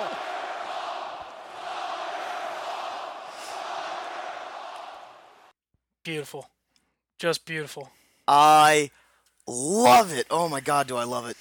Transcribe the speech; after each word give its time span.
Beautiful. 6.04 6.48
Just 7.18 7.44
beautiful. 7.44 7.90
I 8.26 8.90
love 9.46 10.12
it. 10.12 10.26
Oh 10.30 10.48
my 10.48 10.60
god, 10.60 10.86
do 10.86 10.96
I 10.96 11.04
love 11.04 11.28
it. 11.28 11.36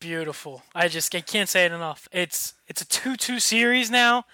Beautiful. 0.00 0.62
I 0.74 0.88
just 0.88 1.14
I 1.14 1.20
can't 1.20 1.48
say 1.48 1.64
it 1.64 1.72
enough. 1.72 2.06
It's 2.12 2.54
it's 2.66 2.82
a 2.82 2.84
2-2 2.84 3.40
series 3.40 3.90
now 3.90 4.24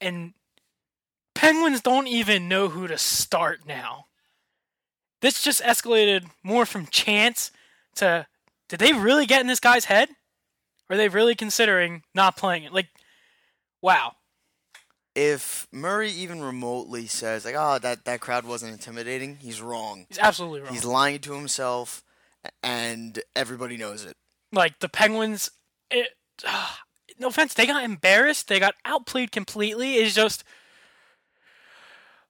and 0.00 0.32
Penguins 1.34 1.80
don't 1.80 2.08
even 2.08 2.48
know 2.48 2.68
who 2.68 2.88
to 2.88 2.98
start 2.98 3.60
now. 3.66 4.06
This 5.20 5.42
just 5.42 5.62
escalated 5.62 6.24
more 6.42 6.66
from 6.66 6.86
chance 6.86 7.52
to 7.96 8.26
did 8.68 8.80
they 8.80 8.92
really 8.92 9.26
get 9.26 9.40
in 9.40 9.46
this 9.46 9.60
guy's 9.60 9.84
head? 9.84 10.08
Are 10.90 10.96
they 10.96 11.08
really 11.08 11.34
considering 11.34 12.02
not 12.14 12.36
playing 12.36 12.64
it? 12.64 12.72
Like 12.72 12.88
wow. 13.82 14.12
If 15.14 15.66
Murray 15.72 16.10
even 16.10 16.40
remotely 16.40 17.06
says 17.06 17.44
like, 17.44 17.56
"Oh, 17.58 17.78
that 17.80 18.04
that 18.04 18.20
crowd 18.20 18.44
wasn't 18.44 18.72
intimidating," 18.72 19.38
he's 19.40 19.60
wrong. 19.60 20.06
He's 20.08 20.18
absolutely 20.18 20.60
wrong. 20.60 20.72
He's 20.72 20.84
lying 20.84 21.18
to 21.20 21.32
himself, 21.34 22.04
and 22.62 23.18
everybody 23.34 23.76
knows 23.76 24.04
it. 24.04 24.16
like 24.52 24.78
the 24.78 24.88
Penguins. 24.88 25.50
It, 25.90 26.10
no 27.18 27.28
offense, 27.28 27.54
they 27.54 27.66
got 27.66 27.82
embarrassed. 27.82 28.46
They 28.48 28.60
got 28.60 28.74
outplayed 28.84 29.32
completely. 29.32 29.96
It's 29.96 30.14
just, 30.14 30.44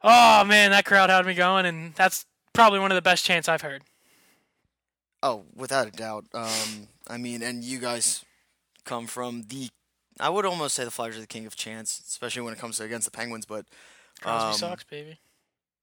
oh 0.02 0.44
man, 0.44 0.70
that 0.70 0.86
crowd 0.86 1.10
had 1.10 1.26
me 1.26 1.34
going, 1.34 1.66
and 1.66 1.94
that's 1.94 2.24
probably 2.54 2.78
one 2.78 2.90
of 2.90 2.96
the 2.96 3.02
best 3.02 3.24
chants 3.24 3.48
I've 3.48 3.62
heard. 3.62 3.82
Oh, 5.22 5.44
without 5.54 5.88
a 5.88 5.90
doubt. 5.90 6.24
Um, 6.32 6.88
I 7.08 7.18
mean, 7.18 7.42
and 7.42 7.62
you 7.62 7.80
guys 7.80 8.24
come 8.88 9.06
from 9.06 9.42
the. 9.48 9.68
I 10.20 10.30
would 10.30 10.44
almost 10.46 10.74
say 10.74 10.84
the 10.84 10.90
Flyers 10.90 11.16
are 11.16 11.20
the 11.20 11.26
king 11.26 11.46
of 11.46 11.54
chance, 11.54 12.02
especially 12.08 12.42
when 12.42 12.52
it 12.52 12.58
comes 12.58 12.78
to 12.78 12.84
against 12.84 13.04
the 13.04 13.10
Penguins. 13.16 13.46
But 13.46 13.66
Crosby 14.20 14.48
Um, 14.48 14.54
sucks, 14.54 14.84
baby. 14.84 15.18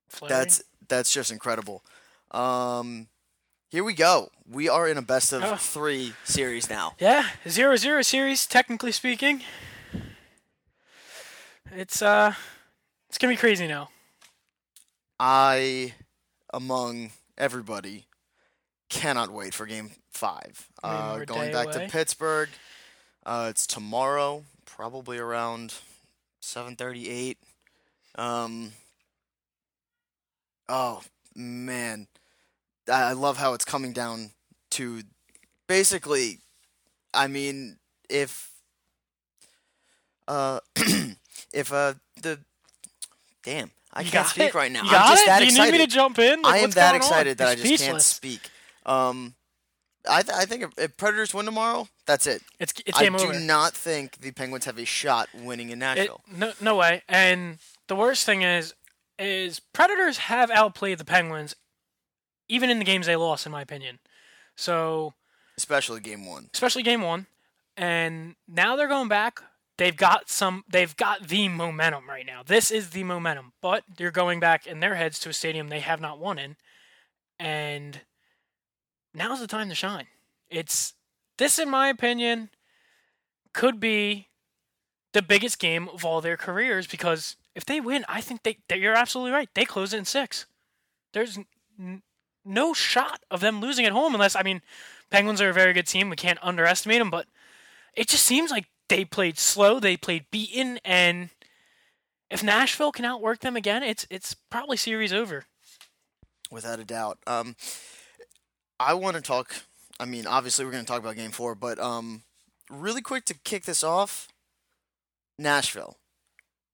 Fleury. 0.10 0.30
that's 0.30 0.62
that's 0.88 1.12
just 1.14 1.32
incredible. 1.32 1.84
Um, 2.32 3.08
here 3.70 3.84
we 3.84 3.94
go. 3.94 4.30
We 4.50 4.68
are 4.70 4.88
in 4.88 4.98
a 4.98 5.02
best 5.02 5.32
of 5.34 5.44
Oh. 5.44 5.56
three 5.56 6.14
series 6.26 6.70
now. 6.70 6.96
yeah, 7.00 7.30
zero 7.48 7.76
zero 7.78 8.02
series. 8.02 8.46
Technically 8.46 8.92
speaking, 8.92 9.42
it's 11.72 12.02
uh, 12.02 12.34
it's 13.10 13.18
gonna 13.18 13.34
be 13.34 13.38
crazy 13.38 13.68
now. 13.68 13.90
I, 15.20 15.94
among 16.54 17.12
everybody, 17.38 18.06
cannot 18.90 19.32
wait 19.32 19.54
for 19.54 19.66
Game 19.66 19.92
Five. 20.12 20.68
Uh, 20.84 21.20
going 21.20 21.52
back 21.52 21.68
away. 21.74 21.86
to 21.86 21.92
Pittsburgh. 21.92 22.50
Uh, 23.26 23.48
it's 23.50 23.66
tomorrow, 23.66 24.44
probably 24.66 25.18
around 25.18 25.74
seven 26.42 26.76
thirty-eight. 26.76 27.38
Um. 28.16 28.74
Oh 30.70 31.02
man, 31.36 32.08
I 32.92 33.14
love 33.14 33.38
how 33.38 33.54
it's 33.54 33.66
coming 33.66 33.94
down 33.94 34.32
to 34.72 35.02
basically. 35.68 36.40
I 37.14 37.28
mean, 37.28 37.78
if 38.10 38.50
uh, 40.28 40.60
if 41.54 41.72
uh 41.72 41.94
the 42.22 42.40
damn, 43.44 43.72
I 43.94 44.02
You 44.02 44.12
can't 44.12 44.28
speak 44.28 44.50
it? 44.50 44.54
right 44.56 44.72
now. 44.72 44.84
You 44.84 44.90
I'm 44.90 45.10
just 45.12 45.24
it? 45.24 45.28
that 45.28 45.40
Do 45.40 45.46
you 45.46 45.52
excited. 45.52 45.72
need 45.72 45.80
me 45.80 45.86
to 45.86 45.92
jump 45.92 46.20
in? 46.20 46.42
Like, 46.42 46.56
I 46.56 46.58
am 46.60 46.72
that 46.72 46.92
going 46.92 47.02
on? 47.02 47.08
excited 47.08 47.38
that 47.38 47.44
You're 47.44 47.52
I 47.52 47.56
just 47.56 47.84
can't 47.86 48.02
speechless. 48.02 48.06
speak. 48.06 48.50
Um, 48.86 49.34
I 50.10 50.22
th- 50.22 50.38
I 50.38 50.46
think 50.46 50.64
if, 50.64 50.70
if 50.78 50.98
Predators 50.98 51.34
win 51.34 51.46
tomorrow, 51.46 51.88
that's 52.06 52.28
it. 52.28 52.42
It's 52.60 52.74
it's 52.86 52.98
I 52.98 53.04
game 53.04 53.18
do 53.18 53.34
not 53.40 53.74
think 53.74 54.20
the 54.20 54.32
Penguins 54.32 54.66
have 54.66 54.78
a 54.78 54.86
shot 54.86 55.30
winning 55.34 55.70
in 55.70 55.78
It, 55.82 55.86
Nashville. 55.96 56.22
no, 56.32 56.54
no 56.62 56.76
way. 56.76 57.04
And 57.10 57.58
the 57.88 57.96
worst 57.96 58.26
thing 58.26 58.42
is, 58.42 58.74
is 59.20 59.60
Predators 59.60 60.18
have 60.18 60.52
outplayed 60.52 60.98
the 60.98 61.06
Penguins, 61.06 61.56
even 62.50 62.70
in 62.70 62.80
the 62.80 62.86
games 62.86 63.06
they 63.08 63.16
lost, 63.16 63.46
in 63.46 63.52
my 63.52 63.62
opinion. 63.62 64.00
So, 64.56 65.14
especially 65.58 66.00
game 66.02 66.26
one. 66.26 66.50
especially 66.54 66.84
game 66.84 67.02
one, 67.02 67.28
and 67.78 68.36
now 68.48 68.76
they're 68.76 68.88
going 68.88 69.08
back. 69.10 69.40
They've 69.78 69.96
got 69.98 70.30
some. 70.30 70.64
They've 70.70 70.96
got 70.96 71.28
the 71.28 71.50
momentum 71.50 72.08
right 72.08 72.26
now. 72.26 72.42
This 72.46 72.72
is 72.72 72.92
the 72.92 73.04
momentum. 73.04 73.52
But 73.62 73.84
they're 73.98 74.12
going 74.12 74.40
back 74.40 74.66
in 74.66 74.80
their 74.80 74.96
heads 74.96 75.20
to 75.20 75.30
a 75.30 75.34
stadium 75.34 75.68
they 75.68 75.82
have 75.82 76.00
not 76.00 76.18
won 76.20 76.40
in, 76.40 76.56
and 77.40 78.00
now's 79.16 79.40
the 79.40 79.48
time 79.48 79.70
to 79.70 79.76
shine. 79.76 80.08
It's 80.50 80.94
this, 81.38 81.58
in 81.60 81.70
my 81.70 81.88
opinion, 81.90 82.50
could 83.54 83.80
be 83.80 84.28
the 85.14 85.22
biggest 85.22 85.60
game 85.60 85.88
of 85.90 86.04
all 86.06 86.22
their 86.22 86.38
careers 86.38 86.88
because 86.88 87.36
if 87.56 87.66
they 87.66 87.80
win, 87.80 88.06
I 88.10 88.22
think 88.22 88.44
they, 88.44 88.58
they 88.68 88.78
you're 88.78 88.94
absolutely 88.96 89.32
right. 89.32 89.50
They 89.54 89.66
close 89.66 89.94
it 89.94 89.98
in 89.98 90.06
six. 90.06 90.46
There's 91.14 91.40
n- 91.80 92.02
no 92.44 92.74
shot 92.74 93.22
of 93.32 93.40
them 93.40 93.62
losing 93.62 93.86
at 93.86 93.94
home 93.94 94.14
unless 94.14 94.36
I 94.36 94.44
mean, 94.44 94.62
Penguins 95.10 95.42
are 95.42 95.50
a 95.50 95.54
very 95.54 95.72
good 95.74 95.88
team. 95.88 96.10
We 96.10 96.16
can't 96.18 96.40
underestimate 96.42 97.00
them, 97.00 97.10
but 97.10 97.28
it 97.94 98.08
just 98.10 98.26
seems 98.26 98.52
like 98.52 98.66
they 98.90 99.06
played 99.06 99.38
slow. 99.40 99.80
They 99.80 99.96
played 99.98 100.26
beaten, 100.32 100.80
and 100.84 101.30
if 102.30 102.44
Nashville 102.44 102.92
can 102.92 103.06
outwork 103.06 103.40
them 103.40 103.56
again, 103.56 103.84
it's 103.84 104.06
it's 104.10 104.34
probably 104.50 104.78
series 104.78 105.14
over. 105.14 105.46
without 106.52 106.80
a 106.80 106.84
doubt. 106.84 107.20
Um, 107.26 107.56
I 108.80 108.94
want 108.94 109.16
to 109.16 109.22
talk. 109.22 109.56
I 110.00 110.06
mean, 110.06 110.28
obviously, 110.28 110.66
we're 110.66 110.72
going 110.72 110.84
to 110.84 110.92
talk 110.92 111.02
about 111.02 111.16
Game 111.16 111.32
Four, 111.32 111.56
but 111.56 111.80
um, 111.80 112.24
really 112.70 113.02
quick 113.02 113.26
to 113.26 113.34
kick 113.34 113.64
this 113.64 113.84
off, 113.84 114.28
Nashville, 115.40 115.98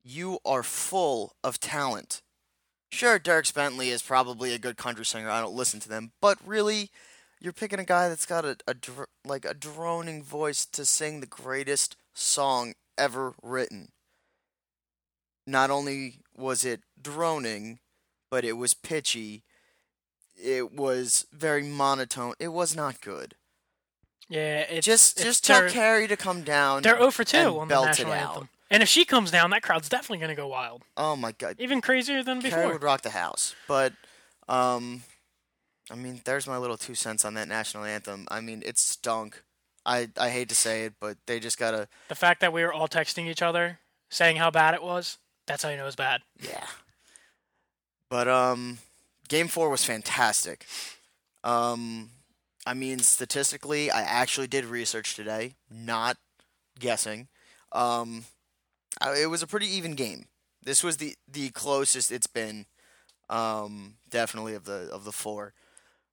you 0.03 0.39
are 0.45 0.63
full 0.63 1.33
of 1.43 1.59
talent. 1.59 2.21
Sure, 2.91 3.19
Dierks 3.19 3.53
Bentley 3.53 3.89
is 3.89 4.01
probably 4.01 4.53
a 4.53 4.59
good 4.59 4.77
country 4.77 5.05
singer. 5.05 5.29
I 5.29 5.41
don't 5.41 5.55
listen 5.55 5.79
to 5.81 5.89
them, 5.89 6.11
but 6.21 6.37
really, 6.45 6.89
you're 7.39 7.53
picking 7.53 7.79
a 7.79 7.85
guy 7.85 8.09
that's 8.09 8.25
got 8.25 8.45
a, 8.45 8.57
a 8.67 8.73
dr- 8.73 9.07
like 9.25 9.45
a 9.45 9.53
droning 9.53 10.23
voice 10.23 10.65
to 10.65 10.85
sing 10.85 11.19
the 11.19 11.27
greatest 11.27 11.95
song 12.13 12.73
ever 12.97 13.33
written. 13.41 13.89
Not 15.47 15.69
only 15.69 16.19
was 16.35 16.65
it 16.65 16.81
droning, 17.01 17.79
but 18.29 18.43
it 18.43 18.53
was 18.53 18.73
pitchy. 18.73 19.43
It 20.43 20.73
was 20.73 21.25
very 21.31 21.63
monotone. 21.63 22.33
It 22.39 22.49
was 22.49 22.75
not 22.75 23.01
good. 23.01 23.35
Yeah, 24.29 24.61
it's 24.61 24.85
just 24.85 25.17
it's 25.17 25.25
just 25.25 25.45
tell 25.45 25.69
Carrie 25.69 26.07
to 26.07 26.15
come 26.15 26.43
down. 26.43 26.83
They're 26.83 26.97
0 26.97 27.11
for 27.11 27.23
2 27.25 27.37
and 27.37 27.47
on 27.47 27.67
the 27.67 27.85
national 27.85 28.13
anthem. 28.13 28.49
And 28.69 28.81
if 28.81 28.87
she 28.87 29.03
comes 29.03 29.29
down, 29.29 29.49
that 29.49 29.61
crowd's 29.61 29.89
definitely 29.89 30.19
going 30.19 30.29
to 30.29 30.41
go 30.41 30.47
wild. 30.47 30.83
Oh 30.95 31.17
my 31.17 31.33
god. 31.33 31.57
Even 31.59 31.81
crazier 31.81 32.23
than 32.23 32.39
before. 32.39 32.59
Carrie 32.59 32.71
would 32.73 32.83
rock 32.83 33.01
the 33.01 33.09
house. 33.09 33.53
But 33.67 33.93
um 34.47 35.03
I 35.91 35.95
mean, 35.95 36.21
there's 36.23 36.47
my 36.47 36.57
little 36.57 36.77
two 36.77 36.95
cents 36.95 37.25
on 37.25 37.33
that 37.33 37.49
national 37.49 37.83
anthem. 37.83 38.25
I 38.31 38.39
mean, 38.39 38.63
it 38.65 38.77
stunk. 38.77 39.43
I 39.85 40.09
I 40.17 40.29
hate 40.29 40.47
to 40.49 40.55
say 40.55 40.85
it, 40.85 40.93
but 41.01 41.17
they 41.25 41.41
just 41.41 41.57
gotta 41.59 41.89
The 42.07 42.15
fact 42.15 42.39
that 42.39 42.53
we 42.53 42.63
were 42.63 42.71
all 42.73 42.87
texting 42.87 43.27
each 43.27 43.41
other 43.41 43.79
saying 44.09 44.37
how 44.37 44.49
bad 44.49 44.73
it 44.73 44.81
was, 44.81 45.17
that's 45.45 45.63
how 45.63 45.69
you 45.69 45.75
know 45.75 45.87
it's 45.87 45.97
bad. 45.97 46.21
Yeah. 46.39 46.65
But 48.09 48.29
um 48.29 48.77
game 49.31 49.47
4 49.47 49.69
was 49.69 49.85
fantastic. 49.85 50.65
Um 51.43 52.09
I 52.67 52.75
mean 52.75 52.99
statistically, 52.99 53.89
I 53.89 54.01
actually 54.01 54.47
did 54.47 54.65
research 54.65 55.15
today, 55.15 55.55
not 55.71 56.17
guessing. 56.77 57.29
Um 57.71 58.25
it 59.01 59.29
was 59.29 59.41
a 59.41 59.47
pretty 59.47 59.67
even 59.67 59.95
game. 59.95 60.25
This 60.61 60.83
was 60.83 60.97
the 60.97 61.15
the 61.31 61.49
closest 61.49 62.11
it's 62.11 62.27
been 62.27 62.65
um 63.29 63.95
definitely 64.09 64.53
of 64.53 64.65
the 64.65 64.89
of 64.91 65.05
the 65.05 65.13
four. 65.13 65.53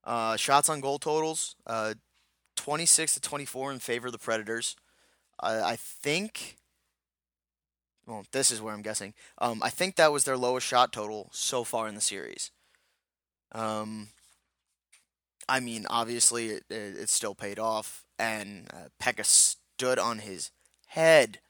Uh 0.05 0.37
shots 0.37 0.69
on 0.69 0.81
goal 0.81 1.00
totals, 1.00 1.56
uh 1.67 1.94
26 2.56 3.14
to 3.14 3.21
24 3.21 3.73
in 3.73 3.79
favor 3.81 4.06
of 4.06 4.12
the 4.12 4.19
Predators. 4.19 4.76
I 5.41 5.73
I 5.73 5.76
think 5.76 6.56
well, 8.06 8.25
this 8.32 8.50
is 8.53 8.62
where 8.62 8.73
I'm 8.73 8.81
guessing. 8.81 9.12
Um, 9.37 9.62
I 9.62 9.69
think 9.69 9.97
that 9.97 10.12
was 10.12 10.25
their 10.25 10.38
lowest 10.38 10.67
shot 10.67 10.94
total 10.94 11.29
so 11.32 11.62
far 11.62 11.88
in 11.88 11.94
the 11.94 12.00
series. 12.00 12.50
Um, 13.53 14.09
I 15.49 15.61
mean, 15.61 15.87
obviously, 15.89 16.49
it, 16.49 16.65
it, 16.69 16.97
it 16.97 17.09
still 17.09 17.35
paid 17.35 17.59
off, 17.59 18.05
and 18.19 18.69
uh, 18.73 18.89
Pekka 19.03 19.25
stood 19.25 19.99
on 19.99 20.19
his 20.21 20.50
head. 20.89 21.41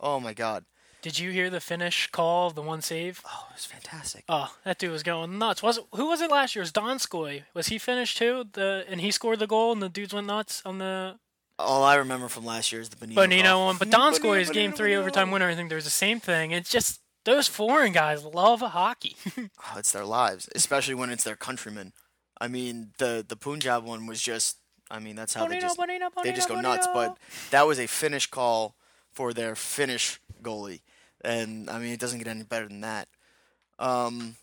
Oh 0.00 0.20
my 0.20 0.32
God! 0.32 0.64
Did 1.00 1.18
you 1.18 1.30
hear 1.30 1.48
the 1.48 1.60
finish 1.60 2.08
call 2.10 2.48
of 2.48 2.54
the 2.54 2.62
one 2.62 2.82
save? 2.82 3.22
Oh, 3.24 3.46
it 3.50 3.54
was 3.54 3.64
fantastic. 3.64 4.24
Oh, 4.28 4.52
that 4.64 4.78
dude 4.78 4.90
was 4.90 5.02
going 5.02 5.38
nuts. 5.38 5.62
Was 5.62 5.78
it, 5.78 5.84
who 5.94 6.06
was 6.06 6.20
it 6.20 6.30
last 6.30 6.54
year? 6.56 6.62
It 6.62 6.64
was 6.64 6.72
Donskoi. 6.72 7.44
Was 7.54 7.68
he 7.68 7.78
finished 7.78 8.18
too? 8.18 8.46
The 8.52 8.84
and 8.88 9.00
he 9.00 9.10
scored 9.10 9.38
the 9.38 9.46
goal 9.46 9.72
and 9.72 9.80
the 9.82 9.88
dudes 9.88 10.12
went 10.12 10.26
nuts 10.26 10.60
on 10.64 10.78
the 10.78 11.18
All 11.58 11.84
I 11.84 11.94
remember 11.96 12.28
from 12.28 12.44
last 12.44 12.72
year 12.72 12.80
is 12.80 12.88
the 12.88 12.96
Benino. 12.96 13.14
Bonino 13.14 13.64
one. 13.66 13.76
But 13.76 13.90
Donskoi 13.90 14.40
is 14.40 14.50
game 14.50 14.72
three 14.72 14.96
overtime 14.96 15.30
winner. 15.30 15.48
I 15.48 15.54
think 15.54 15.68
there's 15.68 15.84
the 15.84 15.90
same 15.90 16.18
thing. 16.18 16.50
It's 16.50 16.70
just 16.70 17.00
those 17.24 17.48
foreign 17.48 17.92
guys 17.92 18.24
love 18.24 18.60
hockey. 18.60 19.16
Oh, 19.70 19.78
it's 19.78 19.92
their 19.92 20.04
lives, 20.04 20.48
especially 20.54 20.94
when 20.94 21.10
it's 21.10 21.24
their 21.24 21.36
countrymen. 21.36 21.92
I 22.40 22.48
mean, 22.48 22.92
the 22.98 23.24
the 23.26 23.36
Punjab 23.36 23.84
one 23.84 24.06
was 24.06 24.20
just. 24.22 24.56
I 24.90 24.98
mean, 25.00 25.16
that's 25.16 25.34
how 25.34 25.46
they 25.46 25.56
Bonino, 25.56 25.60
just 25.60 25.78
Bonino, 25.78 26.08
they 26.22 26.32
just 26.32 26.48
Bonino, 26.48 26.54
go 26.54 26.60
nuts. 26.62 26.88
But 26.94 27.18
that 27.50 27.66
was 27.66 27.78
a 27.78 27.86
finish 27.86 28.26
call 28.26 28.74
for 29.12 29.34
their 29.34 29.54
Finnish 29.54 30.20
goalie, 30.42 30.80
and 31.22 31.68
I 31.68 31.78
mean 31.78 31.92
it 31.92 32.00
doesn't 32.00 32.18
get 32.18 32.28
any 32.28 32.44
better 32.44 32.68
than 32.68 32.80
that. 32.80 33.08
Um, 33.78 34.36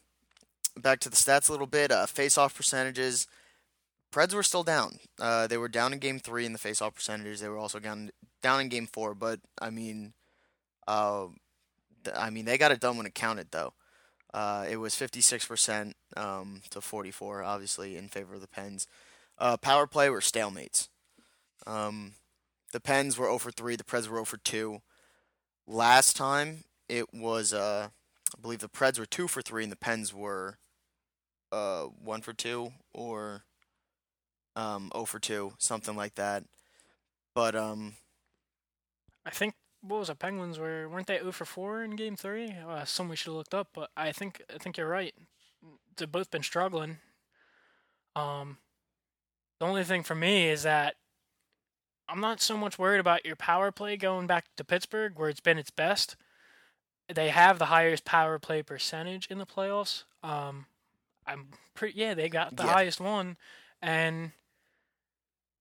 back 0.78 1.00
to 1.00 1.10
the 1.10 1.16
stats 1.16 1.50
a 1.50 1.52
little 1.52 1.68
bit. 1.68 1.92
Uh, 1.92 2.06
face-off 2.06 2.56
percentages. 2.56 3.26
Preds 4.12 4.34
were 4.34 4.44
still 4.44 4.64
down. 4.64 5.00
Uh, 5.20 5.48
they 5.48 5.58
were 5.58 5.68
down 5.68 5.94
in 5.94 6.00
Game 6.00 6.20
Three 6.20 6.46
in 6.46 6.54
the 6.54 6.60
face-off 6.60 6.96
percentages. 6.96 7.40
They 7.40 7.50
were 7.50 7.58
also 7.58 7.80
down 7.80 8.12
down 8.42 8.62
in 8.62 8.70
Game 8.70 8.88
Four. 8.88 9.16
But 9.16 9.40
I 9.60 9.70
mean, 9.72 10.14
uh, 10.88 11.28
I 12.14 12.30
mean 12.30 12.46
they 12.46 12.58
got 12.58 12.72
it 12.72 12.80
done 12.80 12.98
when 12.98 13.06
it 13.06 13.16
counted 13.16 13.48
though. 13.52 13.74
Uh, 14.34 14.66
it 14.70 14.76
was 14.76 14.94
56% 14.96 15.94
um, 16.18 16.62
to 16.70 16.82
44, 16.82 17.42
obviously 17.42 17.96
in 17.96 18.10
favor 18.10 18.36
of 18.36 18.42
the 18.42 18.50
Pens. 18.50 18.86
Uh, 19.38 19.56
power 19.56 19.88
play 19.88 20.10
were 20.10 20.20
stalemates. 20.20 20.90
Um, 21.66 22.16
the 22.74 22.82
Pens 22.82 23.18
were 23.18 23.28
0 23.28 23.38
for 23.38 23.52
3. 23.52 23.78
The 23.78 23.86
Preds 23.86 24.10
were 24.10 24.18
0 24.18 24.26
for 24.26 24.38
2. 24.38 24.82
Last 25.66 26.18
time 26.18 26.66
it 26.90 27.14
was, 27.14 27.54
uh, 27.54 27.88
I 28.38 28.42
believe 28.42 28.60
the 28.60 28.68
Preds 28.68 29.00
were 29.00 29.06
2 29.06 29.30
for 29.30 29.42
3 29.42 29.64
and 29.64 29.72
the 29.72 29.78
Pens 29.78 30.14
were 30.14 30.58
uh, 31.54 31.84
1 31.84 32.22
for 32.22 32.34
2 32.34 32.74
or 32.94 33.46
um, 34.58 34.92
0 34.94 35.06
for 35.06 35.20
2, 35.20 35.54
something 35.58 35.96
like 35.96 36.16
that. 36.16 36.44
But 37.34 37.56
um, 37.56 37.96
I 39.26 39.30
think 39.30 39.54
what 39.88 40.00
was 40.00 40.10
it? 40.10 40.20
Penguins 40.20 40.58
were 40.60 40.88
weren't 40.90 41.08
they 41.08 41.20
0 41.20 41.32
for 41.32 41.46
4 41.46 41.84
in 41.84 41.96
Game 41.96 42.16
Three? 42.16 42.52
Uh, 42.68 42.86
some 42.86 43.10
we 43.10 43.16
should 43.16 43.28
have 43.28 43.36
looked 43.36 43.54
up, 43.54 43.70
but 43.74 43.90
I 43.96 44.12
think 44.12 44.42
I 44.54 44.58
think 44.58 44.78
you're 44.78 44.88
right. 44.88 45.14
They've 45.98 46.12
both 46.12 46.30
been 46.32 46.44
struggling. 46.44 46.98
Um, 48.16 48.58
the 49.60 49.66
only 49.66 49.84
thing 49.84 50.04
for 50.04 50.16
me 50.16 50.50
is 50.50 50.64
that 50.64 50.96
I'm 52.08 52.20
not 52.22 52.42
so 52.42 52.58
much 52.58 52.78
worried 52.78 53.00
about 53.00 53.26
your 53.26 53.36
power 53.36 53.72
play 53.72 53.98
going 53.98 54.28
back 54.28 54.46
to 54.58 54.64
Pittsburgh, 54.64 55.14
where 55.18 55.30
it's 55.30 55.40
been 55.40 55.58
its 55.58 55.72
best. 55.72 56.16
They 57.14 57.30
have 57.30 57.60
the 57.60 57.66
highest 57.66 58.06
power 58.06 58.40
play 58.40 58.64
percentage 58.64 59.28
in 59.28 59.38
the 59.38 59.46
playoffs. 59.46 60.04
Um, 60.24 60.66
I'm 61.26 61.50
pretty 61.74 61.98
yeah, 62.00 62.14
they 62.14 62.30
got 62.30 62.56
the 62.56 62.64
Yeah. 62.64 62.74
highest 62.74 63.00
one, 63.00 63.38
and 63.82 64.32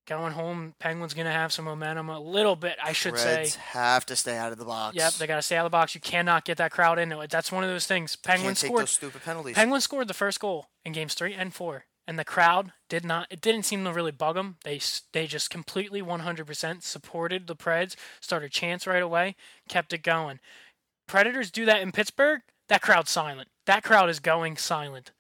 going 0.06 0.33
home, 0.33 0.75
Penguins 0.79 1.15
gonna 1.15 1.33
have 1.33 1.53
some 1.53 1.65
momentum 1.65 2.09
a 2.09 2.21
little 2.21 2.56
bit, 2.56 2.77
I 2.83 2.93
should 2.93 3.19
say. 3.19 3.43
Preds 3.43 3.56
have 3.56 4.06
to 4.06 4.17
stay 4.17 4.37
out 4.37 4.53
of 4.53 4.59
the 4.59 4.65
box. 4.65 4.97
Yep, 4.97 5.15
they 5.15 5.27
got 5.27 5.37
to 5.37 5.43
stay 5.43 5.56
out 5.56 5.65
of 5.65 5.71
the 5.71 5.77
box. 5.77 5.95
You 5.95 6.01
cannot 6.01 6.45
get 6.45 6.59
that 6.59 6.71
crowd 6.71 6.99
in. 6.99 7.15
That's 7.31 7.51
one 7.51 7.65
of 7.65 7.71
those 7.71 7.87
things. 7.87 8.17
Penguins 8.17 8.61
take 8.61 8.69
scored. 8.69 8.83
those 8.83 8.91
stupid 8.91 9.23
penalties. 9.23 9.55
Penguins 9.55 9.85
scored 9.85 10.09
the 10.09 10.15
first 10.15 10.41
goal 10.41 10.67
in 10.85 10.93
games 10.93 11.15
three 11.15 11.35
and 11.35 11.55
four, 11.55 11.87
and 12.06 12.19
the 12.19 12.25
crowd 12.25 12.73
did 12.89 13.05
not. 13.05 13.27
It 13.31 13.41
didn't 13.41 13.65
seem 13.65 13.85
to 13.85 13.93
really 13.93 14.12
bug 14.12 14.37
them. 14.37 14.56
They 14.65 14.81
they 15.12 15.27
just 15.27 15.51
completely 15.51 16.03
100% 16.03 16.83
supported 16.83 17.47
the 17.47 17.56
Preds. 17.56 17.97
Started 18.21 18.53
chance 18.53 18.87
right 18.87 19.03
away. 19.03 19.37
Kept 19.69 19.93
it 19.93 20.03
going. 20.03 20.41
Predators 21.06 21.51
do 21.51 21.65
that 21.67 21.83
in 21.83 21.93
Pittsburgh. 21.93 22.41
That 22.69 22.83
crowd's 22.83 23.11
silent. 23.11 23.49
That 23.67 23.83
crowd 23.83 24.11
is 24.11 24.21
going 24.21 24.56
silent. 24.56 25.12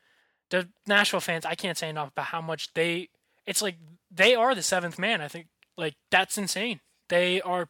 The 0.50 0.68
Nashville 0.86 1.20
fans, 1.20 1.44
I 1.44 1.54
can't 1.54 1.78
say 1.78 1.88
enough 1.88 2.10
about 2.10 2.26
how 2.26 2.40
much 2.40 2.72
they. 2.74 3.08
It's 3.46 3.62
like 3.62 3.76
they 4.14 4.34
are 4.34 4.54
the 4.54 4.62
seventh 4.62 4.98
man. 4.98 5.20
I 5.20 5.28
think 5.28 5.48
like 5.76 5.94
that's 6.10 6.38
insane. 6.38 6.80
They 7.08 7.40
are 7.40 7.68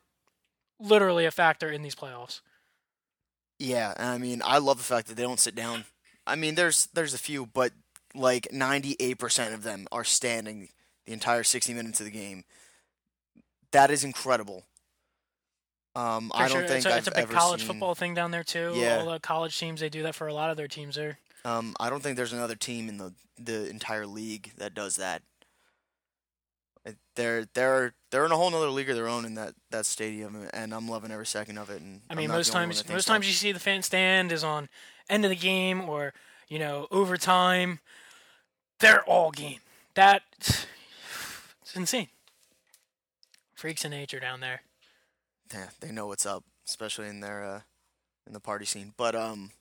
literally 0.78 1.24
a 1.24 1.30
factor 1.30 1.70
in 1.70 1.82
these 1.82 1.94
playoffs. 1.94 2.40
Yeah, 3.58 3.94
I 3.96 4.18
mean, 4.18 4.42
I 4.44 4.58
love 4.58 4.78
the 4.78 4.84
fact 4.84 5.08
that 5.08 5.16
they 5.16 5.22
don't 5.22 5.40
sit 5.40 5.54
down. 5.54 5.84
I 6.26 6.36
mean, 6.36 6.54
there's 6.54 6.86
there's 6.92 7.14
a 7.14 7.18
few, 7.18 7.46
but 7.46 7.72
like 8.14 8.48
98% 8.52 9.54
of 9.54 9.62
them 9.62 9.86
are 9.90 10.04
standing 10.04 10.68
the 11.06 11.12
entire 11.12 11.42
60 11.42 11.74
minutes 11.74 12.00
of 12.00 12.06
the 12.06 12.12
game. 12.12 12.44
That 13.72 13.90
is 13.90 14.04
incredible. 14.04 14.64
Um, 15.96 16.32
I 16.34 16.48
don't 16.48 16.58
sure. 16.58 16.66
think 16.66 16.76
it's 16.78 16.86
a, 16.86 16.92
I've 16.92 16.98
it's 16.98 17.08
a 17.08 17.12
big 17.12 17.30
college 17.30 17.60
seen, 17.60 17.68
football 17.68 17.94
thing 17.94 18.14
down 18.14 18.30
there 18.30 18.42
too. 18.42 18.72
Yeah. 18.74 18.98
All 18.98 19.10
the 19.10 19.20
college 19.20 19.58
teams 19.58 19.80
they 19.80 19.88
do 19.88 20.02
that 20.04 20.14
for 20.14 20.26
a 20.26 20.34
lot 20.34 20.50
of 20.50 20.56
their 20.56 20.68
teams 20.68 20.96
there. 20.96 21.18
Um, 21.44 21.76
I 21.78 21.90
don't 21.90 22.02
think 22.02 22.16
there's 22.16 22.32
another 22.32 22.56
team 22.56 22.88
in 22.88 22.98
the 22.98 23.12
the 23.38 23.68
entire 23.68 24.06
league 24.06 24.52
that 24.58 24.74
does 24.74 24.96
that. 24.96 25.22
They're 27.16 27.46
they're 27.54 27.94
they're 28.10 28.26
in 28.26 28.32
a 28.32 28.36
whole 28.36 28.50
nother 28.50 28.68
league 28.68 28.90
of 28.90 28.96
their 28.96 29.08
own 29.08 29.24
in 29.24 29.34
that, 29.34 29.54
that 29.70 29.86
stadium, 29.86 30.48
and 30.52 30.74
I'm 30.74 30.88
loving 30.88 31.10
every 31.10 31.26
second 31.26 31.58
of 31.58 31.70
it. 31.70 31.80
And 31.80 32.02
I 32.10 32.14
mean, 32.14 32.28
most 32.28 32.50
the 32.50 32.58
only 32.58 32.66
one 32.68 32.74
times 32.76 32.88
most 32.88 33.06
times 33.06 33.26
you 33.26 33.32
see 33.32 33.52
the 33.52 33.60
fan 33.60 33.82
stand 33.82 34.32
is 34.32 34.44
on 34.44 34.68
end 35.08 35.24
of 35.24 35.30
the 35.30 35.36
game 35.36 35.88
or 35.88 36.12
you 36.48 36.58
know 36.58 36.86
overtime. 36.90 37.80
They're 38.80 39.04
all 39.04 39.30
game. 39.30 39.60
That 39.94 40.22
it's 41.62 41.74
insane. 41.74 42.08
Freaks 43.54 43.84
of 43.84 43.92
nature 43.92 44.20
down 44.20 44.40
there. 44.40 44.62
yeah, 45.52 45.68
they 45.80 45.90
know 45.90 46.06
what's 46.06 46.26
up, 46.26 46.44
especially 46.68 47.08
in 47.08 47.20
their 47.20 47.42
uh, 47.44 47.60
in 48.26 48.32
the 48.32 48.40
party 48.40 48.66
scene. 48.66 48.92
But 48.96 49.14
um, 49.14 49.52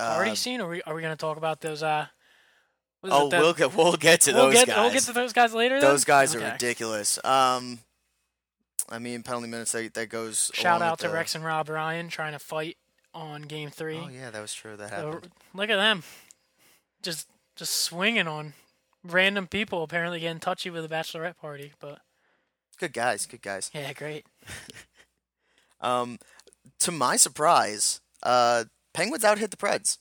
Already 0.00 0.32
uh, 0.32 0.34
seen? 0.34 0.60
Or 0.60 0.66
are 0.66 0.70
we, 0.70 0.82
are 0.82 0.94
we 0.94 1.02
going 1.02 1.12
to 1.12 1.20
talk 1.20 1.36
about 1.36 1.60
those? 1.60 1.82
Uh, 1.82 2.06
oh, 3.12 3.28
the- 3.28 3.38
we'll 3.38 3.52
get 3.54 3.74
we'll 3.74 3.96
get 3.96 4.20
to 4.22 4.32
we'll 4.32 4.46
those 4.46 4.54
get 4.54 4.66
guys. 4.68 4.76
we'll 4.78 4.92
get 4.92 5.02
to 5.04 5.12
those 5.12 5.32
guys 5.32 5.54
later. 5.54 5.80
then? 5.80 5.90
those 5.90 6.04
guys 6.04 6.34
are 6.34 6.40
ridiculous. 6.40 7.18
Um, 7.24 7.80
I 8.88 8.98
mean, 8.98 9.22
penalty 9.22 9.48
minutes 9.48 9.72
that 9.72 9.94
that 9.94 10.08
goes. 10.08 10.50
Shout 10.54 10.82
out 10.82 10.98
to 11.00 11.08
the- 11.08 11.14
Rex 11.14 11.34
and 11.34 11.44
Rob 11.44 11.68
Ryan 11.68 12.08
trying 12.08 12.32
to 12.32 12.38
fight 12.38 12.76
on 13.14 13.42
game 13.42 13.70
three. 13.70 14.00
Oh 14.02 14.08
yeah, 14.08 14.30
that 14.30 14.40
was 14.40 14.52
true. 14.54 14.76
That 14.76 14.90
So, 14.90 15.20
look 15.54 15.70
at 15.70 15.76
them, 15.76 16.02
just 17.02 17.28
just 17.56 17.74
swinging 17.76 18.26
on 18.28 18.54
random 19.04 19.46
people. 19.46 19.82
Apparently 19.82 20.20
getting 20.20 20.40
touchy 20.40 20.70
with 20.70 20.84
a 20.84 20.88
bachelorette 20.88 21.36
party, 21.36 21.72
but 21.80 22.00
Good 22.78 22.92
guys. 22.92 23.24
Good 23.26 23.42
guys. 23.42 23.70
yeah, 23.72 23.92
great. 23.92 24.26
Um, 25.80 26.18
to 26.80 26.90
my 26.90 27.16
surprise, 27.16 28.00
uh, 28.22 28.64
Penguins 28.94 29.22
out 29.24 29.38
hit 29.38 29.50
the 29.50 29.56
Preds. 29.56 29.98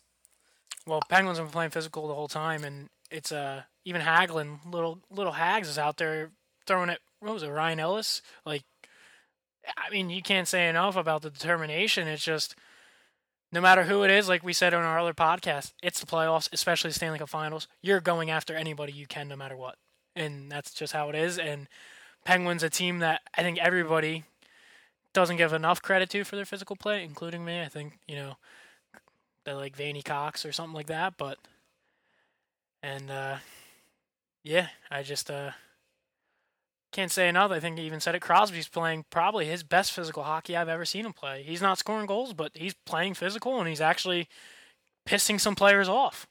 Well, 0.85 1.01
Penguins 1.09 1.37
have 1.37 1.47
been 1.47 1.53
playing 1.53 1.71
physical 1.71 2.07
the 2.07 2.15
whole 2.15 2.27
time, 2.27 2.63
and 2.63 2.89
it's 3.09 3.31
uh 3.31 3.63
even 3.85 4.01
Hagelin, 4.01 4.59
little 4.69 4.99
little 5.09 5.33
Hags 5.33 5.67
is 5.67 5.77
out 5.77 5.97
there 5.97 6.31
throwing 6.65 6.89
it. 6.89 6.99
What 7.19 7.33
was 7.33 7.43
it, 7.43 7.49
Ryan 7.49 7.79
Ellis? 7.79 8.21
Like, 8.45 8.63
I 9.77 9.89
mean, 9.89 10.09
you 10.09 10.21
can't 10.21 10.47
say 10.47 10.67
enough 10.67 10.95
about 10.95 11.21
the 11.21 11.29
determination. 11.29 12.07
It's 12.07 12.23
just 12.23 12.55
no 13.51 13.61
matter 13.61 13.83
who 13.83 14.03
it 14.03 14.11
is, 14.11 14.27
like 14.27 14.43
we 14.43 14.51
said 14.51 14.73
on 14.73 14.83
our 14.83 14.99
other 14.99 15.13
podcast, 15.13 15.73
it's 15.81 15.99
the 15.99 16.05
playoffs, 16.07 16.49
especially 16.51 16.89
the 16.89 16.95
Stanley 16.95 17.19
Cup 17.19 17.29
Finals. 17.29 17.67
You're 17.81 18.01
going 18.01 18.29
after 18.29 18.55
anybody 18.55 18.91
you 18.91 19.05
can, 19.05 19.27
no 19.27 19.35
matter 19.35 19.55
what, 19.55 19.75
and 20.15 20.51
that's 20.51 20.73
just 20.73 20.91
how 20.93 21.09
it 21.09 21.15
is. 21.15 21.37
And 21.37 21.67
Penguins, 22.25 22.63
a 22.63 22.69
team 22.69 22.99
that 22.99 23.21
I 23.37 23.41
think 23.43 23.59
everybody 23.59 24.23
doesn't 25.13 25.37
give 25.37 25.53
enough 25.53 25.81
credit 25.81 26.09
to 26.09 26.23
for 26.23 26.35
their 26.35 26.45
physical 26.45 26.75
play, 26.75 27.03
including 27.03 27.45
me. 27.45 27.61
I 27.61 27.67
think 27.69 27.99
you 28.07 28.15
know 28.15 28.35
they're 29.45 29.55
like 29.55 29.75
Vanny 29.75 30.01
Cox 30.01 30.45
or 30.45 30.51
something 30.51 30.75
like 30.75 30.87
that. 30.87 31.15
But 31.17 31.37
and 32.81 33.09
uh, 33.09 33.37
yeah, 34.43 34.67
I 34.91 35.03
just 35.03 35.31
uh, 35.31 35.51
can't 36.91 37.11
say 37.11 37.27
enough. 37.27 37.51
I 37.51 37.59
think 37.59 37.77
he 37.77 37.85
even 37.85 37.99
said 37.99 38.15
it. 38.15 38.21
Crosby's 38.21 38.67
playing 38.67 39.05
probably 39.09 39.45
his 39.45 39.63
best 39.63 39.91
physical 39.91 40.23
hockey 40.23 40.55
I've 40.55 40.69
ever 40.69 40.85
seen 40.85 41.05
him 41.05 41.13
play. 41.13 41.43
He's 41.43 41.61
not 41.61 41.77
scoring 41.77 42.05
goals, 42.05 42.33
but 42.33 42.51
he's 42.53 42.75
playing 42.85 43.15
physical 43.15 43.59
and 43.59 43.67
he's 43.67 43.81
actually 43.81 44.27
pissing 45.07 45.39
some 45.39 45.55
players 45.55 45.89
off. 45.89 46.27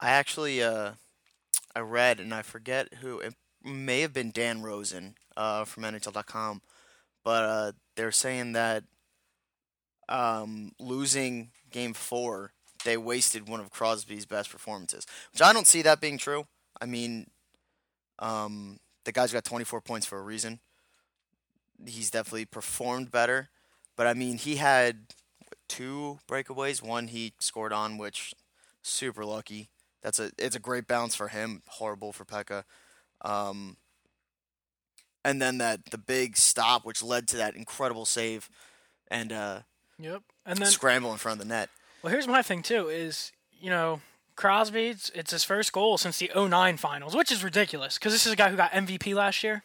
I 0.00 0.10
actually 0.10 0.62
uh, 0.62 0.92
I 1.74 1.80
read 1.80 2.20
and 2.20 2.32
I 2.32 2.42
forget 2.42 2.94
who 3.00 3.18
it 3.20 3.34
may 3.64 4.00
have 4.00 4.12
been 4.12 4.30
Dan 4.30 4.62
Rosen 4.62 5.14
uh, 5.36 5.64
from 5.64 5.82
NHL.com, 5.84 6.62
but 7.24 7.44
uh, 7.44 7.72
they're 7.96 8.12
saying 8.12 8.52
that 8.52 8.84
um, 10.08 10.72
losing 10.78 11.50
Game 11.70 11.94
Four, 11.94 12.52
they 12.84 12.96
wasted 12.96 13.48
one 13.48 13.60
of 13.60 13.70
Crosby's 13.70 14.26
best 14.26 14.50
performances, 14.50 15.06
which 15.32 15.42
I 15.42 15.52
don't 15.52 15.66
see 15.66 15.82
that 15.82 16.00
being 16.00 16.18
true. 16.18 16.46
I 16.80 16.86
mean, 16.86 17.28
um, 18.18 18.78
the 19.04 19.12
guy's 19.12 19.32
got 19.32 19.44
24 19.44 19.80
points 19.80 20.06
for 20.06 20.18
a 20.18 20.22
reason. 20.22 20.60
He's 21.86 22.10
definitely 22.10 22.44
performed 22.44 23.10
better, 23.10 23.50
but 23.96 24.06
I 24.06 24.14
mean, 24.14 24.36
he 24.38 24.56
had 24.56 25.14
two 25.68 26.18
breakaways. 26.28 26.82
One 26.82 27.08
he 27.08 27.34
scored 27.38 27.72
on, 27.72 27.98
which 27.98 28.34
super 28.82 29.24
lucky. 29.24 29.68
That's 30.02 30.18
a 30.18 30.30
it's 30.38 30.56
a 30.56 30.60
great 30.60 30.86
bounce 30.86 31.14
for 31.14 31.28
him. 31.28 31.62
Horrible 31.66 32.12
for 32.12 32.24
Pekka. 32.24 32.64
Um, 33.22 33.76
and 35.24 35.42
then 35.42 35.58
that 35.58 35.90
the 35.90 35.98
big 35.98 36.36
stop, 36.36 36.84
which 36.84 37.02
led 37.02 37.28
to 37.28 37.36
that 37.36 37.54
incredible 37.54 38.06
save 38.06 38.48
and 39.10 39.32
uh, 39.32 39.60
Yep. 39.98 40.22
And 40.46 40.58
then 40.58 40.68
scramble 40.68 41.12
in 41.12 41.18
front 41.18 41.40
of 41.40 41.46
the 41.46 41.52
net. 41.52 41.70
Well, 42.02 42.12
here's 42.12 42.28
my 42.28 42.42
thing 42.42 42.62
too: 42.62 42.88
is 42.88 43.32
you 43.60 43.70
know 43.70 44.00
Crosby, 44.36 44.88
it's, 44.90 45.10
it's 45.16 45.32
his 45.32 45.42
first 45.42 45.72
goal 45.72 45.98
since 45.98 46.18
the 46.18 46.30
09 46.34 46.76
finals, 46.76 47.16
which 47.16 47.32
is 47.32 47.42
ridiculous 47.42 47.98
because 47.98 48.12
this 48.12 48.24
is 48.24 48.32
a 48.32 48.36
guy 48.36 48.50
who 48.50 48.56
got 48.56 48.70
MVP 48.70 49.12
last 49.14 49.42
year. 49.42 49.64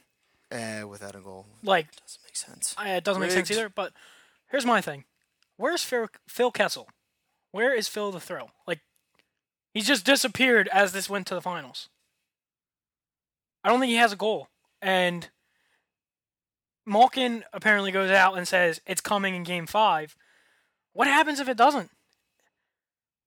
Eh, 0.52 0.84
without 0.84 1.16
a 1.16 1.20
goal, 1.20 1.46
Like, 1.64 1.88
doesn't 1.96 2.24
make 2.24 2.36
sense. 2.36 2.76
I, 2.78 2.92
it 2.96 3.04
doesn't 3.04 3.22
make 3.22 3.32
sense 3.32 3.50
either. 3.52 3.70
But 3.70 3.94
here's 4.50 4.66
my 4.66 4.82
thing: 4.82 5.06
where's 5.58 5.84
Phil, 5.84 6.10
Phil 6.28 6.52
Kessel? 6.52 6.90
Where 7.52 7.74
is 7.74 7.88
Phil 7.88 8.12
the 8.12 8.20
Thrill? 8.20 8.50
Like, 8.68 8.80
he 9.76 9.82
just 9.82 10.06
disappeared 10.06 10.68
as 10.74 10.92
this 10.92 11.08
went 11.10 11.28
to 11.28 11.36
the 11.36 11.42
finals. 11.42 11.90
I 13.64 13.70
don't 13.70 13.80
think 13.80 13.92
he 13.92 13.98
has 13.98 14.12
a 14.12 14.18
goal, 14.18 14.50
and 14.82 15.30
Malkin 16.86 17.44
apparently 17.54 17.92
goes 17.92 18.12
out 18.12 18.38
and 18.38 18.48
says 18.48 18.82
it's 18.86 19.02
coming 19.02 19.36
in 19.36 19.44
game 19.44 19.68
five. 19.68 20.16
What 20.94 21.08
happens 21.08 21.40
if 21.40 21.50
it 21.50 21.58
doesn't? 21.58 21.90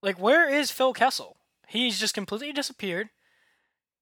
Like, 0.02 0.20
where 0.20 0.48
is 0.48 0.70
Phil 0.70 0.92
Kessel? 0.92 1.36
He's 1.68 1.98
just 1.98 2.14
completely 2.14 2.52
disappeared. 2.52 3.08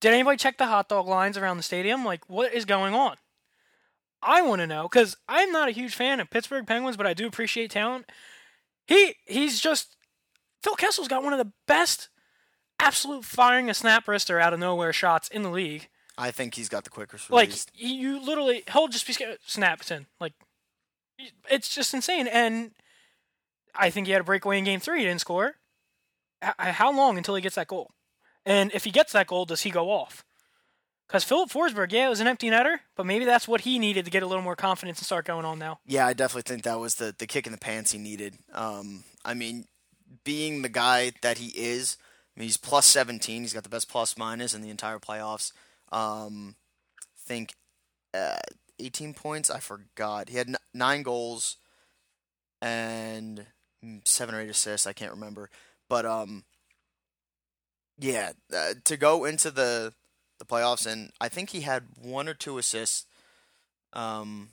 Did 0.00 0.12
anybody 0.12 0.37
check 0.37 0.59
the 0.59 0.66
hot 0.66 0.88
dog 0.88 1.06
lines 1.06 1.38
around 1.38 1.56
the 1.56 1.62
stadium? 1.62 2.04
Like, 2.04 2.28
what 2.28 2.52
is 2.52 2.64
going 2.66 2.94
on? 2.94 3.16
I 4.23 4.42
want 4.42 4.61
to 4.61 4.66
know 4.66 4.85
because 4.85 5.16
I'm 5.28 5.52
not 5.52 5.68
a 5.68 5.73
huge 5.73 5.94
fan 5.94 6.21
of 6.21 6.30
Pittsburgh 6.30 6.66
Penguins, 6.66 6.97
but 6.97 7.06
I 7.06 7.14
do 7.14 7.26
appreciate 7.26 7.71
talent. 7.71 8.11
He 8.87 9.14
he's 9.26 9.61
just 9.61 9.97
Phil 10.62 10.75
Kessel's 10.76 11.09
got 11.09 11.23
one 11.23 11.33
of 11.33 11.38
the 11.38 11.52
best 11.66 12.09
absolute 12.80 13.25
firing 13.25 13.68
a 13.71 13.75
snap 13.75 14.06
wrister 14.06 14.40
out 14.40 14.52
of 14.54 14.61
nowhere 14.61 14.92
shots 14.92 15.28
in 15.28 15.42
the 15.42 15.50
league. 15.50 15.88
I 16.16 16.30
think 16.30 16.54
he's 16.54 16.68
got 16.68 16.85
the 16.85 16.90
quickest 16.90 17.30
Like 17.30 17.49
release. 17.49 17.66
you 17.75 18.18
literally 18.25 18.62
he'll 18.73 18.88
just 18.88 19.06
be 19.06 19.14
snaps 19.47 19.90
in 19.90 20.06
like 20.21 20.33
it's 21.50 21.75
just 21.75 21.92
insane. 21.92 22.26
And 22.26 22.73
I 23.75 23.90
think 23.90 24.07
he 24.07 24.12
had 24.12 24.21
a 24.21 24.25
breakaway 24.25 24.59
in 24.59 24.64
game 24.64 24.81
three. 24.81 25.00
He 25.00 25.04
didn't 25.04 25.21
score. 25.21 25.57
How 26.43 26.93
long 26.93 27.16
until 27.16 27.35
he 27.35 27.43
gets 27.43 27.54
that 27.57 27.69
goal? 27.69 27.90
And 28.45 28.71
if 28.75 28.85
he 28.85 28.90
gets 28.90 29.12
that 29.12 29.26
goal, 29.26 29.47
does 29.47 29.62
he 29.62 29.71
go 29.71 29.90
off? 29.90 30.25
Because 31.07 31.25
Filip 31.25 31.50
Forsberg, 31.50 31.93
yeah, 31.93 32.07
it 32.07 32.11
was 32.11 32.21
an 32.21 32.26
empty 32.26 32.49
netter, 32.49 32.78
but 32.97 33.07
maybe 33.07 33.25
that's 33.25 33.47
what 33.47 33.62
he 33.62 33.78
needed 33.78 34.04
to 34.04 34.11
get 34.11 34.23
a 34.23 34.26
little 34.26 34.43
more 34.43 34.57
confidence 34.57 34.99
and 34.99 35.07
start 35.07 35.26
going 35.26 35.45
on 35.45 35.59
now. 35.59 35.78
Yeah, 35.87 36.07
I 36.07 36.12
definitely 36.12 36.50
think 36.50 36.62
that 36.64 36.81
was 36.81 36.95
the, 36.97 37.14
the 37.16 37.26
kick 37.26 37.47
in 37.47 37.52
the 37.52 37.59
pants 37.59 37.93
he 37.93 37.99
needed. 37.99 38.35
Um, 38.52 39.04
I 39.25 39.35
mean, 39.35 39.66
being 40.25 40.62
the 40.62 40.69
guy 40.69 41.12
that 41.23 41.38
he 41.38 41.49
is, 41.49 41.99
I 42.35 42.40
mean, 42.40 42.49
he's 42.49 42.57
plus 42.57 42.87
17. 42.87 43.43
He's 43.43 43.52
got 43.52 43.64
the 43.64 43.69
best 43.69 43.88
plus 43.90 44.16
minus 44.16 44.54
in 44.54 44.62
the 44.62 44.71
entire 44.71 44.99
playoffs. 44.99 45.52
Um, 45.93 46.57
think 47.19 47.52
uh, 48.14 48.37
18 48.78 49.14
points. 49.14 49.50
I 49.50 49.61
forgot. 49.61 50.31
He 50.31 50.37
had 50.37 50.49
n- 50.49 50.57
nine 50.73 51.02
goals 51.02 51.57
and 52.62 53.47
seven 54.05 54.35
or 54.35 54.41
eight 54.41 54.50
assists. 54.50 54.87
I 54.87 54.93
can't 54.93 55.12
remember. 55.12 55.50
But 55.88 56.07
um, 56.07 56.45
yeah, 57.99 58.33
uh, 58.55 58.75
to 58.85 58.97
go 58.97 59.25
into 59.25 59.50
the 59.50 59.93
the 60.38 60.45
playoffs, 60.45 60.87
and 60.87 61.11
I 61.21 61.29
think 61.29 61.50
he 61.50 61.61
had 61.62 61.85
one 62.00 62.29
or 62.29 62.35
two 62.35 62.59
assists. 62.59 63.07
Um, 63.93 64.50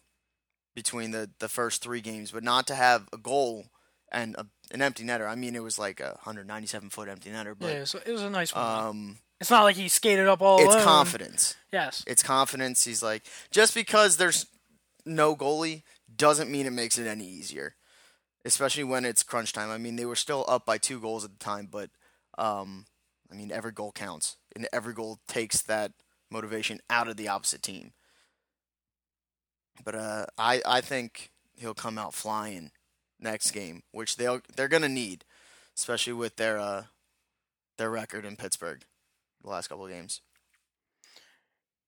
between 0.76 1.12
the, 1.12 1.30
the 1.40 1.50
first 1.50 1.84
three 1.84 2.02
games, 2.02 2.32
but 2.32 2.44
not 2.44 2.68
to 2.68 2.76
have 2.76 3.08
a 3.12 3.18
goal 3.18 3.66
and 4.12 4.36
a, 4.36 4.46
an 4.72 4.82
empty 4.82 5.04
netter. 5.04 5.28
I 5.28 5.36
mean, 5.36 5.56
it 5.56 5.64
was 5.64 5.78
like 5.80 6.00
a 6.00 6.18
197 6.24 6.90
foot 6.90 7.10
empty 7.10 7.30
netter, 7.30 7.56
but 7.58 7.74
yeah, 7.74 7.84
so 7.84 8.00
it 8.06 8.12
was 8.12 8.22
a 8.22 8.30
nice 8.30 8.54
one. 8.54 8.64
um, 8.66 9.18
it's 9.40 9.50
not 9.50 9.64
like 9.64 9.76
he 9.76 9.88
skated 9.88 10.28
up 10.28 10.42
all 10.42 10.60
it's 10.60 10.74
alone. 10.74 10.84
confidence. 10.84 11.56
Yes. 11.74 12.04
It's 12.06 12.22
confidence. 12.24 12.84
He's 12.86 13.02
like, 13.02 13.24
just 13.50 13.74
because 13.74 14.18
there's 14.18 14.46
no 15.06 15.36
goalie 15.36 15.82
doesn't 16.16 16.52
mean 16.52 16.68
it 16.68 16.72
makes 16.72 16.98
it 17.00 17.08
any 17.08 17.26
easier, 17.26 17.76
especially 18.46 18.84
when 18.84 19.06
it's 19.06 19.24
crunch 19.24 19.54
time. 19.54 19.70
I 19.70 19.78
mean, 19.78 19.96
they 19.96 20.06
were 20.06 20.16
still 20.16 20.46
up 20.48 20.66
by 20.66 20.78
two 20.78 21.00
goals 21.00 21.24
at 21.24 21.32
the 21.32 21.44
time, 21.44 21.68
but 21.70 21.90
um, 22.38 22.86
I 23.32 23.36
mean, 23.36 23.52
every 23.52 23.72
goal 23.72 23.92
counts, 23.92 24.38
and 24.56 24.68
every 24.74 24.94
goal 24.94 25.20
takes 25.28 25.62
that 25.64 25.94
motivation 26.30 26.80
out 26.90 27.08
of 27.08 27.18
the 27.18 27.28
opposite 27.28 27.62
team. 27.62 27.94
But 29.84 29.96
uh, 29.96 30.26
I 30.38 30.62
I 30.66 30.82
think 30.82 31.32
he'll 31.58 31.74
come 31.74 31.98
out 31.98 32.14
flying 32.14 32.72
next 33.20 33.52
game, 33.52 33.84
which 33.92 34.18
they'll 34.18 34.42
they're 34.56 34.68
gonna 34.68 34.90
need, 34.90 35.26
especially 35.78 36.14
with 36.14 36.36
their 36.38 36.60
uh 36.60 36.84
their 37.78 37.90
record 37.90 38.26
in 38.26 38.36
Pittsburgh 38.36 38.84
the 39.44 39.50
last 39.50 39.68
couple 39.68 39.86
of 39.86 39.92
games. 39.92 40.22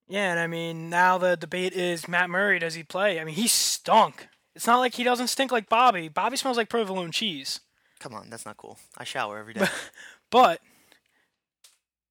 Yeah, 0.07 0.31
and 0.31 0.39
I 0.39 0.47
mean, 0.47 0.89
now 0.89 1.17
the 1.17 1.37
debate 1.37 1.73
is 1.73 2.07
Matt 2.07 2.29
Murray, 2.29 2.59
does 2.59 2.75
he 2.75 2.83
play? 2.83 3.19
I 3.19 3.23
mean, 3.23 3.35
he 3.35 3.47
stunk. 3.47 4.27
It's 4.55 4.67
not 4.67 4.79
like 4.79 4.95
he 4.95 5.03
doesn't 5.03 5.27
stink 5.27 5.51
like 5.51 5.69
Bobby. 5.69 6.07
Bobby 6.09 6.37
smells 6.37 6.57
like 6.57 6.69
provolone 6.69 7.11
cheese. 7.11 7.59
Come 7.99 8.13
on, 8.13 8.29
that's 8.29 8.45
not 8.45 8.57
cool. 8.57 8.77
I 8.97 9.03
shower 9.03 9.37
every 9.37 9.53
day. 9.53 9.67
But 10.29 10.61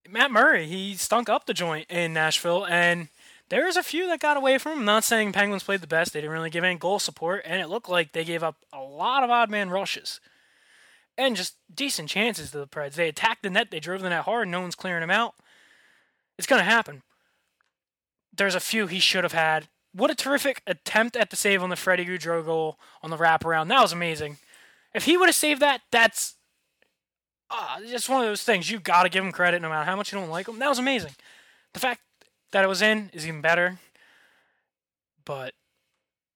Matt 0.08 0.30
Murray, 0.30 0.68
he 0.68 0.94
stunk 0.94 1.28
up 1.28 1.46
the 1.46 1.52
joint 1.52 1.90
in 1.90 2.12
Nashville, 2.12 2.64
and 2.64 3.08
there 3.48 3.66
was 3.66 3.76
a 3.76 3.82
few 3.82 4.06
that 4.06 4.20
got 4.20 4.36
away 4.36 4.58
from 4.58 4.78
him. 4.78 4.84
Not 4.84 5.02
saying 5.02 5.32
Penguins 5.32 5.64
played 5.64 5.80
the 5.80 5.88
best; 5.88 6.12
they 6.12 6.20
didn't 6.20 6.32
really 6.32 6.48
give 6.48 6.62
any 6.62 6.78
goal 6.78 7.00
support, 7.00 7.42
and 7.44 7.60
it 7.60 7.68
looked 7.68 7.88
like 7.88 8.12
they 8.12 8.24
gave 8.24 8.44
up 8.44 8.58
a 8.72 8.80
lot 8.80 9.24
of 9.24 9.30
odd 9.30 9.50
man 9.50 9.70
rushes 9.70 10.20
and 11.18 11.36
just 11.36 11.56
decent 11.74 12.08
chances 12.08 12.50
to 12.50 12.58
the 12.58 12.66
Preds. 12.66 12.94
They 12.94 13.08
attacked 13.08 13.42
the 13.42 13.50
net, 13.50 13.70
they 13.70 13.80
drove 13.80 14.02
the 14.02 14.08
net 14.08 14.24
hard, 14.24 14.48
no 14.48 14.60
one's 14.60 14.74
clearing 14.74 15.00
them 15.00 15.10
out. 15.10 15.34
It's 16.38 16.46
gonna 16.46 16.62
happen. 16.62 17.02
There's 18.34 18.54
a 18.54 18.60
few 18.60 18.86
he 18.86 19.00
should 19.00 19.24
have 19.24 19.32
had. 19.32 19.68
What 19.94 20.10
a 20.10 20.14
terrific 20.14 20.62
attempt 20.66 21.16
at 21.16 21.30
the 21.30 21.36
save 21.36 21.62
on 21.62 21.70
the 21.70 21.76
Freddie 21.76 22.06
Gaudreau 22.06 22.44
goal 22.44 22.78
on 23.02 23.10
the 23.10 23.18
wraparound. 23.18 23.68
That 23.68 23.82
was 23.82 23.92
amazing. 23.92 24.38
If 24.94 25.04
he 25.04 25.16
would 25.16 25.28
have 25.28 25.34
saved 25.34 25.60
that, 25.60 25.82
that's 25.90 26.34
uh, 27.50 27.80
just 27.86 28.08
one 28.08 28.22
of 28.22 28.26
those 28.26 28.42
things. 28.42 28.70
You 28.70 28.80
got 28.80 29.02
to 29.02 29.08
give 29.08 29.24
him 29.24 29.32
credit 29.32 29.60
no 29.60 29.68
matter 29.68 29.84
how 29.84 29.96
much 29.96 30.12
you 30.12 30.18
don't 30.18 30.30
like 30.30 30.48
him. 30.48 30.58
That 30.58 30.68
was 30.68 30.78
amazing. 30.78 31.12
The 31.74 31.80
fact 31.80 32.00
that 32.52 32.64
it 32.64 32.68
was 32.68 32.82
in 32.82 33.10
is 33.12 33.26
even 33.26 33.40
better. 33.40 33.78
But 35.24 35.54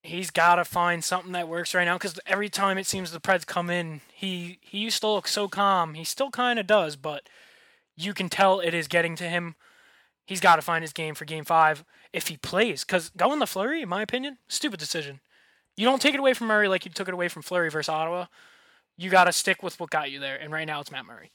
he's 0.02 0.30
got 0.30 0.56
to 0.56 0.64
find 0.64 1.02
something 1.02 1.32
that 1.32 1.48
works 1.48 1.74
right 1.74 1.84
now 1.84 1.96
because 1.96 2.18
every 2.26 2.48
time 2.48 2.78
it 2.78 2.86
seems 2.86 3.10
the 3.10 3.20
Preds 3.20 3.46
come 3.46 3.70
in, 3.70 4.02
he, 4.12 4.58
he 4.60 4.78
used 4.78 5.00
to 5.00 5.08
look 5.08 5.28
so 5.28 5.48
calm. 5.48 5.94
He 5.94 6.04
still 6.04 6.30
kind 6.30 6.58
of 6.58 6.66
does, 6.66 6.96
but 6.96 7.28
you 7.96 8.14
can 8.14 8.28
tell 8.28 8.60
it 8.60 8.74
is 8.74 8.86
getting 8.86 9.16
to 9.16 9.28
him. 9.28 9.56
He's 10.26 10.40
got 10.40 10.56
to 10.56 10.62
find 10.62 10.82
his 10.82 10.92
game 10.92 11.14
for 11.14 11.24
game 11.24 11.44
five 11.44 11.84
if 12.12 12.28
he 12.28 12.36
plays. 12.36 12.84
Because 12.84 13.10
going 13.10 13.38
the 13.38 13.46
Fleury, 13.46 13.82
in 13.82 13.88
my 13.88 14.02
opinion, 14.02 14.38
stupid 14.48 14.78
decision. 14.80 15.20
You 15.76 15.84
don't 15.86 16.02
take 16.02 16.14
it 16.14 16.20
away 16.20 16.34
from 16.34 16.48
Murray 16.48 16.68
like 16.68 16.84
you 16.84 16.90
took 16.90 17.06
it 17.08 17.14
away 17.14 17.28
from 17.28 17.42
Fleury 17.42 17.70
versus 17.70 17.88
Ottawa. 17.88 18.26
You 18.96 19.08
got 19.10 19.24
to 19.24 19.32
stick 19.32 19.62
with 19.62 19.78
what 19.78 19.90
got 19.90 20.10
you 20.10 20.18
there. 20.18 20.36
And 20.36 20.50
right 20.52 20.66
now 20.66 20.80
it's 20.80 20.90
Matt 20.90 21.06
Murray. 21.06 21.30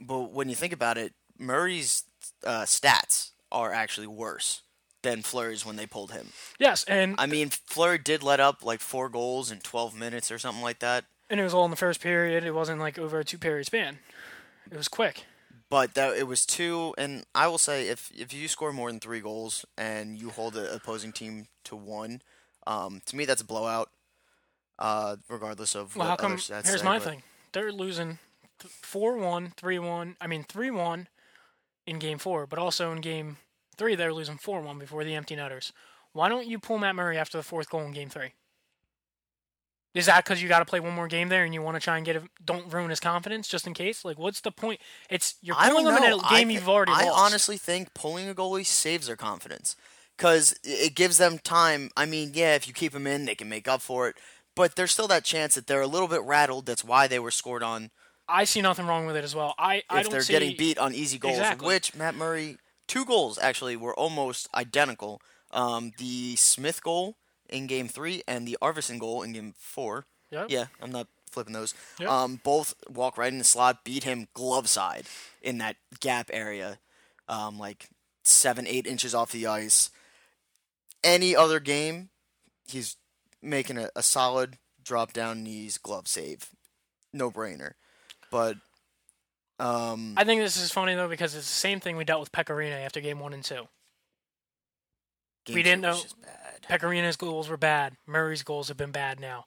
but 0.00 0.32
when 0.32 0.48
you 0.48 0.54
think 0.54 0.72
about 0.72 0.98
it, 0.98 1.14
Murray's 1.38 2.04
uh, 2.44 2.62
stats 2.62 3.30
are 3.52 3.72
actually 3.72 4.06
worse 4.08 4.62
than 5.02 5.22
Fleury's 5.22 5.64
when 5.64 5.76
they 5.76 5.86
pulled 5.86 6.10
him. 6.10 6.28
Yes, 6.58 6.82
and 6.84 7.14
I 7.18 7.26
mean, 7.26 7.50
Fleury 7.50 7.98
did 7.98 8.22
let 8.24 8.40
up 8.40 8.64
like 8.64 8.80
four 8.80 9.08
goals 9.08 9.50
in 9.52 9.60
12 9.60 9.94
minutes 9.94 10.30
or 10.32 10.38
something 10.38 10.62
like 10.64 10.80
that. 10.80 11.04
and 11.30 11.38
it 11.38 11.44
was 11.44 11.54
all 11.54 11.64
in 11.64 11.70
the 11.70 11.76
first 11.76 12.00
period. 12.00 12.42
It 12.42 12.52
wasn't 12.54 12.80
like 12.80 12.98
over 12.98 13.20
a 13.20 13.24
two 13.24 13.38
period 13.38 13.66
span. 13.66 13.98
It 14.70 14.76
was 14.76 14.88
quick. 14.88 15.24
But 15.68 15.94
that 15.94 16.16
it 16.16 16.28
was 16.28 16.46
two, 16.46 16.94
and 16.96 17.24
I 17.34 17.48
will 17.48 17.58
say 17.58 17.88
if 17.88 18.10
if 18.16 18.32
you 18.32 18.46
score 18.48 18.72
more 18.72 18.88
than 18.90 19.00
three 19.00 19.20
goals 19.20 19.64
and 19.76 20.16
you 20.16 20.30
hold 20.30 20.54
the 20.54 20.72
opposing 20.72 21.12
team 21.12 21.48
to 21.64 21.74
one, 21.74 22.22
um, 22.68 23.00
to 23.06 23.16
me 23.16 23.24
that's 23.24 23.42
a 23.42 23.44
blowout. 23.44 23.90
Uh, 24.78 25.16
regardless 25.28 25.74
of 25.74 25.96
Well, 25.96 26.06
what 26.06 26.10
how 26.10 26.16
come? 26.16 26.32
other 26.32 26.40
stats 26.40 26.66
Here's 26.66 26.80
say, 26.80 26.84
my 26.84 26.98
but- 26.98 27.08
thing. 27.08 27.22
They're 27.52 27.72
losing 27.72 28.18
four 28.60 29.16
one, 29.16 29.52
three 29.56 29.78
one. 29.78 30.16
I 30.20 30.26
mean 30.26 30.44
three 30.44 30.70
one 30.70 31.08
in 31.86 31.98
game 31.98 32.18
four, 32.18 32.46
but 32.46 32.58
also 32.58 32.92
in 32.92 33.00
game 33.00 33.38
three 33.76 33.94
they're 33.96 34.12
losing 34.12 34.36
four 34.36 34.60
one 34.60 34.78
before 34.78 35.02
the 35.02 35.14
empty 35.14 35.34
netters. 35.34 35.72
Why 36.12 36.28
don't 36.28 36.46
you 36.46 36.58
pull 36.58 36.78
Matt 36.78 36.94
Murray 36.94 37.16
after 37.18 37.38
the 37.38 37.42
fourth 37.44 37.70
goal 37.70 37.82
in 37.82 37.92
game 37.92 38.08
three? 38.10 38.32
Is 39.96 40.06
that 40.06 40.24
because 40.24 40.42
you 40.42 40.48
got 40.48 40.58
to 40.60 40.64
play 40.66 40.78
one 40.78 40.92
more 40.94 41.08
game 41.08 41.28
there 41.30 41.44
and 41.44 41.54
you 41.54 41.62
want 41.62 41.76
to 41.76 41.80
try 41.80 41.96
and 41.96 42.04
get 42.04 42.16
him? 42.16 42.28
Don't 42.44 42.70
ruin 42.72 42.90
his 42.90 43.00
confidence 43.00 43.48
just 43.48 43.66
in 43.66 43.74
case. 43.74 44.04
Like, 44.04 44.18
what's 44.18 44.40
the 44.42 44.52
point? 44.52 44.80
It's 45.08 45.36
you're 45.40 45.56
pulling 45.56 45.86
him 45.86 45.96
in 45.96 46.12
a 46.12 46.18
game 46.28 46.48
I, 46.48 46.52
you've 46.52 46.68
already 46.68 46.92
I 46.94 47.04
lost. 47.06 47.18
honestly 47.18 47.56
think 47.56 47.94
pulling 47.94 48.28
a 48.28 48.34
goalie 48.34 48.66
saves 48.66 49.06
their 49.06 49.16
confidence 49.16 49.74
because 50.16 50.54
it 50.62 50.94
gives 50.94 51.16
them 51.18 51.38
time. 51.38 51.90
I 51.96 52.04
mean, 52.06 52.32
yeah, 52.34 52.54
if 52.54 52.68
you 52.68 52.74
keep 52.74 52.92
them 52.92 53.06
in, 53.06 53.24
they 53.24 53.34
can 53.34 53.48
make 53.48 53.66
up 53.66 53.80
for 53.80 54.08
it. 54.08 54.16
But 54.54 54.76
there's 54.76 54.92
still 54.92 55.08
that 55.08 55.24
chance 55.24 55.54
that 55.54 55.66
they're 55.66 55.80
a 55.82 55.86
little 55.86 56.08
bit 56.08 56.22
rattled. 56.22 56.66
That's 56.66 56.84
why 56.84 57.06
they 57.08 57.18
were 57.18 57.30
scored 57.30 57.62
on. 57.62 57.90
I 58.28 58.44
see 58.44 58.60
nothing 58.60 58.86
wrong 58.86 59.06
with 59.06 59.16
it 59.16 59.24
as 59.24 59.34
well. 59.34 59.54
I, 59.58 59.82
I 59.88 60.00
If 60.00 60.04
don't 60.04 60.12
they're 60.12 60.20
see 60.22 60.32
getting 60.32 60.56
beat 60.56 60.78
on 60.78 60.94
easy 60.94 61.16
goals, 61.18 61.36
Exactly. 61.38 61.66
which 61.66 61.94
Matt 61.94 62.14
Murray, 62.14 62.58
two 62.88 63.04
goals 63.04 63.38
actually 63.38 63.76
were 63.76 63.94
almost 63.94 64.48
identical. 64.54 65.20
Um, 65.52 65.92
the 65.98 66.36
Smith 66.36 66.82
goal 66.82 67.16
in 67.48 67.66
Game 67.66 67.88
Three 67.88 68.22
and 68.26 68.46
the 68.46 68.58
Arvidsson 68.62 68.98
goal 68.98 69.22
in 69.22 69.32
Game 69.32 69.54
Four. 69.56 70.06
Yep. 70.30 70.46
Yeah, 70.50 70.66
I'm 70.82 70.90
not 70.90 71.06
flipping 71.30 71.52
those. 71.52 71.74
Um, 72.06 72.40
both 72.42 72.74
walk 72.88 73.16
right 73.18 73.32
in 73.32 73.38
the 73.38 73.44
slot, 73.44 73.84
beat 73.84 74.04
him 74.04 74.28
glove 74.34 74.68
side 74.68 75.06
in 75.42 75.58
that 75.58 75.76
gap 76.00 76.30
area, 76.32 76.78
um, 77.28 77.58
like 77.58 77.88
seven, 78.24 78.66
eight 78.66 78.86
inches 78.86 79.14
off 79.14 79.32
the 79.32 79.46
ice. 79.46 79.90
Any 81.04 81.36
other 81.36 81.60
game, 81.60 82.08
he's 82.66 82.96
making 83.42 83.78
a, 83.78 83.90
a 83.94 84.02
solid 84.02 84.58
drop 84.82 85.12
down 85.12 85.44
knees 85.44 85.78
glove 85.78 86.08
save, 86.08 86.50
no 87.12 87.30
brainer. 87.30 87.72
But 88.30 88.56
um, 89.58 90.14
I 90.16 90.24
think 90.24 90.40
this 90.40 90.56
is 90.56 90.72
funny 90.72 90.94
though 90.94 91.08
because 91.08 91.34
it's 91.34 91.46
the 91.46 91.52
same 91.52 91.80
thing 91.80 91.96
we 91.96 92.04
dealt 92.04 92.20
with 92.20 92.32
Pekka 92.32 92.56
Rinne 92.56 92.84
after 92.84 93.00
game 93.00 93.20
one 93.20 93.32
and 93.32 93.44
two. 93.44 93.68
game 95.44 95.54
we 95.54 95.62
didn't 95.62 95.82
know-. 95.82 96.00
Pekka 96.68 96.88
Rinne's 96.88 97.16
goals 97.16 97.48
were 97.48 97.56
bad. 97.56 97.96
Murray's 98.06 98.42
goals 98.42 98.68
have 98.68 98.76
been 98.76 98.90
bad 98.92 99.20
now. 99.20 99.44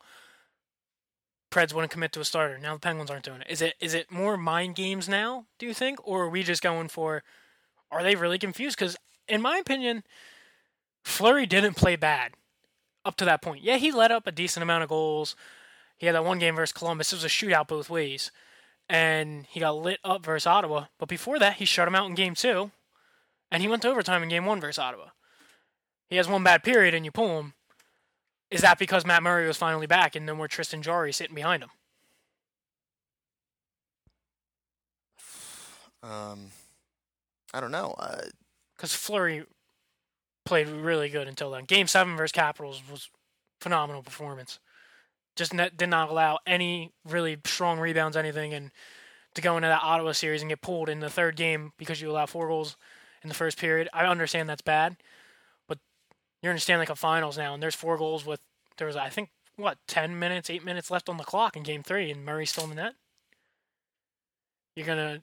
Preds 1.51 1.73
wouldn't 1.73 1.91
commit 1.91 2.11
to 2.13 2.19
a 2.19 2.25
starter. 2.25 2.57
Now 2.57 2.73
the 2.75 2.79
Penguins 2.79 3.09
aren't 3.09 3.25
doing 3.25 3.41
it. 3.41 3.47
Is 3.49 3.61
it 3.61 3.73
is 3.79 3.93
it 3.93 4.11
more 4.11 4.37
mind 4.37 4.75
games 4.75 5.09
now? 5.09 5.45
Do 5.57 5.65
you 5.65 5.73
think, 5.73 5.99
or 6.07 6.23
are 6.23 6.29
we 6.29 6.43
just 6.43 6.61
going 6.61 6.89
for? 6.89 7.23
Are 7.91 8.03
they 8.03 8.15
really 8.15 8.37
confused? 8.37 8.77
Because 8.77 8.95
in 9.27 9.41
my 9.41 9.57
opinion, 9.57 10.03
Fleury 11.03 11.45
didn't 11.45 11.75
play 11.75 11.95
bad. 11.95 12.33
up 13.05 13.15
to 13.17 13.25
that 13.25 13.41
point. 13.41 13.63
Yeah, 13.63 13.77
he 13.77 13.91
let 13.91 14.11
up 14.11 14.27
a 14.27 14.31
decent 14.31 14.63
amount 14.63 14.83
of 14.83 14.89
goals. 14.89 15.35
He 15.97 16.05
had 16.05 16.15
that 16.15 16.25
one 16.25 16.39
game 16.39 16.55
versus 16.55 16.73
Columbus. 16.73 17.11
It 17.11 17.17
was 17.17 17.23
a 17.25 17.27
shootout 17.27 17.67
both 17.67 17.89
ways. 17.89 18.31
And 18.87 19.45
he 19.47 19.59
got 19.59 19.77
lit 19.77 19.99
up 20.03 20.25
versus 20.25 20.47
Ottawa. 20.47 20.85
But 20.97 21.09
before 21.09 21.39
that, 21.39 21.55
he 21.55 21.65
shut 21.65 21.87
him 21.87 21.95
out 21.95 22.07
in 22.07 22.15
game 22.15 22.35
two. 22.35 22.71
And 23.51 23.61
he 23.61 23.67
went 23.67 23.81
to 23.83 23.89
overtime 23.89 24.23
in 24.23 24.29
game 24.29 24.45
one 24.45 24.61
versus 24.61 24.79
Ottawa. 24.79 25.07
He 26.09 26.15
has 26.15 26.27
one 26.27 26.43
bad 26.43 26.63
period 26.63 26.93
and 26.93 27.05
you 27.05 27.11
pull 27.11 27.39
him. 27.39 27.53
Is 28.49 28.61
that 28.61 28.79
because 28.79 29.05
Matt 29.05 29.21
Murray 29.21 29.47
was 29.47 29.57
finally 29.57 29.87
back 29.87 30.15
and 30.15 30.27
then 30.27 30.37
we're 30.37 30.47
Tristan 30.47 30.81
Jarry 30.81 31.13
sitting 31.13 31.35
behind 31.35 31.63
him? 31.63 31.69
Um, 36.01 36.51
I 37.53 37.59
don't 37.59 37.71
know. 37.71 37.95
Uh, 37.99 38.21
Because 38.75 38.93
Fleury 38.93 39.45
played 40.45 40.67
really 40.67 41.09
good 41.09 41.27
until 41.27 41.51
then. 41.51 41.65
Game 41.65 41.87
seven 41.87 42.15
versus 42.15 42.31
Capitals 42.31 42.81
was 42.89 43.09
phenomenal 43.61 44.01
performance. 44.01 44.59
Just 45.35 45.53
ne- 45.53 45.69
did 45.75 45.89
not 45.89 46.09
allow 46.09 46.39
any 46.47 46.91
really 47.05 47.37
strong 47.45 47.79
rebounds, 47.79 48.17
anything, 48.17 48.53
and 48.53 48.71
to 49.35 49.41
go 49.41 49.57
into 49.57 49.67
that 49.67 49.83
Ottawa 49.83 50.13
series 50.13 50.41
and 50.41 50.49
get 50.49 50.61
pulled 50.61 50.89
in 50.89 51.01
the 51.01 51.09
third 51.09 51.35
game 51.35 51.71
because 51.77 52.01
you 52.01 52.09
allow 52.09 52.25
four 52.25 52.47
goals 52.47 52.77
in 53.21 53.29
the 53.29 53.35
first 53.35 53.57
period. 53.59 53.87
I 53.93 54.05
understand 54.05 54.49
that's 54.49 54.61
bad, 54.61 54.97
you're 56.41 56.51
in 56.51 56.57
a 56.57 56.59
Stanley 56.59 56.85
Cup 56.85 56.97
Finals 56.97 57.37
now, 57.37 57.53
and 57.53 57.61
there's 57.61 57.75
four 57.75 57.97
goals 57.97 58.25
with 58.25 58.39
there 58.77 58.87
was 58.87 58.95
I 58.95 59.09
think 59.09 59.29
what 59.55 59.77
ten 59.87 60.17
minutes, 60.17 60.49
eight 60.49 60.63
minutes 60.63 60.89
left 60.89 61.09
on 61.09 61.17
the 61.17 61.23
clock 61.23 61.55
in 61.57 61.63
Game 61.63 61.83
Three, 61.83 62.11
and 62.11 62.25
Murray's 62.25 62.51
still 62.51 62.63
in 62.65 62.69
the 62.69 62.75
net. 62.75 62.93
You're 64.75 64.87
gonna. 64.87 65.21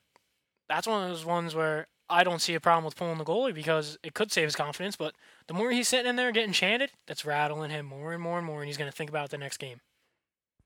That's 0.69 0.87
one 0.87 1.03
of 1.05 1.09
those 1.09 1.25
ones 1.25 1.55
where 1.55 1.87
I 2.11 2.25
don't 2.25 2.41
see 2.41 2.55
a 2.55 2.61
problem 2.61 2.85
with 2.85 2.97
pulling 2.97 3.19
the 3.19 3.25
goalie 3.25 3.55
because 3.55 3.99
it 4.03 4.15
could 4.15 4.33
save 4.33 4.45
his 4.47 4.57
confidence. 4.57 4.97
But 4.97 5.15
the 5.47 5.55
more 5.55 5.71
he's 5.71 5.89
sitting 5.89 6.09
in 6.09 6.17
there 6.17 6.33
getting 6.33 6.53
chanted, 6.53 6.91
that's 7.07 7.25
rattling 7.25 7.71
him 7.71 7.87
more 7.87 8.13
and 8.13 8.23
more 8.23 8.39
and 8.39 8.47
more, 8.47 8.61
and 8.61 8.67
he's 8.69 8.77
gonna 8.77 8.93
think 8.93 9.11
about 9.11 9.31
the 9.31 9.39
next 9.39 9.57
game. 9.59 9.81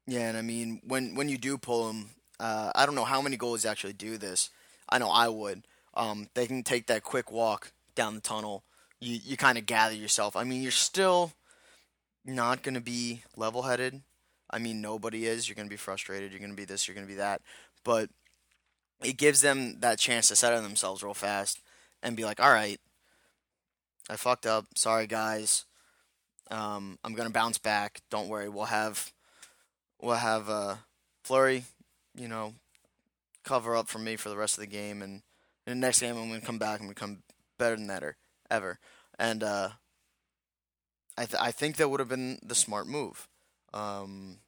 yeah, 0.06 0.28
and 0.28 0.36
I 0.36 0.42
mean, 0.42 0.80
when 0.84 1.14
when 1.14 1.28
you 1.28 1.38
do 1.38 1.56
pull 1.58 1.90
him, 1.90 2.10
uh, 2.40 2.72
I 2.74 2.86
don't 2.86 2.94
know 2.94 3.04
how 3.04 3.22
many 3.22 3.36
goalies 3.36 3.68
actually 3.68 3.92
do 3.92 4.18
this. 4.18 4.50
I 4.88 4.98
know 4.98 5.10
I 5.10 5.28
would. 5.28 5.66
Um, 5.94 6.28
they 6.34 6.46
can 6.46 6.62
take 6.62 6.86
that 6.88 7.02
quick 7.04 7.30
walk 7.30 7.72
down 7.94 8.14
the 8.14 8.20
tunnel. 8.20 8.64
You 9.00 9.18
you 9.22 9.36
kind 9.36 9.58
of 9.58 9.66
gather 9.66 9.94
yourself. 9.94 10.36
I 10.36 10.44
mean, 10.44 10.62
you're 10.62 10.70
still 10.70 11.32
not 12.24 12.62
going 12.62 12.74
to 12.74 12.80
be 12.80 13.22
level 13.36 13.62
headed. 13.62 14.02
I 14.50 14.58
mean, 14.58 14.80
nobody 14.80 15.26
is. 15.26 15.48
You're 15.48 15.56
going 15.56 15.68
to 15.68 15.72
be 15.72 15.76
frustrated. 15.76 16.32
You're 16.32 16.40
going 16.40 16.50
to 16.50 16.56
be 16.56 16.64
this. 16.64 16.86
You're 16.86 16.94
going 16.94 17.06
to 17.06 17.12
be 17.12 17.18
that. 17.18 17.40
But 17.84 18.10
it 19.02 19.16
gives 19.16 19.40
them 19.40 19.80
that 19.80 19.98
chance 19.98 20.28
to 20.28 20.36
settle 20.36 20.60
themselves 20.62 21.02
real 21.02 21.14
fast 21.14 21.60
and 22.02 22.16
be 22.16 22.24
like, 22.24 22.40
all 22.40 22.52
right, 22.52 22.80
I 24.10 24.16
fucked 24.16 24.44
up. 24.46 24.66
Sorry, 24.74 25.06
guys. 25.06 25.64
Um, 26.50 26.98
I'm 27.04 27.14
going 27.14 27.28
to 27.28 27.32
bounce 27.32 27.58
back. 27.58 28.00
Don't 28.10 28.28
worry. 28.28 28.48
We'll 28.48 28.64
have 28.64 29.12
we'll 30.00 30.16
have 30.16 30.48
uh, 30.48 30.76
Fleury, 31.22 31.64
you 32.14 32.28
know, 32.28 32.54
cover 33.44 33.76
up 33.76 33.88
for 33.88 33.98
me 33.98 34.16
for 34.16 34.28
the 34.28 34.36
rest 34.36 34.58
of 34.58 34.62
the 34.62 34.66
game, 34.66 35.02
and 35.02 35.22
in 35.66 35.80
the 35.80 35.86
next 35.86 36.00
game 36.00 36.16
I'm 36.16 36.28
gonna 36.28 36.40
come 36.40 36.58
back 36.58 36.80
and 36.80 36.88
become 36.88 37.22
better 37.58 37.76
than 37.76 37.86
that 37.88 38.02
or 38.02 38.16
ever. 38.50 38.78
And 39.18 39.42
uh, 39.42 39.70
I 41.16 41.26
th- 41.26 41.40
I 41.40 41.50
think 41.50 41.76
that 41.76 41.88
would 41.88 42.00
have 42.00 42.08
been 42.08 42.38
the 42.42 42.54
smart 42.54 42.86
move. 42.86 43.28
Um, 43.72 44.38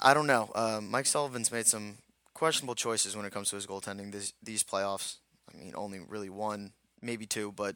I 0.00 0.14
don't 0.14 0.26
know. 0.26 0.50
Uh, 0.54 0.80
Mike 0.82 1.06
Sullivan's 1.06 1.50
made 1.50 1.66
some 1.66 1.98
questionable 2.34 2.76
choices 2.76 3.16
when 3.16 3.26
it 3.26 3.32
comes 3.32 3.50
to 3.50 3.56
his 3.56 3.66
goaltending 3.66 4.12
this, 4.12 4.32
these 4.42 4.62
playoffs. 4.62 5.16
I 5.52 5.56
mean, 5.58 5.72
only 5.74 5.98
really 5.98 6.30
one, 6.30 6.72
maybe 7.02 7.26
two, 7.26 7.52
but 7.52 7.74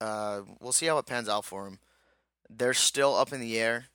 uh, 0.00 0.42
we'll 0.60 0.72
see 0.72 0.86
how 0.86 0.98
it 0.98 1.06
pans 1.06 1.28
out 1.28 1.44
for 1.44 1.66
him. 1.66 1.78
They're 2.48 2.74
still 2.74 3.14
up 3.14 3.32
in 3.32 3.40
the 3.40 3.58
air. 3.58 3.86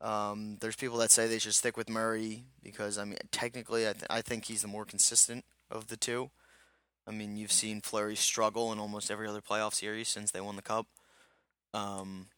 Um, 0.00 0.58
there's 0.60 0.76
people 0.76 0.98
that 0.98 1.10
say 1.10 1.26
they 1.26 1.38
should 1.38 1.54
stick 1.54 1.76
with 1.76 1.88
Murray 1.88 2.44
because 2.62 2.98
I 2.98 3.04
mean, 3.04 3.18
technically, 3.30 3.88
I, 3.88 3.92
th- 3.92 4.04
I 4.08 4.22
think 4.22 4.44
he's 4.44 4.62
the 4.62 4.68
more 4.68 4.84
consistent 4.84 5.44
of 5.70 5.88
the 5.88 5.96
two. 5.96 6.30
I 7.06 7.10
mean, 7.10 7.36
you've 7.36 7.52
seen 7.52 7.80
Fleury 7.80 8.16
struggle 8.16 8.72
in 8.72 8.78
almost 8.78 9.10
every 9.10 9.28
other 9.28 9.42
playoff 9.42 9.74
series 9.74 10.08
since 10.08 10.30
they 10.30 10.40
won 10.40 10.56
the 10.56 10.62
cup. 10.62 10.86
Um, 11.74 12.28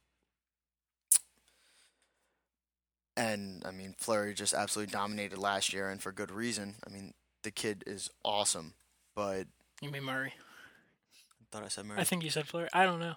and 3.17 3.63
I 3.65 3.71
mean, 3.71 3.95
Fleury 3.99 4.35
just 4.35 4.55
absolutely 4.55 4.93
dominated 4.93 5.39
last 5.39 5.73
year, 5.73 5.89
and 5.89 6.01
for 6.03 6.13
good 6.13 6.31
reason. 6.31 6.77
I 6.87 6.91
mean, 6.93 7.15
the 7.43 7.51
kid 7.51 7.85
is 7.87 8.11
awesome, 8.25 8.75
but 9.15 9.47
You 9.81 9.91
mean 9.91 10.05
Murray? 10.05 10.33
I 10.37 11.45
thought 11.51 11.65
I 11.65 11.69
said 11.69 11.87
Murray. 11.87 12.01
I 12.01 12.05
think 12.05 12.25
you 12.25 12.31
said 12.31 12.47
Fleury. 12.47 12.69
I 12.73 12.85
don't 12.85 13.01
know. 13.01 13.15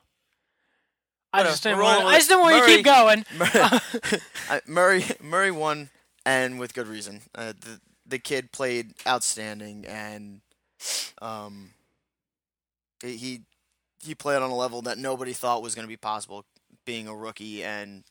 I 1.31 1.43
just 1.43 1.63
didn't 1.63 1.79
want. 1.79 2.05
I 2.05 2.15
just 2.15 2.29
didn't 2.29 2.41
want 2.41 2.55
you 2.55 2.65
to 2.65 2.75
keep 2.75 2.85
going. 2.85 3.25
Murray, 4.67 5.03
Murray 5.03 5.05
Murray 5.21 5.51
won, 5.51 5.89
and 6.25 6.59
with 6.59 6.73
good 6.73 6.87
reason. 6.87 7.21
Uh, 7.35 7.53
the 7.59 7.79
the 8.05 8.19
kid 8.19 8.51
played 8.51 8.93
outstanding, 9.07 9.85
and 9.85 10.41
um, 11.21 11.71
he- 13.01 13.41
he 14.01 14.15
played 14.15 14.41
on 14.41 14.49
a 14.49 14.55
level 14.55 14.81
that 14.83 14.97
nobody 14.97 15.33
thought 15.33 15.61
was 15.61 15.75
going 15.75 15.83
to 15.83 15.89
be 15.89 15.97
possible, 15.97 16.45
being 16.85 17.07
a 17.07 17.15
rookie 17.15 17.63
and 17.63 18.03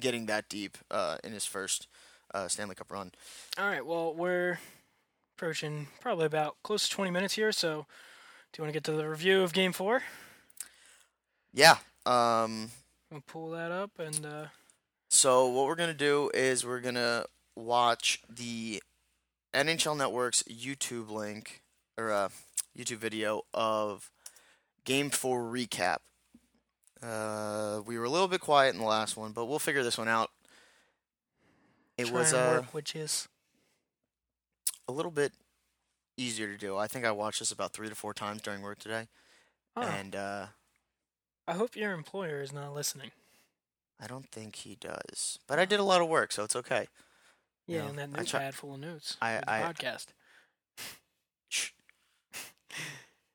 getting 0.00 0.26
that 0.26 0.48
deep 0.48 0.76
uh, 0.90 1.18
in 1.22 1.32
his 1.32 1.46
first 1.46 1.86
uh, 2.34 2.48
Stanley 2.48 2.74
Cup 2.74 2.90
run. 2.90 3.12
All 3.56 3.66
right. 3.68 3.86
Well, 3.86 4.12
we're 4.14 4.58
approaching 5.36 5.86
probably 6.00 6.26
about 6.26 6.56
close 6.64 6.88
to 6.88 6.94
20 6.94 7.12
minutes 7.12 7.34
here. 7.34 7.52
So, 7.52 7.86
do 8.52 8.58
you 8.58 8.64
want 8.64 8.70
to 8.72 8.76
get 8.76 8.84
to 8.84 8.92
the 8.92 9.08
review 9.08 9.42
of 9.42 9.52
Game 9.52 9.72
Four? 9.72 10.02
Yeah. 11.52 11.76
Um, 12.06 12.70
We'll 13.12 13.22
pull 13.26 13.50
that 13.50 13.70
up 13.70 13.92
and 14.00 14.26
uh, 14.26 14.46
So 15.08 15.46
what 15.46 15.66
we're 15.66 15.76
gonna 15.76 15.94
do 15.94 16.30
is 16.34 16.66
we're 16.66 16.80
gonna 16.80 17.26
watch 17.54 18.20
the 18.28 18.82
NHL 19.54 19.96
Network's 19.96 20.42
YouTube 20.44 21.10
link 21.10 21.62
or 21.96 22.10
uh, 22.10 22.28
YouTube 22.76 22.98
video 22.98 23.42
of 23.54 24.10
Game 24.84 25.10
Four 25.10 25.44
recap. 25.44 25.98
Uh, 27.02 27.80
we 27.86 27.98
were 27.98 28.04
a 28.04 28.10
little 28.10 28.28
bit 28.28 28.40
quiet 28.40 28.74
in 28.74 28.80
the 28.80 28.86
last 28.86 29.16
one, 29.16 29.32
but 29.32 29.46
we'll 29.46 29.58
figure 29.58 29.82
this 29.82 29.98
one 29.98 30.08
out. 30.08 30.30
It 31.96 32.06
try 32.08 32.18
was 32.18 32.34
uh, 32.34 32.58
work, 32.58 32.74
which 32.74 32.96
is 32.96 33.28
a 34.88 34.92
little 34.92 35.10
bit 35.10 35.32
easier 36.16 36.48
to 36.48 36.58
do. 36.58 36.76
I 36.76 36.86
think 36.86 37.04
I 37.04 37.12
watched 37.12 37.38
this 37.38 37.52
about 37.52 37.72
three 37.72 37.88
to 37.88 37.94
four 37.94 38.14
times 38.14 38.42
during 38.42 38.62
work 38.62 38.78
today, 38.78 39.06
oh, 39.76 39.82
and 39.82 40.16
uh, 40.16 40.46
I 41.46 41.52
hope 41.52 41.76
your 41.76 41.92
employer 41.92 42.40
is 42.40 42.52
not 42.52 42.74
listening. 42.74 43.10
I 44.00 44.06
don't 44.06 44.28
think 44.30 44.56
he 44.56 44.76
does. 44.76 45.38
But 45.46 45.58
I 45.58 45.64
did 45.64 45.78
a 45.78 45.84
lot 45.84 46.00
of 46.00 46.08
work, 46.08 46.32
so 46.32 46.42
it's 46.42 46.56
okay. 46.56 46.88
Yeah, 47.66 47.82
No, 47.82 47.88
and 47.88 47.98
that 47.98 48.10
notepad 48.10 48.26
try- 48.28 48.50
full 48.50 48.74
of 48.74 48.80
notes. 48.80 49.16
I- 49.22 49.42
I- 49.46 49.62
podcast. 49.62 50.06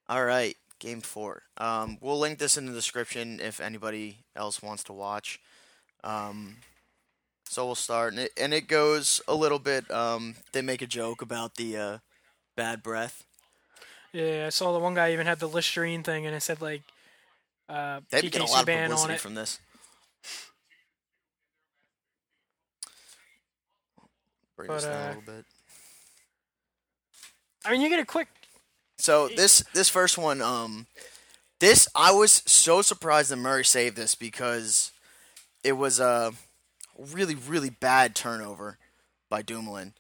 All 0.07 0.25
right, 0.25 0.55
game 0.79 1.01
four. 1.01 1.43
Um, 1.57 1.97
we'll 2.01 2.17
link 2.19 2.39
this 2.39 2.57
in 2.57 2.65
the 2.65 2.73
description 2.73 3.39
if 3.39 3.59
anybody 3.59 4.17
else 4.35 4.61
wants 4.61 4.83
to 4.85 4.93
watch. 4.93 5.39
Um, 6.03 6.57
so 7.45 7.65
we'll 7.65 7.75
start, 7.75 8.13
and 8.13 8.21
it, 8.23 8.31
and 8.37 8.53
it 8.53 8.67
goes 8.67 9.21
a 9.27 9.35
little 9.35 9.59
bit. 9.59 9.89
Um, 9.91 10.35
they 10.51 10.61
make 10.61 10.81
a 10.81 10.87
joke 10.87 11.21
about 11.21 11.55
the 11.55 11.77
uh, 11.77 11.97
bad 12.55 12.81
breath. 12.81 13.23
Yeah, 14.13 14.45
I 14.47 14.49
saw 14.49 14.73
the 14.73 14.79
one 14.79 14.95
guy 14.95 15.11
even 15.13 15.27
had 15.27 15.39
the 15.39 15.47
Listerine 15.47 16.01
thing, 16.03 16.25
and 16.25 16.35
it 16.35 16.41
said 16.41 16.61
like 16.61 16.81
uh, 17.67 17.99
PK 18.11 18.31
been 18.31 18.41
a 18.41 18.45
lot 18.45 18.63
of 18.63 18.67
Subban 18.67 18.83
on 18.85 18.89
publicity 18.89 19.13
it. 19.13 19.19
from 19.19 19.35
this. 19.35 19.59
Bring 24.59 24.67
But, 24.67 24.73
this 24.75 24.83
down 24.83 24.93
uh, 24.93 25.05
a 25.05 25.07
little 25.07 25.21
bit. 25.21 25.45
I 27.63 27.71
mean, 27.71 27.79
you 27.79 27.87
get 27.87 28.01
a 28.01 28.05
quick. 28.05 28.27
So 28.97 29.29
this 29.29 29.63
this 29.73 29.87
first 29.87 30.17
one, 30.17 30.41
um, 30.41 30.85
this 31.61 31.87
I 31.95 32.11
was 32.11 32.43
so 32.45 32.81
surprised 32.81 33.29
that 33.29 33.37
Murray 33.37 33.63
saved 33.63 33.95
this 33.95 34.15
because 34.15 34.91
it 35.63 35.77
was 35.77 36.01
a 36.01 36.33
really 37.13 37.35
really 37.35 37.69
bad 37.69 38.15
turnover 38.15 38.77
by 39.29 39.43
Dumoulin, 39.43 39.93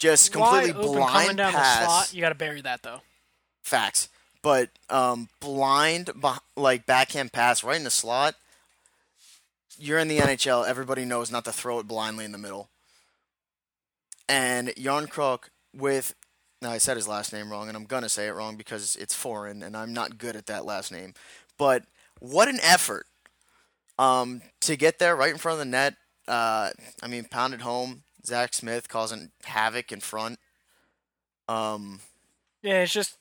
just 0.00 0.32
completely 0.32 0.72
wide 0.72 0.82
blind 0.82 1.12
coming 1.12 1.36
down 1.36 1.52
pass. 1.52 1.78
the 1.78 1.84
slot. 1.84 2.12
You 2.12 2.20
got 2.20 2.30
to 2.30 2.34
bury 2.34 2.62
that 2.62 2.82
though. 2.82 3.02
Facts, 3.62 4.08
but 4.42 4.70
um, 4.88 5.28
blind 5.38 6.10
like 6.56 6.84
backhand 6.84 7.32
pass 7.32 7.62
right 7.62 7.76
in 7.76 7.84
the 7.84 7.90
slot. 7.90 8.34
You're 9.78 10.00
in 10.00 10.08
the 10.08 10.18
NHL. 10.18 10.66
Everybody 10.66 11.04
knows 11.04 11.30
not 11.30 11.44
to 11.44 11.52
throw 11.52 11.78
it 11.78 11.86
blindly 11.86 12.24
in 12.24 12.32
the 12.32 12.38
middle. 12.38 12.70
And 14.30 14.68
Järnkrok 14.68 15.48
with 15.74 16.14
now 16.62 16.70
I 16.70 16.78
said 16.78 16.96
his 16.96 17.08
last 17.08 17.32
name 17.32 17.50
wrong, 17.50 17.66
and 17.66 17.76
I'm 17.76 17.84
gonna 17.84 18.08
say 18.08 18.28
it 18.28 18.32
wrong 18.34 18.56
because 18.56 18.94
it's 18.94 19.14
foreign, 19.14 19.62
and 19.62 19.76
I'm 19.76 19.92
not 19.92 20.18
good 20.18 20.36
at 20.36 20.46
that 20.46 20.64
last 20.64 20.92
name. 20.92 21.14
But 21.58 21.84
what 22.20 22.46
an 22.48 22.60
effort 22.62 23.06
um, 23.98 24.40
to 24.60 24.76
get 24.76 25.00
there 25.00 25.16
right 25.16 25.32
in 25.32 25.38
front 25.38 25.54
of 25.54 25.58
the 25.58 25.70
net. 25.70 25.94
Uh, 26.28 26.70
I 27.02 27.08
mean, 27.08 27.24
pounded 27.24 27.62
home. 27.62 28.04
Zach 28.24 28.54
Smith 28.54 28.88
causing 28.88 29.32
havoc 29.44 29.90
in 29.90 29.98
front. 30.00 30.38
Um, 31.48 32.00
Yeah, 32.62 32.82
it's 32.82 32.92
just 32.92 33.16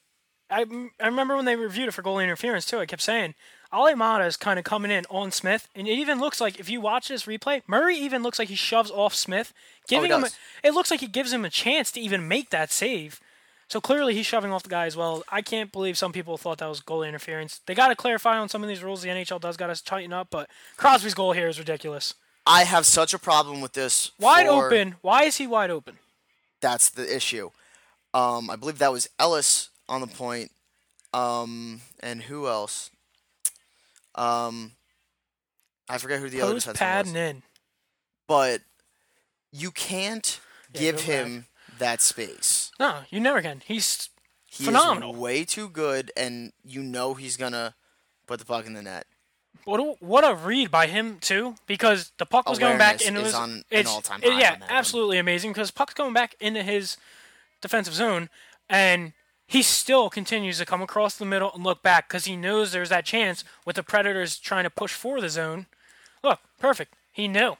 I, 0.52 0.65
I 1.02 1.08
remember 1.08 1.36
when 1.36 1.45
they 1.45 1.56
reviewed 1.56 1.88
it 1.88 1.93
for 1.93 2.04
goalie 2.04 2.24
interference 2.24 2.65
too. 2.65 2.80
I 2.80 2.86
kept 2.86 3.02
saying 3.02 3.34
Alemata 3.72 4.26
is 4.26 4.36
kind 4.36 4.58
of 4.58 4.66
coming 4.66 4.92
in 4.92 5.06
on 5.10 5.32
Smith, 5.32 5.68
and 5.76 5.88
it 5.88 5.92
even 5.92 6.20
looks 6.20 6.42
like 6.42 6.60
if 6.60 6.70
you 6.70 6.82
watch 6.82 7.08
this 7.08 7.26
replay, 7.26 7.62
Murray 7.68 7.96
even 7.96 8.24
looks 8.24 8.40
like 8.40 8.50
he 8.50 8.56
shoves 8.56 8.90
off 8.90 9.14
Smith, 9.14 9.54
giving 9.88 10.12
him. 10.12 10.24
A, 10.24 10.30
it 10.64 10.74
looks 10.74 10.90
like 10.90 11.02
he 11.02 11.08
gives 11.08 11.32
him 11.32 11.46
a 11.46 11.50
chance 11.50 11.92
to 11.92 12.00
even 12.00 12.28
make 12.28 12.50
that 12.50 12.72
save. 12.72 13.20
So 13.68 13.80
clearly 13.80 14.16
he's 14.16 14.26
shoving 14.26 14.52
off 14.52 14.64
the 14.64 14.70
guy 14.70 14.88
as 14.88 14.98
well. 14.98 15.24
I 15.30 15.44
can't 15.44 15.72
believe 15.72 15.96
some 15.96 16.12
people 16.12 16.38
thought 16.38 16.58
that 16.58 16.68
was 16.68 16.82
goalie 16.82 17.08
interference. 17.08 17.62
They 17.68 17.76
got 17.76 17.90
to 17.90 17.96
clarify 17.96 18.38
on 18.40 18.50
some 18.50 18.64
of 18.64 18.70
these 18.70 18.82
rules. 18.84 19.04
The 19.04 19.10
NHL 19.10 19.40
does 19.40 19.58
got 19.58 19.74
to 19.74 19.84
tighten 19.84 20.12
up, 20.12 20.30
but 20.32 20.50
Crosby's 20.76 21.14
goal 21.14 21.34
here 21.34 21.48
is 21.48 21.60
ridiculous. 21.60 22.16
I 22.48 22.64
have 22.64 22.88
such 22.88 23.14
a 23.14 23.20
problem 23.20 23.62
with 23.62 23.74
this. 23.74 24.12
Wide 24.20 24.48
for- 24.48 24.66
open. 24.66 24.96
Why 25.02 25.24
is 25.24 25.38
he 25.38 25.46
wide 25.46 25.70
open? 25.70 26.00
That's 26.62 26.90
the 26.90 27.16
issue. 27.16 27.52
Um, 28.16 28.50
I 28.50 28.56
believe 28.56 28.80
that 28.80 28.92
was 28.92 29.08
Ellis 29.20 29.70
on 29.88 30.02
the 30.02 30.08
point. 30.08 30.52
Um, 31.14 31.82
and 32.00 32.24
who 32.24 32.48
else? 32.48 32.90
Um, 34.15 34.74
I 35.88 35.98
forget 35.98 36.19
who 36.19 36.30
the 36.30 36.41
other 36.41 36.54
Post 36.54 36.67
defenseman 36.67 36.76
padding 36.76 37.13
was. 37.13 37.22
in. 37.22 37.43
But 38.28 38.62
you 39.52 39.72
can't 39.72 40.39
Yeah, 40.74 40.80
give 40.80 41.02
him 41.02 41.45
that 41.80 42.02
space. 42.02 42.72
No, 42.80 43.02
you 43.10 43.19
never 43.19 43.41
can. 43.41 43.62
He's 43.65 44.10
He 44.45 44.65
Phenomenal. 44.65 45.13
way 45.15 45.45
too 45.45 45.69
good, 45.69 46.12
and 46.17 46.52
you 46.65 46.82
know 46.84 47.13
he's 47.13 47.38
gonna 47.38 47.76
put 48.28 48.39
the 48.39 48.45
puck 48.45 48.65
in 48.65 48.74
the 48.74 48.82
net. 48.82 49.06
What 49.65 49.80
a, 49.80 49.84
what 50.00 50.24
a 50.24 50.34
read 50.36 50.72
by 50.72 50.88
him 50.88 51.19
too, 51.19 51.56
because 51.67 52.12
the 52.17 52.26
puck 52.26 52.48
was 52.50 52.58
going 52.60 52.78
back 52.78 53.02
Awareness 53.02 53.08
into 53.08 53.19
is 53.22 53.26
his. 53.28 53.36
on 53.36 53.63
an 53.72 53.88
all-time 53.88 54.22
it- 54.24 54.32
high 54.34 54.39
yeah, 54.39 54.52
that 54.52 54.62
one. 54.62 54.69
absolutely 54.72 55.17
amazing 55.19 55.52
because 55.52 55.69
puck's 55.72 55.93
going 55.93 56.13
back 56.13 56.36
into 56.39 56.63
his 56.63 56.98
defensive 57.62 57.93
zone, 57.93 58.30
and 58.69 59.13
he 59.50 59.64
still 59.64 60.12
continues 60.12 60.60
to 60.60 60.66
come 60.66 60.80
across 60.84 61.18
the 61.18 61.26
middle 61.26 61.52
and 61.56 61.64
look 61.64 61.82
back 61.82 62.08
because 62.08 62.26
he 62.26 62.36
knows 62.36 62.72
there's 62.72 62.90
that 62.90 63.04
chance 63.04 63.44
with 63.66 63.78
the 63.78 63.82
Predators 63.84 64.38
trying 64.38 64.64
to 64.64 64.70
push 64.70 64.94
for 64.94 65.20
the 65.20 65.28
zone. 65.28 65.66
Look, 66.24 66.40
perfect. 66.60 66.94
He 67.12 67.28
knew. 67.28 67.56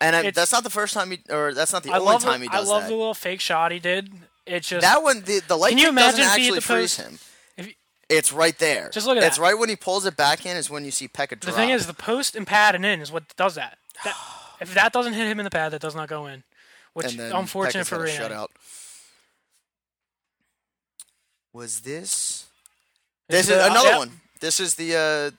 And 0.00 0.16
uh, 0.16 0.20
I, 0.20 0.30
that's 0.30 0.52
not 0.52 0.64
the 0.64 0.70
first 0.70 0.94
time 0.94 1.10
he, 1.10 1.18
or 1.28 1.52
that's 1.52 1.70
not 1.70 1.82
the 1.82 1.92
I 1.92 1.98
only 1.98 2.16
time 2.16 2.40
the, 2.40 2.46
he 2.46 2.48
does 2.48 2.66
that. 2.66 2.70
I 2.70 2.74
love 2.74 2.82
that. 2.84 2.88
the 2.88 2.94
little 2.96 3.12
fake 3.12 3.40
shot 3.40 3.72
he 3.72 3.78
did. 3.78 4.10
It 4.46 4.62
just 4.62 4.80
That 4.80 5.02
one, 5.02 5.20
the, 5.20 5.42
the 5.46 5.56
light 5.56 5.70
Can 5.70 5.78
you 5.78 5.92
doesn't 5.92 5.98
imagine 5.98 6.20
hit 6.20 6.30
actually 6.30 6.60
freeze 6.60 6.96
him. 6.96 7.18
If 7.58 7.66
you- 7.66 7.74
It's 8.08 8.32
right 8.32 8.58
there. 8.58 8.88
Just 8.88 9.06
look 9.06 9.18
at 9.18 9.22
It's 9.22 9.36
that. 9.36 9.42
right 9.42 9.58
when 9.58 9.68
he 9.68 9.76
pulls 9.76 10.06
it 10.06 10.16
back 10.16 10.46
in 10.46 10.56
is 10.56 10.70
when 10.70 10.86
you 10.86 10.90
see 10.90 11.08
Pekka 11.08 11.38
The 11.40 11.52
thing 11.52 11.68
is, 11.68 11.86
the 11.86 11.92
post 11.92 12.34
and 12.34 12.46
pad 12.46 12.74
and 12.74 12.86
in 12.86 13.02
is 13.02 13.12
what 13.12 13.36
does 13.36 13.54
that. 13.56 13.76
that 14.04 14.16
if 14.62 14.72
that 14.72 14.94
doesn't 14.94 15.12
hit 15.12 15.26
him 15.26 15.38
in 15.40 15.44
the 15.44 15.50
pad, 15.50 15.72
that 15.72 15.82
does 15.82 15.94
not 15.94 16.08
go 16.08 16.26
in. 16.26 16.42
Which 16.94 17.18
unfortunate 17.18 17.86
Pekka's 17.86 17.88
for 17.88 18.06
shutout. 18.06 18.48
Was 21.58 21.80
this? 21.80 22.46
This 23.28 23.46
is 23.46 23.50
is 23.50 23.56
the- 23.56 23.66
another 23.66 23.88
yep. 23.88 23.98
one. 23.98 24.20
This 24.40 24.60
is 24.60 24.76
the 24.76 24.94
uh, 24.94 25.36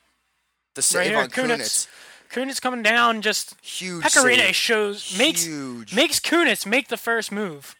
the 0.75 0.81
save 0.81 1.11
here, 1.11 1.17
on 1.19 1.29
Kunitz. 1.29 1.87
Kunitz. 2.29 2.59
Coming 2.61 2.83
down, 2.83 3.21
just 3.21 3.55
Huge. 3.61 4.03
Pekka 4.03 4.25
Rinne 4.25 4.53
shows 4.53 5.17
makes 5.17 5.45
Huge. 5.45 5.95
makes 5.95 6.19
Kunitz 6.19 6.65
make 6.65 6.89
the 6.89 6.97
first 6.97 7.31
move, 7.31 7.73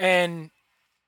and 0.00 0.50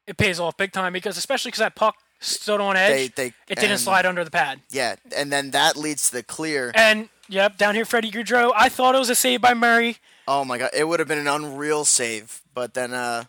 it 0.07 0.17
pays 0.17 0.39
off 0.39 0.57
big 0.57 0.71
time 0.71 0.93
because 0.93 1.19
especially 1.19 1.49
because 1.51 1.59
that 1.59 1.75
puck 1.75 1.97
stood 2.21 2.61
on 2.61 2.77
edge, 2.77 3.13
They- 3.17 3.31
they- 3.31 3.35
it 3.49 3.57
didn't 3.57 3.73
and- 3.73 3.81
slide 3.81 4.07
under 4.07 4.23
the 4.23 4.31
pad. 4.31 4.61
Yeah, 4.71 4.95
and 5.17 5.33
then 5.33 5.51
that 5.51 5.77
leads 5.77 6.11
to 6.11 6.13
the 6.13 6.23
clear. 6.23 6.71
And 6.77 7.09
yep, 7.29 7.57
down 7.59 7.75
here, 7.75 7.85
Freddie 7.85 8.13
Gaudreau. 8.13 8.53
I 8.55 8.69
thought 8.69 8.95
it 8.95 8.99
was 8.99 9.11
a 9.11 9.17
save 9.17 9.41
by 9.41 9.53
Murray. 9.55 9.97
Oh 10.29 10.45
my 10.45 10.59
god, 10.59 10.71
it 10.73 10.85
would 10.85 11.01
have 11.01 11.09
been 11.09 11.19
an 11.19 11.27
unreal 11.27 11.85
save, 11.85 12.41
but 12.55 12.75
then 12.75 12.95
uh, 12.95 13.25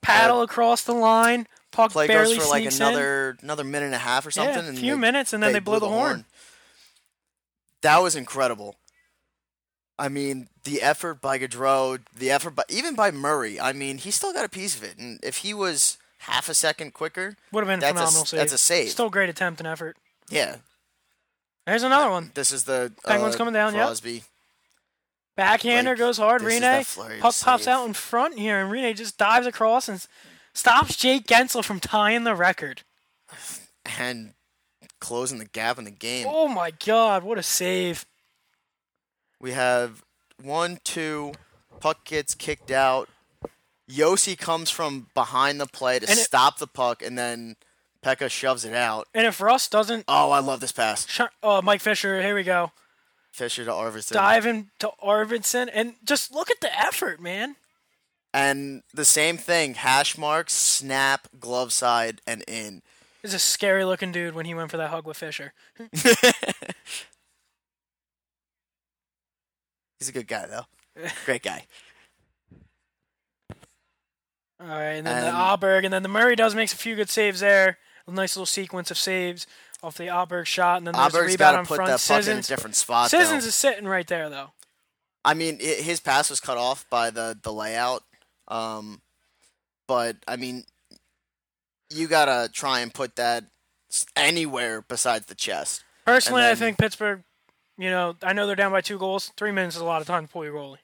Paddle 0.00 0.42
across 0.42 0.82
the 0.84 0.92
line, 0.94 1.48
puck 1.78 1.92
play 1.92 2.06
barely 2.06 2.36
goes 2.36 2.44
for 2.44 2.50
like 2.50 2.64
another 2.74 3.36
another 3.42 3.64
minute 3.64 3.86
and 3.86 3.94
a 3.94 3.98
half 3.98 4.26
or 4.26 4.30
something. 4.30 4.64
Yeah, 4.64 4.70
a 4.70 4.74
few 4.74 4.94
they- 4.94 5.00
minutes, 5.00 5.32
and 5.32 5.42
then 5.42 5.52
they, 5.52 5.58
blow, 5.60 5.78
the 5.78 5.88
horn. 5.88 6.24
That 7.82 7.98
was 8.02 8.16
incredible. 8.16 8.76
I 9.98 10.08
mean, 10.08 10.48
the 10.64 10.82
effort 10.82 11.20
by 11.20 11.38
Gaudreau, 11.38 12.00
the 12.16 12.30
effort 12.30 12.50
by 12.50 12.64
even 12.68 12.94
by 12.94 13.10
Murray. 13.10 13.58
I 13.60 13.72
mean, 13.72 13.98
he 13.98 14.10
still 14.10 14.32
got 14.32 14.44
a 14.44 14.48
piece 14.48 14.76
of 14.76 14.82
it, 14.84 14.96
and 14.98 15.18
if 15.22 15.38
he 15.38 15.52
was 15.54 15.98
half 16.18 16.48
a 16.48 16.54
second 16.54 16.94
quicker, 16.94 17.36
Would 17.52 17.60
have 17.62 17.68
been 17.68 17.80
That's 17.80 17.92
phenomenal 17.92 18.22
s- 18.22 18.28
save. 18.30 18.38
that's 18.38 18.52
a 18.52 18.58
save. 18.58 18.90
Still 18.90 19.10
great 19.10 19.28
attempt 19.30 19.60
and 19.60 19.66
effort. 19.66 19.96
yeah, 20.28 20.56
There's 21.66 21.82
another 21.84 22.10
one. 22.10 22.30
this 22.34 22.50
is 22.52 22.64
the 22.64 22.92
Penguins 23.06 23.34
uh, 23.34 23.38
coming 23.38 23.54
down, 23.54 23.74
yep. 23.74 23.86
Crosby. 23.86 24.22
Backhander 25.36 25.90
Like, 25.92 25.98
goes 25.98 26.18
hard. 26.18 26.42
Rinne 26.42 27.20
puck 27.20 27.34
pops 27.40 27.66
out 27.68 27.86
in 27.86 27.92
front 27.94 28.36
here, 28.38 28.58
and 28.60 28.72
Rinne 28.72 28.96
just 28.96 29.18
dives 29.18 29.46
across 29.46 29.88
and 29.88 30.04
stops 30.54 30.96
Jake 30.96 31.26
Guentzel 31.26 31.64
from 31.64 31.80
tying 31.80 32.24
the 32.24 32.34
record. 32.34 32.82
and 33.98 34.34
closing 35.00 35.38
the 35.38 35.44
gap 35.44 35.78
in 35.78 35.84
the 35.84 35.90
game. 35.90 36.26
Oh 36.28 36.48
my 36.48 36.70
God! 36.70 37.22
What 37.22 37.38
a 37.38 37.42
save! 37.42 38.04
We 39.40 39.52
have 39.52 40.02
one, 40.42 40.78
two, 40.84 41.32
puck 41.80 42.04
gets 42.04 42.34
kicked 42.34 42.70
out. 42.70 43.08
Josi 43.88 44.36
comes 44.36 44.68
from 44.70 45.06
behind 45.14 45.60
the 45.60 45.66
play 45.66 45.98
to 45.98 46.08
And 46.08 46.18
it- 46.18 46.22
stop 46.24 46.58
the 46.58 46.66
puck, 46.66 47.02
and 47.02 47.16
then 47.16 47.56
Pekka 48.04 48.30
shoves 48.30 48.64
it 48.64 48.74
out. 48.74 49.08
And 49.14 49.26
if 49.26 49.40
Russ 49.40 49.68
doesn't, 49.68 50.04
Oh, 50.08 50.30
I 50.30 50.40
love 50.40 50.60
this 50.60 50.72
pass. 50.72 51.06
sh- 51.08 51.20
oh 51.42 51.62
Mike 51.62 51.80
Fisher, 51.80 52.20
here 52.20 52.34
we 52.34 52.42
go, 52.42 52.72
Fisher 53.32 53.64
to 53.64 53.70
Arvidsson. 53.70 54.12
diving 54.12 54.70
to 54.80 54.90
Arvidsson, 55.02 55.70
and 55.72 55.94
just 56.04 56.32
look 56.32 56.50
at 56.50 56.60
the 56.60 56.76
effort, 56.78 57.20
man. 57.20 57.56
And 58.38 58.82
the 58.94 59.04
same 59.04 59.36
thing, 59.36 59.74
hash 59.74 60.16
marks, 60.16 60.52
snap, 60.52 61.26
glove 61.40 61.72
side, 61.72 62.20
and 62.26 62.44
in. 62.46 62.82
He's 63.22 63.34
a 63.34 63.38
scary 63.40 63.84
looking 63.84 64.12
dude 64.12 64.34
when 64.34 64.46
he 64.46 64.54
went 64.54 64.70
for 64.70 64.76
that 64.76 64.90
hug 64.90 65.06
with 65.06 65.16
Fisher. 65.16 65.52
He's 69.98 70.08
a 70.08 70.12
good 70.12 70.28
guy, 70.28 70.46
though. 70.46 70.66
Great 71.24 71.42
guy. 71.42 71.64
All 74.60 74.66
right, 74.68 74.94
and 74.94 75.06
then 75.06 75.22
the 75.22 75.28
And- 75.28 75.36
Åberg, 75.60 75.84
and 75.84 75.92
then 75.92 76.02
the 76.02 76.08
Murray 76.08 76.36
does 76.36 76.54
makes 76.54 76.72
a 76.72 76.76
few 76.76 76.94
good 76.96 77.10
saves 77.10 77.40
there. 77.40 77.78
A 78.06 78.10
nice 78.12 78.36
little 78.36 78.46
sequence 78.46 78.90
of 78.90 78.96
saves 78.98 79.46
off 79.82 79.96
the 79.96 80.04
Åberg 80.04 80.46
shot, 80.46 80.78
and 80.78 80.86
then 80.86 80.94
there's 80.94 81.14
a 81.14 81.18
Åberg's 81.18 81.26
rebound 81.32 81.38
got 81.38 81.52
to 81.52 81.58
on 81.58 81.66
put 81.66 81.76
front. 81.76 81.88
that 81.90 82.00
puck 82.00 82.10
in 82.10 82.18
a 82.20 82.22
Sissons, 82.24 82.46
different 82.48 82.76
spot, 82.76 83.10
though. 83.10 83.18
Sissons 83.18 83.44
is 83.44 83.54
sitting 83.54 83.86
right 83.86 84.06
there 84.06 84.30
though. 84.30 84.50
I 85.24 85.34
mean, 85.34 85.58
i 85.60 85.64
his 85.64 86.00
pass 86.00 86.30
was 86.30 86.40
cut 86.40 86.56
off 86.56 86.86
by 86.88 87.10
the, 87.10 87.38
the 87.42 87.52
layout. 87.52 88.02
Um, 88.48 89.00
but, 89.86 90.16
I 90.26 90.36
mean, 90.36 90.64
you 91.90 92.08
got 92.08 92.26
to 92.26 92.52
try 92.52 92.80
and 92.80 92.92
put 92.92 93.16
that 93.16 93.44
anywhere 94.16 94.82
besides 94.82 95.26
the 95.26 95.34
chest. 95.34 95.84
Personally, 96.04 96.44
I 96.44 96.54
think 96.54 96.78
Pittsburgh. 96.78 97.22
You 97.76 97.90
know, 97.90 98.16
I 98.22 98.32
know 98.32 98.46
they're 98.46 98.56
down 98.56 98.72
by 98.72 98.80
two 98.80 98.98
goals. 98.98 99.30
Three 99.36 99.52
minutes 99.52 99.76
is 99.76 99.82
a 99.82 99.84
lot 99.84 100.00
of 100.00 100.06
time 100.06 100.26
to 100.26 100.32
pull 100.32 100.44
your 100.44 100.54
goalie. 100.54 100.78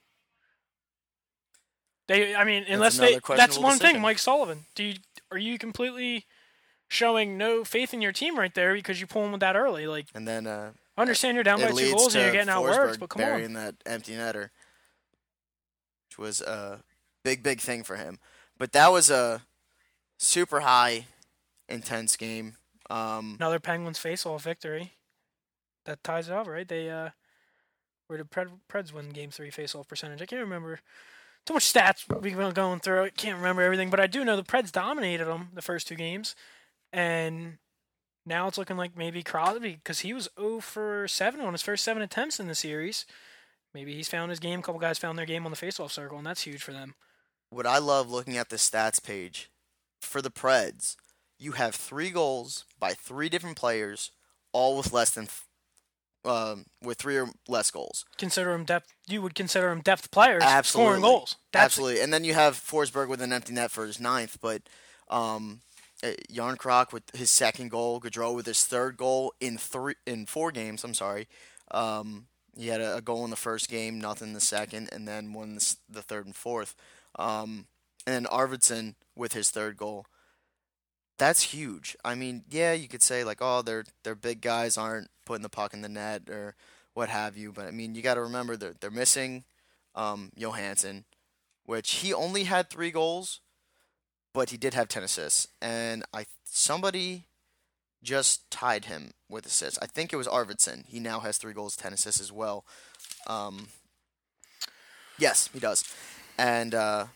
They, 2.07 2.35
I 2.35 2.45
mean, 2.45 2.65
unless 2.69 2.99
they. 2.99 3.19
That's 3.27 3.59
one 3.59 3.79
thing. 3.79 4.01
Mike 4.01 4.19
Sullivan. 4.19 4.67
Do 4.75 4.85
you 4.85 4.95
are 5.33 5.39
you 5.39 5.59
completely 5.59 6.27
showing 6.89 7.37
no 7.37 7.65
faith 7.65 7.93
in 7.93 8.01
your 8.01 8.13
team 8.13 8.39
right 8.39 8.55
there 8.55 8.75
because 8.75 9.01
you 9.01 9.07
pull 9.07 9.29
them 9.29 9.39
that 9.41 9.57
early? 9.57 9.87
Like, 9.87 10.07
And 10.15 10.29
then 10.29 10.47
uh, 10.47 10.71
I 10.97 11.01
understand 11.01 11.35
you're 11.35 11.43
down 11.45 11.61
by 11.61 11.71
two 11.71 11.93
goals 11.93 12.15
and 12.15 12.25
you're 12.25 12.33
getting 12.33 12.53
outworked, 12.53 13.01
but 13.01 13.09
come 13.09 13.23
on. 13.23 13.29
burying 13.29 13.53
that 13.55 13.75
empty 13.87 14.13
netter, 14.13 14.51
which 16.09 16.19
was 16.19 16.41
a 16.41 16.81
big, 17.25 17.43
big 17.43 17.61
thing 17.61 17.83
for 17.83 17.97
him. 17.97 18.19
But 18.59 18.73
that 18.73 18.93
was 18.93 19.11
a 19.11 19.43
super 20.19 20.61
high, 20.61 21.07
intense 21.69 22.17
game. 22.17 22.57
Um, 22.89 23.37
Another 23.41 23.59
Penguins 23.59 23.99
face-off 23.99 24.45
victory. 24.45 24.93
That 25.87 26.05
ties 26.05 26.29
it 26.29 26.35
up, 26.35 26.47
right? 26.47 26.67
They 26.69 26.91
uh, 26.91 27.11
where 28.07 28.19
did 28.19 28.31
Pred, 28.31 28.49
Preds 28.71 28.93
win 28.93 29.11
Game 29.11 29.31
Three 29.31 29.51
face-off 29.51 29.89
percentage? 29.89 30.23
I 30.23 30.27
can't 30.27 30.41
remember. 30.41 30.81
Too 31.47 31.55
much 31.55 31.71
stats 31.71 32.05
we've 32.23 32.37
been 32.37 32.53
going 32.53 32.81
through. 32.81 33.05
I 33.05 33.11
can't 33.11 33.37
remember 33.37 33.63
everything, 33.63 33.91
but 33.91 34.01
I 34.01 34.07
do 34.07 34.25
know 34.25 34.37
the 34.37 34.43
Preds 34.43 34.73
dominated 34.73 35.27
them 35.27 35.49
the 35.53 35.61
first 35.61 35.87
two 35.87 35.95
games, 35.95 36.35
and 36.91 37.59
now 38.25 38.49
it's 38.49 38.57
looking 38.57 38.79
like 38.79 38.97
maybe 38.97 39.23
Crosby 39.23 39.75
because 39.75 40.01
he 40.01 40.15
was 40.15 40.31
0 40.41 40.61
for 40.61 41.07
7 41.07 41.41
on 41.41 41.53
his 41.53 41.61
first 41.61 41.85
seven 41.85 42.03
attempts 42.03 42.41
in 42.41 42.49
the 42.49 42.55
series. 42.55 43.05
Maybe 43.75 43.95
he's 43.95 44.09
found 44.09 44.31
his 44.31 44.41
game. 44.41 44.61
A 44.61 44.63
couple 44.63 44.81
guys 44.81 44.99
found 44.99 45.19
their 45.19 45.27
game 45.27 45.45
on 45.45 45.51
the 45.51 45.57
face-off 45.57 45.93
circle, 45.93 46.17
and 46.17 46.27
that's 46.27 46.43
huge 46.43 46.63
for 46.63 46.73
them. 46.73 46.95
What 47.55 47.67
I 47.67 47.79
love 47.79 48.11
looking 48.11 48.37
at 48.37 48.49
the 48.49 48.57
stats 48.57 49.01
page 49.01 49.49
for 50.01 50.21
the 50.21 50.31
Preds, 50.31 50.97
you 51.39 51.53
have 51.53 51.77
three 51.77 52.11
goals 52.11 52.65
by 52.81 52.95
three 52.95 53.29
different 53.29 53.57
players, 53.57 54.11
all 54.53 54.77
with 54.77 54.93
less 54.93 55.11
than, 55.11 55.29
um, 56.25 56.65
with 56.83 56.99
three 56.99 57.17
or 57.17 57.29
less 57.47 57.71
goals. 57.71 58.05
Consider 58.19 58.53
him 58.55 58.65
depth. 58.65 58.93
You 59.07 59.23
would 59.23 59.37
consider 59.37 59.71
him 59.71 59.83
depth 59.83 60.11
players 60.11 60.43
Absolutely. 60.43 60.87
scoring 60.87 61.03
goals. 61.03 61.37
That's 61.53 61.65
Absolutely. 61.67 62.01
And 62.01 62.13
then 62.13 62.25
you 62.25 62.35
have 62.35 62.57
Forsberg 62.57 63.07
with 63.07 63.23
an 63.23 63.33
empty 63.33 63.53
net 63.53 63.71
for 63.71 63.87
his 63.87 64.01
ninth, 64.01 64.39
but 64.41 64.63
um, 65.09 65.61
Järnkrok 66.03 66.93
with 66.93 67.05
his 67.15 67.31
second 67.31 67.71
goal, 67.71 68.01
Gaudreau 68.01 68.35
with 68.35 68.47
his 68.47 68.65
third 68.65 68.97
goal 68.97 69.33
in 69.41 69.59
three 69.59 69.95
in 70.09 70.27
four 70.27 70.51
games. 70.51 70.83
I'm 70.83 70.93
sorry. 70.93 71.29
Um, 71.71 72.27
he 72.57 72.67
had 72.67 72.81
a, 72.81 72.97
a 72.97 73.01
goal 73.01 73.25
in 73.25 73.31
the 73.31 73.37
first 73.37 73.69
game, 73.69 74.01
nothing 74.01 74.29
in 74.29 74.35
the 74.35 74.41
second, 74.41 74.89
and 74.93 75.07
then 75.07 75.33
one 75.33 75.57
the 75.89 76.03
third 76.03 76.27
and 76.27 76.35
fourth. 76.35 76.75
Um, 77.17 77.67
and 78.07 78.15
then 78.15 78.25
Arvidsson 78.33 78.95
with 79.17 79.33
his 79.33 79.51
third 79.51 79.77
goal. 79.77 80.07
that's 81.19 81.43
huge. 81.43 81.97
I 82.05 82.15
mean, 82.15 82.43
yeah, 82.51 82.73
you 82.73 82.89
could 82.89 83.03
say 83.03 83.25
like, 83.25 83.39
oh, 83.41 83.63
their 83.63 83.85
their 84.03 84.15
big 84.17 84.41
guys 84.41 84.77
aren't 84.77 85.11
putting 85.25 85.43
the 85.43 85.49
puck 85.49 85.73
in 85.75 85.83
the 85.83 85.89
net 85.89 86.29
or 86.29 86.55
what 86.95 87.09
have 87.09 87.37
you, 87.37 87.53
but 87.53 87.67
I 87.67 87.71
mean, 87.71 87.95
you 87.95 88.03
got 88.03 88.15
to 88.15 88.23
remember 88.23 88.57
they're 88.57 88.75
they're 88.81 88.91
missing 88.91 89.45
um, 89.95 90.33
Johansen, 90.39 91.05
which 91.65 91.93
he 91.97 92.13
only 92.13 92.45
had 92.45 92.69
three 92.71 92.91
goals, 92.91 93.41
but 94.33 94.51
he 94.51 94.57
did 94.57 94.75
have 94.75 94.89
ten 94.89 95.03
assists, 95.03 95.49
and 95.63 96.05
I 96.13 96.27
somebody 96.45 97.27
just 98.03 98.51
tied 98.51 98.85
him 98.87 99.13
with 99.29 99.47
assists. 99.47 99.79
I 99.81 99.87
think 99.87 100.13
it 100.13 100.17
was 100.17 100.27
Arvidsson. 100.29 100.85
He 100.87 101.01
now 101.01 101.21
has 101.21 101.39
three 101.39 101.55
goals, 101.55 101.77
ten 101.77 101.93
assists 101.93 102.21
as 102.21 102.31
well. 102.33 102.65
Um, 103.27 103.69
yes, 105.19 105.49
he 105.53 105.59
does, 105.61 105.85
and 106.39 106.75
uh, 106.75 107.07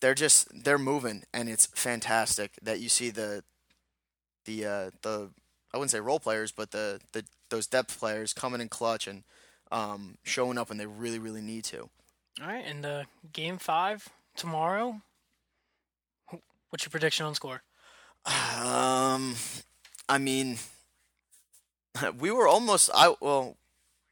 they're 0.00 0.14
just 0.14 0.64
they're 0.64 0.78
moving, 0.78 1.24
and 1.32 1.48
it's 1.48 1.66
fantastic 1.66 2.52
that 2.62 2.80
you 2.80 2.88
see 2.88 3.10
the 3.10 3.44
the 4.44 4.66
uh, 4.66 4.90
the 5.02 5.30
I 5.72 5.78
wouldn't 5.78 5.90
say 5.90 6.00
role 6.00 6.20
players, 6.20 6.52
but 6.52 6.70
the, 6.70 7.00
the 7.12 7.24
those 7.48 7.66
depth 7.66 7.98
players 7.98 8.32
coming 8.32 8.60
in 8.60 8.68
clutch 8.68 9.06
and 9.06 9.22
um, 9.70 10.18
showing 10.22 10.58
up 10.58 10.68
when 10.68 10.78
they 10.78 10.86
really 10.86 11.18
really 11.18 11.40
need 11.42 11.64
to. 11.64 11.88
All 12.40 12.46
right, 12.46 12.64
and 12.66 12.84
uh, 12.84 13.04
game 13.32 13.58
five 13.58 14.08
tomorrow. 14.36 15.00
What's 16.70 16.84
your 16.84 16.90
prediction 16.90 17.26
on 17.26 17.34
score? 17.34 17.62
Um, 18.24 19.34
I 20.08 20.18
mean, 20.18 20.58
we 22.18 22.30
were 22.30 22.48
almost 22.48 22.90
I 22.94 23.14
well, 23.20 23.56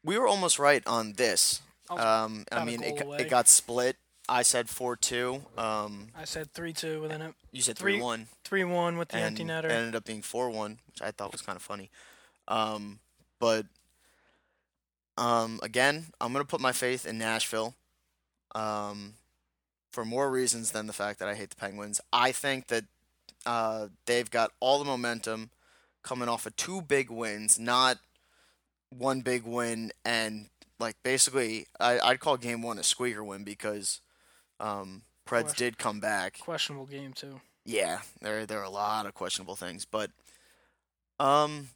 we 0.03 0.17
were 0.17 0.27
almost 0.27 0.59
right 0.59 0.85
on 0.85 1.13
this. 1.13 1.61
Um, 1.89 2.45
I 2.51 2.65
mean, 2.65 2.83
it, 2.83 3.01
it 3.19 3.29
got 3.29 3.47
split. 3.47 3.95
I 4.29 4.43
said 4.43 4.69
four 4.69 4.95
two. 4.95 5.41
Um, 5.57 6.09
I 6.15 6.25
said 6.25 6.51
three 6.53 6.71
two 6.73 7.01
within 7.01 7.21
it. 7.21 7.33
you 7.51 7.61
said 7.61 7.77
Three- 7.77 7.93
three 7.93 8.01
one. 8.01 8.27
Three 8.43 8.63
one 8.63 8.97
with 8.97 9.09
the 9.09 9.17
and 9.17 9.25
empty 9.39 9.43
it 9.43 9.47
netter. 9.47 9.69
ended 9.71 9.95
up 9.95 10.05
being 10.05 10.21
four 10.21 10.49
one, 10.49 10.77
which 10.87 11.01
I 11.01 11.11
thought 11.11 11.31
was 11.31 11.41
kind 11.41 11.55
of 11.55 11.61
funny. 11.63 11.89
Um, 12.47 12.99
but 13.39 13.65
um, 15.17 15.59
again, 15.63 16.07
I'm 16.21 16.31
gonna 16.31 16.45
put 16.45 16.61
my 16.61 16.71
faith 16.71 17.05
in 17.05 17.17
Nashville. 17.17 17.75
Um, 18.55 19.15
for 19.91 20.05
more 20.05 20.29
reasons 20.29 20.71
than 20.71 20.85
the 20.87 20.93
fact 20.93 21.19
that 21.19 21.27
I 21.27 21.33
hate 21.35 21.49
the 21.49 21.55
Penguins. 21.55 21.99
I 22.13 22.31
think 22.31 22.67
that 22.67 22.85
uh, 23.45 23.87
they've 24.05 24.29
got 24.29 24.51
all 24.59 24.77
the 24.79 24.85
momentum 24.85 25.49
coming 26.03 26.29
off 26.29 26.45
of 26.45 26.55
two 26.55 26.81
big 26.81 27.09
wins, 27.09 27.57
not 27.59 27.97
one 28.89 29.21
big 29.21 29.43
win, 29.43 29.91
and 30.05 30.49
like 30.79 30.95
basically, 31.03 31.65
I, 31.79 31.99
I'd 31.99 32.19
call 32.19 32.37
game 32.37 32.61
one 32.61 32.77
a 32.79 32.83
squeaker 32.83 33.23
win 33.23 33.43
because 33.43 33.99
um, 34.59 35.01
Preds 35.25 35.41
Question- 35.43 35.65
did 35.65 35.77
come 35.77 35.99
back. 35.99 36.39
Questionable 36.39 36.85
game 36.85 37.13
too. 37.13 37.41
Yeah, 37.65 38.01
there 38.21 38.45
there 38.45 38.59
are 38.59 38.63
a 38.63 38.69
lot 38.69 39.05
of 39.05 39.13
questionable 39.13 39.55
things, 39.55 39.85
but 39.85 40.11
um, 41.19 41.69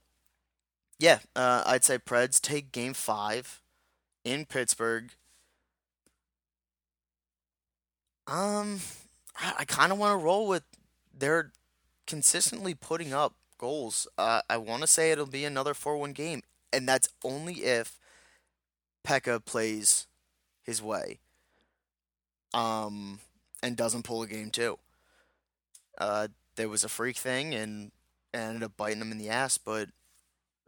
yeah, 1.00 1.20
uh, 1.36 1.64
I'd 1.66 1.84
say 1.84 1.98
Preds 1.98 2.42
take 2.42 2.72
Game 2.72 2.94
Five 2.94 3.62
in 4.24 4.46
Pittsburgh. 4.46 5.12
Um, 8.26 8.80
I, 9.36 9.54
I 9.60 9.66
kind 9.66 9.92
of 9.92 9.98
want 9.98 10.18
to 10.20 10.24
roll 10.24 10.48
with 10.48 10.64
they're 11.16 11.52
consistently 12.08 12.74
putting 12.74 13.14
up 13.14 13.36
goals. 13.58 14.08
Uh, 14.18 14.42
I 14.50 14.58
want 14.58 14.82
to 14.82 14.88
say 14.88 15.12
it'll 15.12 15.26
be 15.26 15.46
another 15.46 15.74
four-one 15.74 16.14
game, 16.14 16.42
and 16.72 16.88
that's 16.88 17.10
only 17.24 17.56
if 17.64 18.00
Pekka 19.06 19.44
plays 19.44 20.08
his 20.64 20.82
way. 20.82 21.20
Um, 22.54 23.20
and 23.64 23.76
doesn't 23.76 24.04
pull 24.04 24.22
a 24.22 24.28
game 24.28 24.52
two 24.52 24.78
uh, 25.98 26.28
there 26.56 26.70
was 26.70 26.84
a 26.84 26.90
freak 26.90 27.18
thing 27.18 27.54
and 27.54 27.92
ended 28.34 28.64
up 28.64 28.78
biting 28.78 29.02
him 29.02 29.12
in 29.12 29.18
the 29.18 29.30
ass. 29.30 29.58
But 29.58 29.90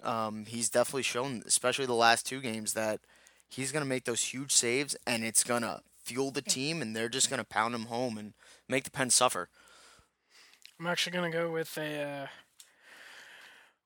um, 0.04 0.45
he's 0.45 0.69
definitely 0.69 1.04
shown, 1.04 1.43
especially 1.45 1.86
the 1.86 1.93
last 1.93 2.26
two 2.26 2.41
games, 2.41 2.74
that 2.74 3.00
he's 3.50 3.71
gonna 3.71 3.86
make 3.86 4.06
those 4.06 4.24
huge 4.24 4.52
saves 4.52 4.95
and 5.06 5.24
it's 5.24 5.43
gonna 5.43 5.82
fuel 6.04 6.32
the 6.32 6.41
team, 6.41 6.82
and 6.82 6.95
they're 6.95 7.10
just 7.10 7.30
gonna 7.30 7.43
pound 7.43 7.74
him 7.74 7.86
home 7.86 8.17
and 8.17 8.34
make 8.69 8.84
the 8.84 8.91
Pens 8.91 9.15
suffer. 9.15 9.50
I'm 10.80 10.88
actually 10.88 11.13
gonna 11.13 11.32
go 11.32 11.52
with 11.52 11.78
a 11.78 12.04
uh, 12.04 12.28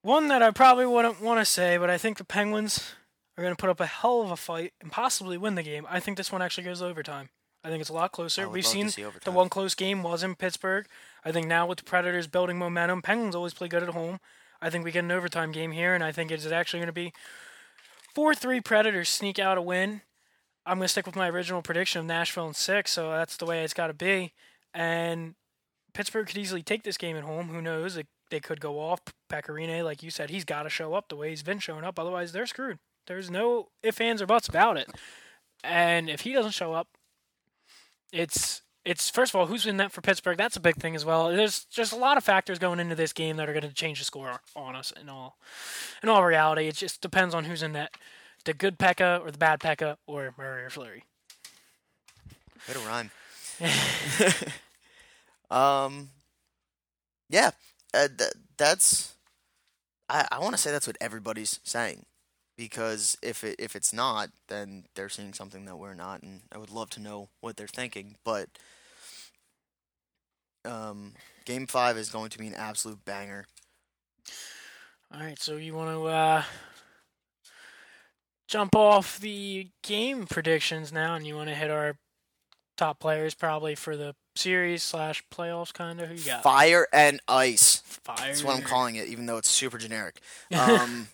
one 0.02 0.28
that 0.28 0.42
I 0.42 0.50
probably 0.50 0.86
wouldn't 0.86 1.22
want 1.22 1.40
to 1.40 1.44
say, 1.44 1.78
but 1.78 1.88
I 1.88 1.98
think 1.98 2.18
the 2.18 2.24
Penguins 2.24 2.92
are 3.36 3.42
gonna 3.42 3.56
put 3.56 3.70
up 3.70 3.80
a 3.80 3.86
hell 3.86 4.20
of 4.20 4.30
a 4.30 4.36
fight 4.36 4.74
and 4.80 4.92
possibly 4.92 5.38
win 5.38 5.54
the 5.54 5.62
game. 5.62 5.86
I 5.88 6.00
think 6.00 6.16
this 6.16 6.32
one 6.32 6.42
actually 6.42 6.64
goes 6.64 6.82
overtime. 6.82 7.30
I 7.62 7.68
think 7.68 7.80
it's 7.80 7.90
a 7.90 7.94
lot 7.94 8.12
closer. 8.12 8.48
We've 8.48 8.66
seen 8.66 8.88
see 8.88 9.04
the 9.24 9.30
one 9.30 9.48
close 9.48 9.74
game 9.74 10.02
was 10.02 10.22
in 10.22 10.34
Pittsburgh. 10.34 10.86
I 11.24 11.32
think 11.32 11.46
now 11.46 11.66
with 11.66 11.78
the 11.78 11.84
Predators 11.84 12.26
building 12.26 12.58
momentum, 12.58 13.02
Penguins 13.02 13.34
always 13.34 13.54
play 13.54 13.68
good 13.68 13.82
at 13.82 13.90
home. 13.90 14.20
I 14.62 14.70
think 14.70 14.84
we 14.84 14.92
get 14.92 15.04
an 15.04 15.12
overtime 15.12 15.52
game 15.52 15.72
here, 15.72 15.94
and 15.94 16.02
I 16.02 16.12
think 16.12 16.30
it's 16.30 16.46
actually 16.46 16.80
going 16.80 16.86
to 16.86 16.92
be 16.92 17.12
four 18.14 18.34
three 18.34 18.60
Predators 18.60 19.08
sneak 19.08 19.38
out 19.38 19.58
a 19.58 19.62
win. 19.62 20.02
I'm 20.66 20.78
going 20.78 20.84
to 20.84 20.88
stick 20.88 21.06
with 21.06 21.16
my 21.16 21.28
original 21.28 21.62
prediction 21.62 22.00
of 22.00 22.06
Nashville 22.06 22.48
in 22.48 22.54
six, 22.54 22.92
so 22.92 23.10
that's 23.10 23.36
the 23.36 23.46
way 23.46 23.64
it's 23.64 23.74
got 23.74 23.88
to 23.88 23.94
be. 23.94 24.32
And 24.74 25.34
Pittsburgh 25.94 26.26
could 26.26 26.38
easily 26.38 26.62
take 26.62 26.82
this 26.82 26.98
game 26.98 27.16
at 27.16 27.24
home. 27.24 27.48
Who 27.48 27.62
knows? 27.62 27.94
They, 27.94 28.04
they 28.30 28.40
could 28.40 28.60
go 28.60 28.78
off. 28.78 29.00
Pekka 29.30 29.48
Rinne, 29.48 29.84
like 29.84 30.02
you 30.02 30.10
said, 30.10 30.30
he's 30.30 30.44
got 30.44 30.64
to 30.64 30.68
show 30.70 30.94
up 30.94 31.08
the 31.08 31.16
way 31.16 31.30
he's 31.30 31.42
been 31.42 31.58
showing 31.58 31.84
up. 31.84 31.98
Otherwise, 31.98 32.32
they're 32.32 32.46
screwed. 32.46 32.78
There's 33.06 33.30
no 33.30 33.68
ifs, 33.82 34.00
ands, 34.00 34.22
or 34.22 34.26
buts 34.26 34.48
about 34.48 34.76
it. 34.76 34.90
And 35.64 36.08
if 36.08 36.20
he 36.20 36.32
doesn't 36.32 36.52
show 36.52 36.72
up, 36.72 36.88
it's 38.12 38.62
it's 38.84 39.10
first 39.10 39.34
of 39.34 39.40
all 39.40 39.46
who's 39.46 39.66
in 39.66 39.76
net 39.76 39.92
for 39.92 40.00
Pittsburgh. 40.00 40.38
That's 40.38 40.56
a 40.56 40.60
big 40.60 40.76
thing 40.76 40.94
as 40.94 41.04
well. 41.04 41.28
There's 41.28 41.64
just 41.64 41.92
a 41.92 41.96
lot 41.96 42.16
of 42.16 42.24
factors 42.24 42.58
going 42.58 42.80
into 42.80 42.94
this 42.94 43.12
game 43.12 43.36
that 43.36 43.48
are 43.48 43.52
going 43.52 43.68
to 43.68 43.74
change 43.74 43.98
the 43.98 44.04
score 44.04 44.40
on 44.56 44.74
us. 44.74 44.92
In 45.00 45.08
all, 45.08 45.36
in 46.02 46.08
all 46.08 46.24
reality, 46.24 46.66
it 46.66 46.76
just 46.76 47.00
depends 47.00 47.34
on 47.34 47.44
who's 47.44 47.62
in 47.62 47.72
net. 47.72 47.94
The 48.44 48.54
good 48.54 48.78
Pekka 48.78 49.20
or 49.20 49.30
the 49.30 49.38
bad 49.38 49.60
Pekka 49.60 49.96
or 50.06 50.34
Murray 50.38 50.64
or 50.64 50.70
Fleury. 50.70 51.04
Way 52.66 52.74
to 52.74 52.80
rhyme. 52.80 53.10
um, 55.50 56.10
yeah, 57.28 57.50
uh, 57.92 58.08
th- 58.16 58.32
that's. 58.56 59.14
I, 60.08 60.26
I 60.32 60.38
want 60.40 60.54
to 60.54 60.60
say 60.60 60.70
that's 60.72 60.86
what 60.86 60.96
everybody's 61.00 61.60
saying, 61.62 62.04
because 62.60 63.16
if 63.22 63.42
it 63.42 63.56
if 63.58 63.74
it's 63.74 63.90
not, 63.90 64.28
then 64.48 64.84
they're 64.94 65.08
seeing 65.08 65.32
something 65.32 65.64
that 65.64 65.76
we're 65.78 65.94
not, 65.94 66.22
and 66.22 66.42
I 66.52 66.58
would 66.58 66.68
love 66.68 66.90
to 66.90 67.00
know 67.00 67.30
what 67.40 67.56
they're 67.56 67.66
thinking. 67.66 68.16
But 68.22 68.50
um, 70.66 71.14
game 71.46 71.66
five 71.66 71.96
is 71.96 72.10
going 72.10 72.28
to 72.28 72.38
be 72.38 72.46
an 72.46 72.54
absolute 72.54 73.02
banger. 73.06 73.46
All 75.12 75.22
right, 75.22 75.38
so 75.40 75.56
you 75.56 75.72
want 75.72 75.90
to 75.90 76.06
uh, 76.06 76.42
jump 78.46 78.76
off 78.76 79.18
the 79.18 79.68
game 79.82 80.26
predictions 80.26 80.92
now, 80.92 81.14
and 81.14 81.26
you 81.26 81.36
want 81.36 81.48
to 81.48 81.54
hit 81.54 81.70
our 81.70 81.96
top 82.76 83.00
players 83.00 83.32
probably 83.32 83.74
for 83.74 83.96
the 83.96 84.14
series 84.36 84.82
slash 84.82 85.24
playoffs, 85.34 85.72
kind 85.72 85.98
of. 85.98 86.10
Who 86.10 86.14
you 86.14 86.26
got? 86.26 86.42
Fire 86.42 86.86
and 86.92 87.20
ice. 87.26 87.76
Fire. 88.04 88.16
That's 88.18 88.44
what 88.44 88.54
I'm 88.54 88.62
calling 88.62 88.96
it, 88.96 89.08
even 89.08 89.24
though 89.24 89.38
it's 89.38 89.50
super 89.50 89.78
generic. 89.78 90.20
Um, 90.54 91.08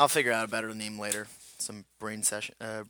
I'll 0.00 0.08
figure 0.08 0.32
out 0.32 0.46
a 0.46 0.48
better 0.50 0.72
name 0.74 0.98
later. 0.98 1.26
Some 1.58 1.84
brain 1.98 2.22
session, 2.22 2.54
uh, 2.58 2.84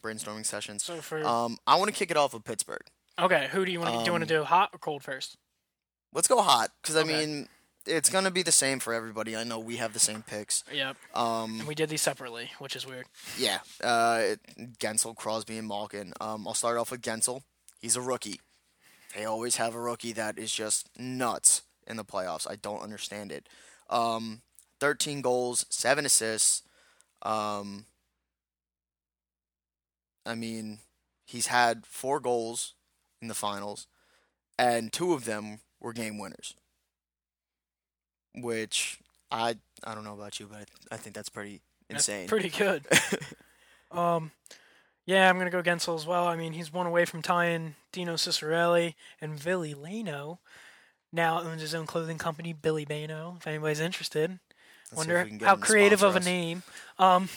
brainstorming 0.00 0.46
sessions. 0.46 0.84
So 0.84 1.00
for 1.00 1.26
Um, 1.26 1.58
I 1.66 1.74
want 1.74 1.88
to 1.88 1.92
kick 1.96 2.12
it 2.12 2.16
off 2.16 2.34
with 2.34 2.44
Pittsburgh. 2.44 2.84
okay, 3.18 3.48
who 3.50 3.64
do 3.64 3.72
you 3.72 3.80
want? 3.80 3.94
to 3.94 3.98
do 3.98 4.04
you 4.04 4.12
want 4.12 4.22
um, 4.22 4.28
to 4.28 4.34
do 4.34 4.44
hot 4.44 4.70
or 4.72 4.78
cold 4.78 5.02
first? 5.02 5.36
Let's 6.12 6.28
go 6.28 6.40
hot, 6.40 6.70
because 6.80 6.96
I 6.96 7.02
mean, 7.02 7.48
it's 7.84 8.08
gonna 8.10 8.30
be 8.30 8.42
the 8.44 8.52
same 8.52 8.78
for 8.78 8.94
everybody. 8.94 9.36
I 9.36 9.42
know 9.42 9.58
we 9.58 9.76
have 9.78 9.92
the 9.92 9.98
same 9.98 10.22
picks. 10.22 10.62
Yep. 10.72 10.96
Um, 11.14 11.58
And 11.58 11.68
we 11.68 11.74
did 11.74 11.88
these 11.88 12.02
separately, 12.02 12.52
which 12.60 12.76
is 12.76 12.86
weird. 12.86 13.06
yeah, 13.36 13.58
uh, 13.82 14.36
Guentzel, 14.78 15.16
Crosby, 15.16 15.58
and 15.58 15.66
Malkin. 15.66 16.12
Um, 16.20 16.46
I'll 16.46 16.54
start 16.54 16.78
off 16.78 16.92
with 16.92 17.02
Guentzel. 17.02 17.42
He's 17.80 17.96
a 17.96 18.00
rookie. 18.00 18.40
They 19.16 19.24
always 19.24 19.56
have 19.56 19.74
a 19.74 19.80
rookie 19.80 20.12
that 20.12 20.38
is 20.38 20.52
just 20.52 20.88
nuts 20.96 21.62
in 21.88 21.96
the 21.96 22.04
playoffs. 22.04 22.48
I 22.48 22.54
don't 22.54 22.82
understand 22.82 23.32
it. 23.32 23.48
Um, 23.90 24.42
13 24.80 25.20
goals, 25.22 25.66
7 25.70 26.04
assists. 26.06 26.62
Um, 27.22 27.86
I 30.24 30.34
mean, 30.34 30.80
he's 31.24 31.46
had 31.46 31.86
4 31.86 32.20
goals 32.20 32.74
in 33.22 33.28
the 33.28 33.34
finals, 33.34 33.86
and 34.58 34.92
two 34.92 35.12
of 35.12 35.24
them 35.24 35.60
were 35.80 35.92
game 35.92 36.18
winners. 36.18 36.54
Which 38.34 38.98
I 39.30 39.56
I 39.82 39.94
don't 39.94 40.04
know 40.04 40.12
about 40.14 40.38
you, 40.38 40.46
but 40.46 40.68
I, 40.90 40.94
I 40.94 40.98
think 40.98 41.14
that's 41.16 41.30
pretty 41.30 41.62
That's 41.88 42.06
insane. 42.08 42.28
pretty 42.28 42.50
good. 42.50 42.84
Um, 43.92 44.32
yeah, 45.06 45.30
I'm 45.30 45.38
gonna 45.38 45.48
go 45.48 45.62
Guentzel 45.62 45.94
as 45.94 46.04
well. 46.04 46.26
I 46.26 46.34
mean, 46.34 46.52
he's 46.54 46.72
one 46.72 46.86
away 46.86 47.04
from 47.04 47.22
tying 47.22 47.76
Dino 47.92 48.14
Ciccarelli 48.14 48.94
and 49.20 49.42
Billy 49.42 49.74
Leno. 49.74 50.40
Now 51.12 51.40
owns 51.40 51.60
his 51.62 51.72
own 51.74 51.86
clothing 51.86 52.18
company, 52.18 52.52
Billy 52.52 52.84
Bano. 52.84 53.36
If 53.38 53.46
anybody's 53.46 53.78
interested, 53.80 54.40
Let's 54.92 54.96
wonder 54.96 55.22
we 55.22 55.30
can 55.30 55.38
get 55.38 55.48
how 55.48 55.56
creative 55.56 56.02
of 56.02 56.16
a 56.16 56.20
name. 56.20 56.62
Um, 56.98 57.28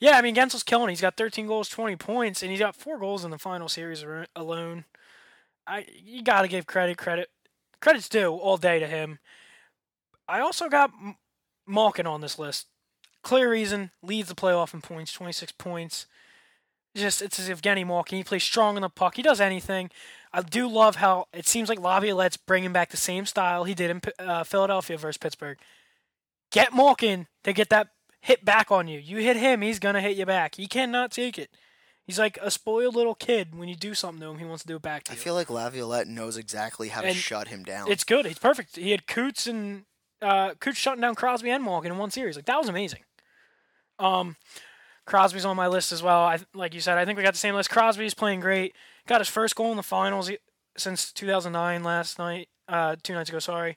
yeah, 0.00 0.18
I 0.18 0.22
mean 0.22 0.34
Guentzel's 0.34 0.62
killing. 0.62 0.88
He's 0.88 1.00
got 1.00 1.16
13 1.16 1.46
goals, 1.46 1.68
20 1.68 1.96
points, 1.96 2.42
and 2.42 2.50
he's 2.50 2.60
got 2.60 2.76
four 2.76 2.98
goals 2.98 3.24
in 3.24 3.30
the 3.30 3.38
final 3.38 3.68
series 3.68 4.04
alone. 4.34 4.84
I 5.66 5.86
you 6.04 6.22
got 6.22 6.42
to 6.42 6.48
give 6.48 6.66
credit 6.66 6.98
credit 6.98 7.30
credit's 7.80 8.08
due 8.08 8.32
all 8.32 8.56
day 8.56 8.78
to 8.78 8.86
him. 8.86 9.18
I 10.28 10.40
also 10.40 10.68
got 10.68 10.90
Malkin 11.66 12.06
on 12.06 12.20
this 12.20 12.38
list. 12.38 12.66
Clear 13.22 13.50
reason, 13.50 13.90
leads 14.02 14.28
the 14.28 14.34
playoff 14.34 14.74
in 14.74 14.82
points, 14.82 15.12
26 15.12 15.52
points. 15.52 16.06
Just 16.94 17.22
it's 17.22 17.40
as 17.40 17.48
if 17.48 17.62
Evgeny 17.62 17.86
Malkin. 17.86 18.18
He 18.18 18.24
plays 18.24 18.44
strong 18.44 18.76
on 18.76 18.82
the 18.82 18.88
puck. 18.88 19.16
He 19.16 19.22
does 19.22 19.40
anything. 19.40 19.90
I 20.32 20.42
do 20.42 20.68
love 20.68 20.96
how 20.96 21.26
it 21.32 21.46
seems 21.46 21.68
like 21.68 21.80
Laviolette's 21.80 22.36
bringing 22.36 22.72
back 22.72 22.90
the 22.90 22.96
same 22.96 23.26
style 23.26 23.64
he 23.64 23.74
did 23.74 23.90
in 23.90 24.00
uh, 24.18 24.44
Philadelphia 24.44 24.98
versus 24.98 25.16
Pittsburgh. 25.16 25.58
Get 26.54 26.72
Malkin 26.72 27.26
to 27.42 27.52
get 27.52 27.68
that 27.70 27.88
hit 28.20 28.44
back 28.44 28.70
on 28.70 28.86
you. 28.86 29.00
You 29.00 29.16
hit 29.16 29.36
him, 29.36 29.60
he's 29.60 29.80
gonna 29.80 30.00
hit 30.00 30.16
you 30.16 30.24
back. 30.24 30.54
He 30.54 30.68
cannot 30.68 31.10
take 31.10 31.36
it. 31.36 31.50
He's 32.06 32.16
like 32.16 32.38
a 32.40 32.48
spoiled 32.48 32.94
little 32.94 33.16
kid. 33.16 33.58
When 33.58 33.68
you 33.68 33.74
do 33.74 33.92
something 33.92 34.20
to 34.20 34.28
him, 34.28 34.38
he 34.38 34.44
wants 34.44 34.62
to 34.62 34.68
do 34.68 34.76
it 34.76 34.82
back 34.82 35.02
to 35.04 35.10
I 35.10 35.14
you. 35.16 35.20
I 35.20 35.24
feel 35.24 35.34
like 35.34 35.50
Laviolette 35.50 36.06
knows 36.06 36.36
exactly 36.36 36.90
how 36.90 37.00
to 37.00 37.12
shut 37.12 37.48
him 37.48 37.64
down. 37.64 37.90
It's 37.90 38.04
good. 38.04 38.24
It's 38.24 38.38
perfect. 38.38 38.76
He 38.76 38.92
had 38.92 39.08
Coots 39.08 39.48
and 39.48 39.84
uh, 40.22 40.54
Coots 40.60 40.78
shutting 40.78 41.00
down 41.00 41.16
Crosby 41.16 41.50
and 41.50 41.64
Malkin 41.64 41.90
in 41.90 41.98
one 41.98 42.12
series. 42.12 42.36
Like 42.36 42.44
that 42.44 42.58
was 42.58 42.68
amazing. 42.68 43.00
Um, 43.98 44.36
Crosby's 45.06 45.44
on 45.44 45.56
my 45.56 45.66
list 45.66 45.90
as 45.90 46.04
well. 46.04 46.20
I 46.20 46.38
like 46.54 46.72
you 46.72 46.80
said. 46.80 46.98
I 46.98 47.04
think 47.04 47.16
we 47.16 47.24
got 47.24 47.34
the 47.34 47.38
same 47.38 47.56
list. 47.56 47.68
Crosby's 47.68 48.14
playing 48.14 48.38
great. 48.38 48.74
Got 49.08 49.20
his 49.20 49.28
first 49.28 49.56
goal 49.56 49.72
in 49.72 49.76
the 49.76 49.82
finals 49.82 50.30
since 50.76 51.10
2009. 51.10 51.82
Last 51.82 52.16
night, 52.20 52.48
uh, 52.68 52.94
two 53.02 53.14
nights 53.14 53.28
ago. 53.28 53.40
Sorry. 53.40 53.76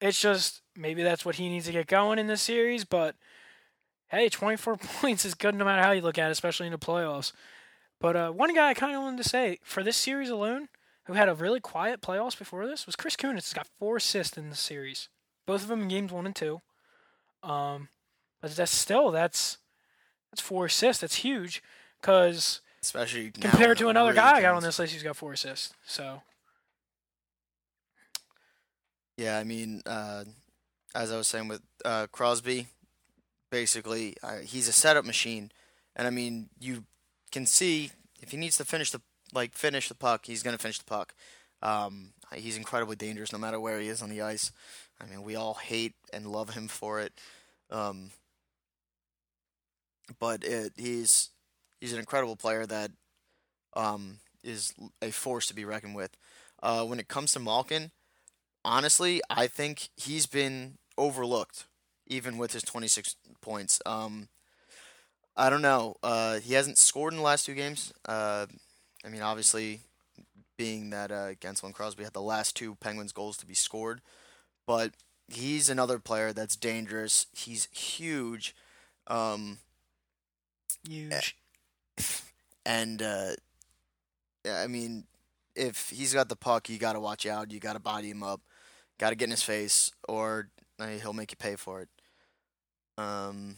It's 0.00 0.20
just 0.20 0.62
maybe 0.76 1.02
that's 1.02 1.24
what 1.24 1.36
he 1.36 1.48
needs 1.48 1.66
to 1.66 1.72
get 1.72 1.86
going 1.86 2.18
in 2.18 2.26
this 2.26 2.42
series. 2.42 2.84
But 2.84 3.16
hey, 4.08 4.28
24 4.28 4.76
points 5.00 5.24
is 5.24 5.34
good 5.34 5.54
no 5.54 5.64
matter 5.64 5.82
how 5.82 5.92
you 5.92 6.02
look 6.02 6.18
at 6.18 6.28
it, 6.28 6.32
especially 6.32 6.66
in 6.66 6.72
the 6.72 6.78
playoffs. 6.78 7.32
But 8.00 8.16
uh, 8.16 8.30
one 8.30 8.54
guy 8.54 8.68
I 8.68 8.74
kind 8.74 8.94
of 8.94 9.02
wanted 9.02 9.22
to 9.22 9.28
say 9.28 9.58
for 9.62 9.82
this 9.82 9.96
series 9.96 10.28
alone, 10.28 10.68
who 11.04 11.14
had 11.14 11.28
a 11.28 11.34
really 11.34 11.60
quiet 11.60 12.02
playoffs 12.02 12.38
before 12.38 12.66
this, 12.66 12.84
was 12.84 12.96
Chris 12.96 13.16
Kunitz. 13.16 13.34
He's 13.46 13.52
got 13.54 13.68
four 13.78 13.96
assists 13.96 14.36
in 14.36 14.50
the 14.50 14.56
series, 14.56 15.08
both 15.46 15.62
of 15.62 15.68
them 15.68 15.82
in 15.82 15.88
games 15.88 16.12
one 16.12 16.26
and 16.26 16.36
two. 16.36 16.60
Um, 17.42 17.88
but 18.42 18.54
that's 18.54 18.72
still 18.76 19.10
that's 19.10 19.58
that's 20.30 20.42
four 20.42 20.66
assists. 20.66 21.00
That's 21.00 21.16
huge 21.16 21.62
because 22.00 22.60
Especially 22.82 23.30
compared 23.30 23.78
to 23.78 23.88
another 23.88 24.10
really 24.10 24.20
guy 24.20 24.36
I 24.36 24.42
got 24.42 24.54
on 24.54 24.62
this 24.62 24.78
list, 24.78 24.92
he's 24.92 25.02
got 25.02 25.16
four 25.16 25.32
assists. 25.32 25.74
So 25.86 26.22
Yeah, 29.16 29.38
I 29.38 29.44
mean, 29.44 29.82
uh, 29.86 30.24
as 30.94 31.10
I 31.10 31.16
was 31.16 31.26
saying 31.26 31.48
with 31.48 31.62
uh, 31.84 32.06
Crosby, 32.12 32.66
basically 33.50 34.16
uh, 34.22 34.38
he's 34.44 34.68
a 34.68 34.72
setup 34.72 35.04
machine, 35.04 35.50
and 35.94 36.06
I 36.06 36.10
mean 36.10 36.48
you 36.60 36.84
can 37.32 37.46
see 37.46 37.90
if 38.20 38.30
he 38.30 38.36
needs 38.36 38.56
to 38.58 38.64
finish 38.64 38.90
the 38.90 39.00
like 39.32 39.54
finish 39.54 39.88
the 39.88 39.94
puck, 39.94 40.26
he's 40.26 40.42
gonna 40.42 40.58
finish 40.58 40.78
the 40.78 40.84
puck. 40.84 41.14
Um, 41.62 42.12
he's 42.34 42.56
incredibly 42.56 42.96
dangerous 42.96 43.32
no 43.32 43.38
matter 43.38 43.58
where 43.58 43.80
he 43.80 43.88
is 43.88 44.02
on 44.02 44.10
the 44.10 44.22
ice. 44.22 44.52
I 45.00 45.06
mean, 45.06 45.22
we 45.22 45.36
all 45.36 45.54
hate 45.54 45.94
and 46.12 46.26
love 46.26 46.50
him 46.50 46.68
for 46.68 47.00
it, 47.00 47.12
um, 47.70 48.10
but 50.18 50.44
it, 50.44 50.72
he's 50.76 51.30
he's 51.80 51.92
an 51.92 51.98
incredible 51.98 52.36
player 52.36 52.66
that 52.66 52.90
um, 53.74 54.18
is 54.44 54.74
a 55.00 55.10
force 55.10 55.46
to 55.46 55.54
be 55.54 55.64
reckoned 55.64 55.94
with. 55.94 56.16
Uh, 56.62 56.84
when 56.84 56.98
it 56.98 57.08
comes 57.08 57.32
to 57.32 57.40
Malkin, 57.40 57.90
honestly, 58.66 59.22
I 59.30 59.46
think 59.46 59.88
he's 59.96 60.26
been 60.26 60.78
overlooked, 60.98 61.64
even 62.06 62.36
with 62.36 62.52
his 62.52 62.62
26 62.64 63.16
points. 63.40 63.80
Um, 63.86 64.28
I 65.36 65.50
don't 65.50 65.62
know. 65.62 65.96
Uh, 66.02 66.40
he 66.40 66.54
hasn't 66.54 66.78
scored 66.78 67.12
in 67.12 67.18
the 67.18 67.24
last 67.24 67.46
two 67.46 67.54
games. 67.54 67.92
Uh, 68.06 68.46
I 69.04 69.08
mean, 69.08 69.22
obviously, 69.22 69.80
being 70.56 70.90
that 70.90 71.12
uh, 71.12 71.34
Guentzel 71.34 71.64
and 71.64 71.74
Crosby 71.74 72.04
had 72.04 72.12
the 72.14 72.22
last 72.22 72.56
two 72.56 72.74
Penguins 72.76 73.12
goals 73.12 73.36
to 73.38 73.46
be 73.46 73.54
scored, 73.54 74.00
but 74.66 74.92
he's 75.28 75.70
another 75.70 75.98
player 75.98 76.32
that's 76.32 76.56
dangerous. 76.56 77.26
He's 77.32 77.68
huge, 77.72 78.54
um, 79.06 79.58
huge. 80.88 81.36
and 82.66 83.02
uh, 83.02 83.32
I 84.48 84.66
mean, 84.66 85.04
if 85.54 85.90
he's 85.90 86.14
got 86.14 86.28
the 86.28 86.36
puck, 86.36 86.68
you 86.68 86.78
got 86.78 86.94
to 86.94 87.00
watch 87.00 87.26
out. 87.26 87.50
You 87.50 87.60
got 87.60 87.74
to 87.74 87.80
body 87.80 88.10
him 88.10 88.22
up. 88.22 88.40
Got 88.98 89.10
to 89.10 89.16
get 89.16 89.26
in 89.26 89.30
his 89.30 89.42
face, 89.42 89.90
or 90.08 90.48
uh, 90.78 90.88
he'll 90.88 91.12
make 91.12 91.30
you 91.30 91.36
pay 91.36 91.56
for 91.56 91.82
it. 91.82 91.88
Um, 92.98 93.56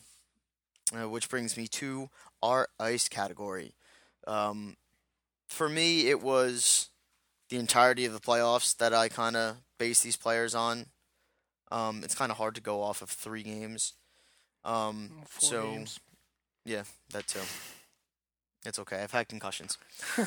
uh, 0.92 1.08
which 1.08 1.28
brings 1.28 1.56
me 1.56 1.68
to 1.68 2.08
our 2.42 2.68
ice 2.80 3.08
category. 3.08 3.74
Um, 4.26 4.76
for 5.46 5.68
me, 5.68 6.08
it 6.08 6.22
was 6.22 6.90
the 7.48 7.56
entirety 7.56 8.04
of 8.04 8.12
the 8.12 8.20
playoffs 8.20 8.76
that 8.76 8.92
I 8.92 9.08
kind 9.08 9.36
of 9.36 9.56
base 9.78 10.00
these 10.02 10.16
players 10.16 10.54
on. 10.54 10.86
Um, 11.70 12.02
it's 12.02 12.14
kind 12.14 12.30
of 12.30 12.38
hard 12.38 12.54
to 12.54 12.60
go 12.60 12.82
off 12.82 13.02
of 13.02 13.10
three 13.10 13.42
games. 13.42 13.94
Um, 14.64 15.10
Four 15.26 15.48
so 15.48 15.70
games. 15.70 16.00
yeah, 16.64 16.82
that 17.12 17.26
too. 17.26 17.40
It's 18.66 18.78
okay. 18.78 19.02
I've 19.02 19.12
had 19.12 19.28
concussions. 19.28 19.78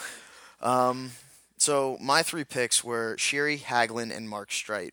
um, 0.62 1.12
so 1.58 1.98
my 2.02 2.24
three 2.24 2.44
picks 2.44 2.84
were 2.84 3.16
Sheary, 3.18 3.60
Hagelin, 3.60 4.16
and 4.16 4.30
Mark 4.30 4.50
Streit. 4.50 4.92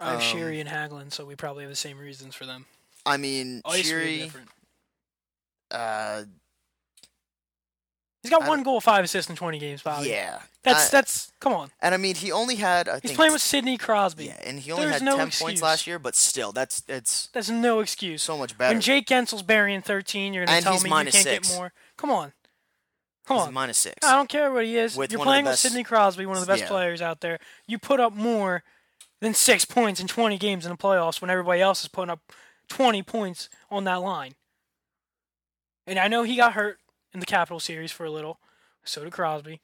I 0.00 0.12
have 0.12 0.20
um, 0.20 0.26
Sheary 0.26 0.60
and 0.60 0.68
Hagelin, 0.68 1.12
so 1.12 1.24
we 1.26 1.34
probably 1.36 1.62
have 1.64 1.70
the 1.70 1.76
same 1.76 1.98
reasons 1.98 2.34
for 2.34 2.46
them. 2.46 2.66
I 3.04 3.16
mean, 3.18 3.60
Ice 3.64 3.90
Sheary. 3.90 4.22
different. 4.24 4.48
Uh, 5.70 6.22
He's 8.22 8.30
got 8.30 8.42
I 8.42 8.48
one 8.48 8.62
goal, 8.62 8.80
five 8.82 9.02
assists 9.04 9.30
in 9.30 9.36
20 9.36 9.58
games, 9.58 9.80
Bobby. 9.82 10.10
yeah, 10.10 10.40
That's 10.62 10.88
I- 10.88 10.90
that's 10.98 11.32
come 11.40 11.54
on. 11.54 11.70
and 11.80 11.94
I 11.94 11.96
mean, 11.96 12.16
he 12.16 12.30
only 12.30 12.56
had 12.56 12.86
I 12.86 13.00
He's 13.00 13.12
playing 13.12 13.32
with 13.32 13.40
Sidney 13.40 13.78
Crosby. 13.78 14.26
yeah, 14.26 14.36
and 14.44 14.60
he 14.60 14.70
only 14.72 14.84
There's 14.84 14.96
had 14.96 15.02
no 15.04 15.16
ten 15.16 15.28
excuse. 15.28 15.42
points 15.42 15.62
last 15.62 15.86
year, 15.86 15.98
but 15.98 16.14
still, 16.14 16.52
that's 16.52 16.82
it's 16.86 17.28
That's 17.32 17.48
no 17.48 17.80
excuse. 17.80 18.22
so 18.22 18.36
much 18.36 18.58
better. 18.58 18.74
When 18.74 18.82
Jake 18.82 19.06
Guentzel's 19.06 19.42
burying 19.42 19.80
13, 19.80 20.34
you're 20.34 20.44
gonna 20.44 20.56
And 20.56 20.62
tell 20.64 20.74
me 20.80 20.90
you 20.90 20.94
can't 20.96 21.12
six. 21.14 21.48
get 21.48 21.56
more. 21.56 21.72
Come 21.96 22.10
on, 22.10 22.34
come 23.26 23.38
on. 23.38 23.42
He's 23.44 23.48
on. 23.48 23.54
minus 23.54 23.78
six. 23.78 24.06
I 24.06 24.14
don't 24.16 24.28
care 24.28 24.52
what 24.52 24.66
he 24.66 24.76
is. 24.76 24.98
With 24.98 25.12
you're 25.12 25.18
one 25.18 25.26
of 25.28 25.30
the 25.30 25.32
playing 25.32 25.44
with 25.46 25.58
Sidney 25.58 25.82
Crosby, 25.84 26.26
one 26.26 26.36
of 26.36 26.42
the 26.42 26.46
best 26.46 26.62
Yeah. 26.64 26.68
players 26.68 27.00
out 27.00 27.22
there. 27.22 27.38
You 27.66 27.78
put 27.78 28.00
up 28.00 28.12
more 28.12 28.62
than 29.20 29.34
six 29.34 29.64
points 29.64 30.00
in 30.00 30.06
20 30.06 30.38
games 30.38 30.64
in 30.64 30.70
the 30.70 30.76
playoffs 30.78 31.20
when 31.20 31.30
everybody 31.30 31.60
else 31.60 31.82
is 31.82 31.88
putting 31.88 32.10
up 32.10 32.32
20 32.68 33.02
points 33.02 33.48
on 33.70 33.84
that 33.84 34.00
line. 34.00 34.32
And 35.86 35.98
I 35.98 36.08
know 36.08 36.22
he 36.22 36.36
got 36.36 36.52
hurt 36.54 36.78
in 37.12 37.20
the 37.20 37.26
Capital 37.26 37.60
Series 37.60 37.92
for 37.92 38.04
a 38.04 38.10
little. 38.10 38.38
So 38.84 39.02
did 39.04 39.12
Crosby. 39.12 39.60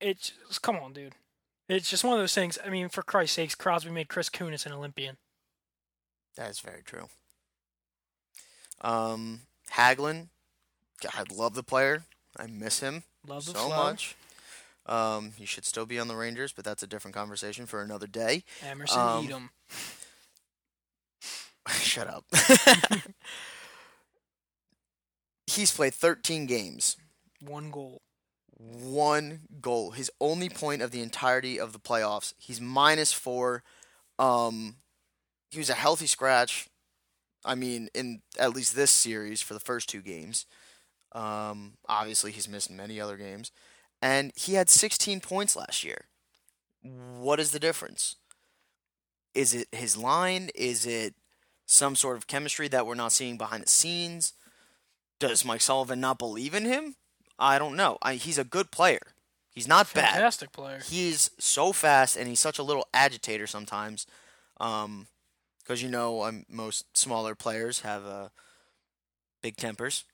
It's 0.00 0.32
just, 0.48 0.62
come 0.62 0.76
on, 0.76 0.92
dude. 0.92 1.14
It's 1.68 1.88
just 1.88 2.04
one 2.04 2.14
of 2.14 2.18
those 2.20 2.34
things. 2.34 2.58
I 2.64 2.68
mean, 2.68 2.88
for 2.88 3.02
Christ's 3.02 3.36
sakes, 3.36 3.54
Crosby 3.54 3.90
made 3.90 4.08
Chris 4.08 4.28
Kunitz 4.28 4.66
an 4.66 4.72
Olympian. 4.72 5.18
That 6.36 6.50
is 6.50 6.60
very 6.60 6.82
true. 6.82 7.08
Um, 8.80 9.42
Hagelin, 9.72 10.28
I 11.04 11.24
love 11.32 11.54
the 11.54 11.62
player. 11.62 12.04
I 12.36 12.46
miss 12.46 12.80
him 12.80 13.04
Love 13.26 13.44
the 13.44 13.52
so 13.52 13.66
flow. 13.66 13.76
much. 13.76 14.16
Um, 14.86 15.32
he 15.36 15.44
should 15.46 15.64
still 15.64 15.86
be 15.86 15.98
on 15.98 16.08
the 16.08 16.16
Rangers, 16.16 16.52
but 16.52 16.64
that's 16.64 16.82
a 16.82 16.86
different 16.86 17.14
conversation 17.14 17.66
for 17.66 17.82
another 17.82 18.06
day. 18.06 18.44
Emerson 18.62 18.98
Um, 18.98 19.24
Edom. 19.26 19.50
Shut 21.68 22.08
up. 22.08 22.24
He's 25.46 25.72
played 25.72 25.94
13 25.94 26.46
games, 26.46 26.96
One 27.40 27.70
goal. 27.70 28.02
one 28.56 29.40
goal. 29.60 29.90
His 29.92 30.10
only 30.20 30.48
point 30.48 30.80
of 30.82 30.90
the 30.90 31.02
entirety 31.02 31.58
of 31.58 31.72
the 31.72 31.78
playoffs. 31.78 32.34
He's 32.38 32.60
minus 32.60 33.12
four. 33.12 33.62
Um, 34.18 34.76
he 35.50 35.58
was 35.58 35.70
a 35.70 35.74
healthy 35.74 36.06
scratch. 36.06 36.68
I 37.44 37.54
mean, 37.54 37.88
in 37.94 38.20
at 38.38 38.54
least 38.54 38.76
this 38.76 38.90
series 38.90 39.40
for 39.42 39.54
the 39.54 39.60
first 39.60 39.88
two 39.88 40.02
games. 40.02 40.46
Um, 41.12 41.74
obviously, 41.88 42.30
he's 42.32 42.48
missed 42.48 42.70
many 42.70 43.00
other 43.00 43.16
games, 43.16 43.50
and 44.02 44.32
he 44.34 44.54
had 44.54 44.68
16 44.68 45.20
points 45.20 45.56
last 45.56 45.84
year. 45.84 46.06
What 46.82 47.40
is 47.40 47.50
the 47.50 47.60
difference? 47.60 48.16
Is 49.34 49.54
it 49.54 49.68
his 49.72 49.96
line? 49.96 50.50
Is 50.54 50.86
it 50.86 51.14
some 51.66 51.94
sort 51.94 52.16
of 52.16 52.26
chemistry 52.26 52.68
that 52.68 52.86
we're 52.86 52.94
not 52.94 53.12
seeing 53.12 53.36
behind 53.36 53.62
the 53.62 53.68
scenes? 53.68 54.32
Does 55.18 55.44
Mike 55.44 55.60
Sullivan 55.60 56.00
not 56.00 56.18
believe 56.18 56.54
in 56.54 56.64
him? 56.64 56.96
I 57.38 57.58
don't 57.58 57.76
know. 57.76 57.98
I, 58.02 58.14
he's 58.14 58.38
a 58.38 58.44
good 58.44 58.70
player. 58.70 59.00
He's 59.50 59.68
not 59.68 59.92
bad. 59.92 60.14
Fantastic 60.14 60.52
player. 60.52 60.80
He's 60.84 61.30
so 61.38 61.72
fast, 61.72 62.16
and 62.16 62.28
he's 62.28 62.40
such 62.40 62.58
a 62.58 62.62
little 62.62 62.86
agitator 62.94 63.46
sometimes. 63.46 64.06
Um, 64.58 65.06
because 65.58 65.82
you 65.82 65.88
know, 65.88 66.22
um, 66.24 66.44
most 66.48 66.96
smaller 66.96 67.34
players 67.34 67.80
have 67.80 68.04
uh, 68.04 68.28
big 69.42 69.56
tempers. 69.56 70.04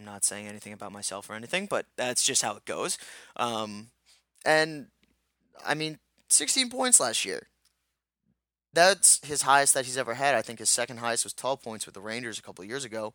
I'm 0.00 0.06
not 0.06 0.24
saying 0.24 0.48
anything 0.48 0.72
about 0.72 0.92
myself 0.92 1.28
or 1.28 1.34
anything, 1.34 1.66
but 1.66 1.84
that's 1.96 2.22
just 2.22 2.40
how 2.40 2.56
it 2.56 2.64
goes. 2.64 2.96
Um, 3.36 3.88
and 4.46 4.86
I 5.64 5.74
mean, 5.74 5.98
16 6.28 6.70
points 6.70 7.00
last 7.00 7.26
year. 7.26 7.48
That's 8.72 9.24
his 9.26 9.42
highest 9.42 9.74
that 9.74 9.84
he's 9.84 9.98
ever 9.98 10.14
had. 10.14 10.34
I 10.34 10.40
think 10.40 10.58
his 10.58 10.70
second 10.70 10.98
highest 10.98 11.24
was 11.24 11.34
12 11.34 11.60
points 11.60 11.84
with 11.84 11.94
the 11.94 12.00
Rangers 12.00 12.38
a 12.38 12.42
couple 12.42 12.64
years 12.64 12.84
ago. 12.84 13.12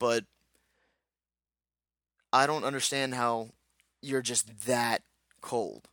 But 0.00 0.24
I 2.32 2.48
don't 2.48 2.64
understand 2.64 3.14
how 3.14 3.50
you're 4.02 4.22
just 4.22 4.66
that 4.66 5.02
cold. 5.40 5.88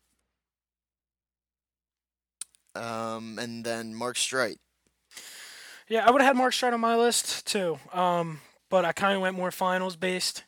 Um, 2.74 3.38
and 3.38 3.64
then 3.64 3.94
Mark 3.94 4.16
Streit. 4.16 4.58
Yeah, 5.88 6.08
I 6.08 6.10
would 6.10 6.22
have 6.22 6.30
had 6.30 6.38
Mark 6.38 6.54
Streit 6.54 6.74
on 6.74 6.80
my 6.80 6.96
list 6.96 7.46
too. 7.46 7.78
Um, 7.94 8.40
but 8.72 8.86
I 8.86 8.92
kind 8.94 9.16
of 9.16 9.22
went 9.22 9.36
more 9.36 9.52
finals 9.52 9.96
based. 9.96 10.44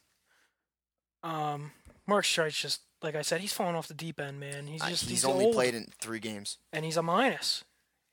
Um, 1.22 1.72
Mark 2.08 2.26
Streit's 2.26 2.58
just 2.60 2.82
like 3.04 3.16
I 3.16 3.22
said, 3.22 3.42
he's 3.42 3.54
falling 3.54 3.76
off 3.76 3.88
the 3.88 3.94
deep 3.94 4.20
end, 4.20 4.40
man. 4.40 4.66
He's 4.68 4.82
just 4.82 5.04
he's, 5.04 5.10
he's, 5.10 5.26
only 5.26 5.46
old, 5.46 5.54
played 5.54 5.76
in 5.76 5.88
three 6.00 6.20
games. 6.20 6.58
and 6.72 6.86
he's 6.86 6.98
a 6.98 7.04
minus. 7.04 7.64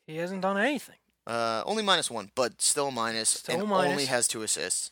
He 0.07 0.17
hasn't 0.17 0.43
done 0.43 0.59
anything. 0.59 0.97
Uh, 1.27 1.63
only 1.65 1.83
minus 1.83 2.11
one, 2.11 2.31
but 2.35 2.61
still 2.61 2.89
a 2.89 2.91
minus, 2.91 3.29
Still 3.29 3.61
and 3.61 3.69
minus. 3.69 3.91
only 3.93 4.05
has 4.07 4.27
two 4.27 4.43
assists. 4.43 4.91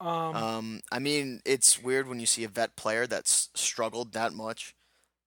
Um, 0.00 0.34
Um, 0.34 0.80
I 0.90 0.98
mean, 0.98 1.40
it's 1.44 1.80
weird 1.80 2.08
when 2.08 2.18
you 2.18 2.26
see 2.26 2.42
a 2.42 2.48
vet 2.48 2.74
player 2.74 3.06
that's 3.06 3.50
struggled 3.54 4.12
that 4.12 4.32
much. 4.32 4.74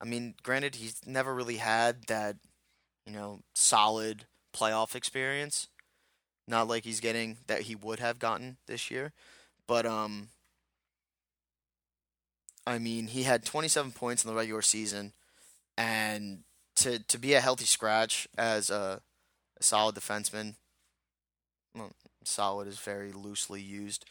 I 0.01 0.05
mean, 0.05 0.36
granted, 0.43 0.76
he's 0.76 0.99
never 1.05 1.34
really 1.34 1.57
had 1.57 2.07
that, 2.07 2.36
you 3.05 3.13
know, 3.13 3.39
solid 3.55 4.26
playoff 4.53 4.95
experience. 4.95 5.69
Not 6.48 6.68
like 6.68 6.84
he's 6.84 7.00
getting 7.00 7.38
that 7.48 7.62
he 7.62 7.76
would 7.76 8.00
have 8.00 8.20
gotten 8.20 8.58
this 8.68 8.91
year, 8.91 9.14
but 9.68 9.86
um, 9.86 10.28
I 12.66 12.80
mean, 12.80 13.08
he 13.08 13.24
had 13.24 13.46
27 13.46 13.91
points 13.91 14.24
in 14.24 14.30
the 14.30 14.36
regular 14.36 14.62
season, 14.62 15.14
and 15.78 16.39
to 16.78 17.00
to 17.00 17.18
be 17.18 17.34
a 17.34 17.41
healthy 17.41 17.66
scratch 17.66 18.28
as 18.38 18.70
a, 18.70 19.02
a 19.60 19.64
solid 19.64 19.96
defenseman. 19.96 20.56
Well, 21.76 21.91
solid 22.24 22.68
is 22.68 22.80
very 22.80 23.12
loosely 23.12 23.62
used, 23.62 24.06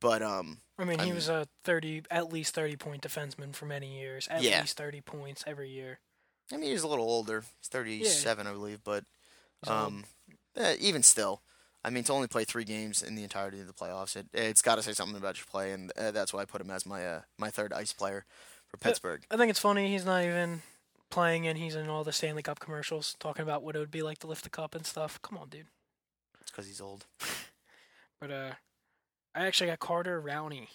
but 0.00 0.22
um, 0.22 0.58
I 0.78 0.84
mean, 0.84 1.00
I 1.00 1.04
he 1.04 1.08
mean- 1.10 1.16
was 1.16 1.28
a 1.28 1.48
thirty, 1.64 2.02
at 2.10 2.32
least 2.32 2.54
thirty 2.54 2.76
point 2.76 3.02
defenseman 3.02 3.54
for 3.54 3.66
many 3.66 3.98
years. 3.98 4.28
At 4.28 4.42
Yeah. 4.42 4.60
least 4.60 4.76
thirty 4.76 5.00
points 5.00 5.42
every 5.46 5.70
year. 5.70 6.00
I 6.52 6.56
mean, 6.56 6.70
he's 6.70 6.82
a 6.82 6.88
little 6.88 7.04
older. 7.10 7.44
He's 7.60 7.68
37, 7.68 8.46
I 8.46 8.52
believe, 8.52 8.80
but 8.82 9.04
um, 9.66 10.04
eh, 10.56 10.76
even 10.80 11.02
still, 11.02 11.42
I 11.88 11.90
mean, 11.90 12.04
to 12.04 12.12
only 12.12 12.28
play 12.28 12.44
three 12.44 12.64
games 12.64 13.02
in 13.02 13.14
the 13.14 13.22
entirety 13.22 13.60
of 13.60 13.66
the 13.66 13.72
playoffs, 13.72 14.14
it 14.14 14.26
it's 14.34 14.60
got 14.60 14.74
to 14.74 14.82
say 14.82 14.92
something 14.92 15.16
about 15.16 15.38
your 15.38 15.46
play, 15.50 15.72
and 15.72 15.90
uh, 15.96 16.10
that's 16.10 16.34
why 16.34 16.42
I 16.42 16.44
put 16.44 16.60
him 16.60 16.70
as 16.70 16.84
my 16.84 17.02
uh, 17.02 17.20
my 17.38 17.48
third 17.48 17.72
ice 17.72 17.94
player 17.94 18.26
for 18.66 18.76
Pittsburgh. 18.76 19.22
I 19.30 19.38
think 19.38 19.48
it's 19.48 19.58
funny 19.58 19.90
he's 19.90 20.04
not 20.04 20.22
even 20.22 20.60
playing, 21.10 21.46
and 21.46 21.56
he's 21.56 21.74
in 21.74 21.88
all 21.88 22.04
the 22.04 22.12
Stanley 22.12 22.42
Cup 22.42 22.60
commercials 22.60 23.16
talking 23.18 23.42
about 23.42 23.62
what 23.62 23.74
it 23.74 23.78
would 23.78 23.90
be 23.90 24.02
like 24.02 24.18
to 24.18 24.26
lift 24.26 24.44
the 24.44 24.50
cup 24.50 24.74
and 24.74 24.84
stuff. 24.84 25.18
Come 25.22 25.38
on, 25.38 25.48
dude. 25.48 25.68
It's 26.42 26.50
because 26.50 26.66
he's 26.66 26.80
old. 26.80 27.06
But 28.20 28.32
uh, 28.32 28.50
I 29.32 29.46
actually 29.46 29.68
got 29.68 29.78
Carter 29.78 30.20
Rowney 30.20 30.66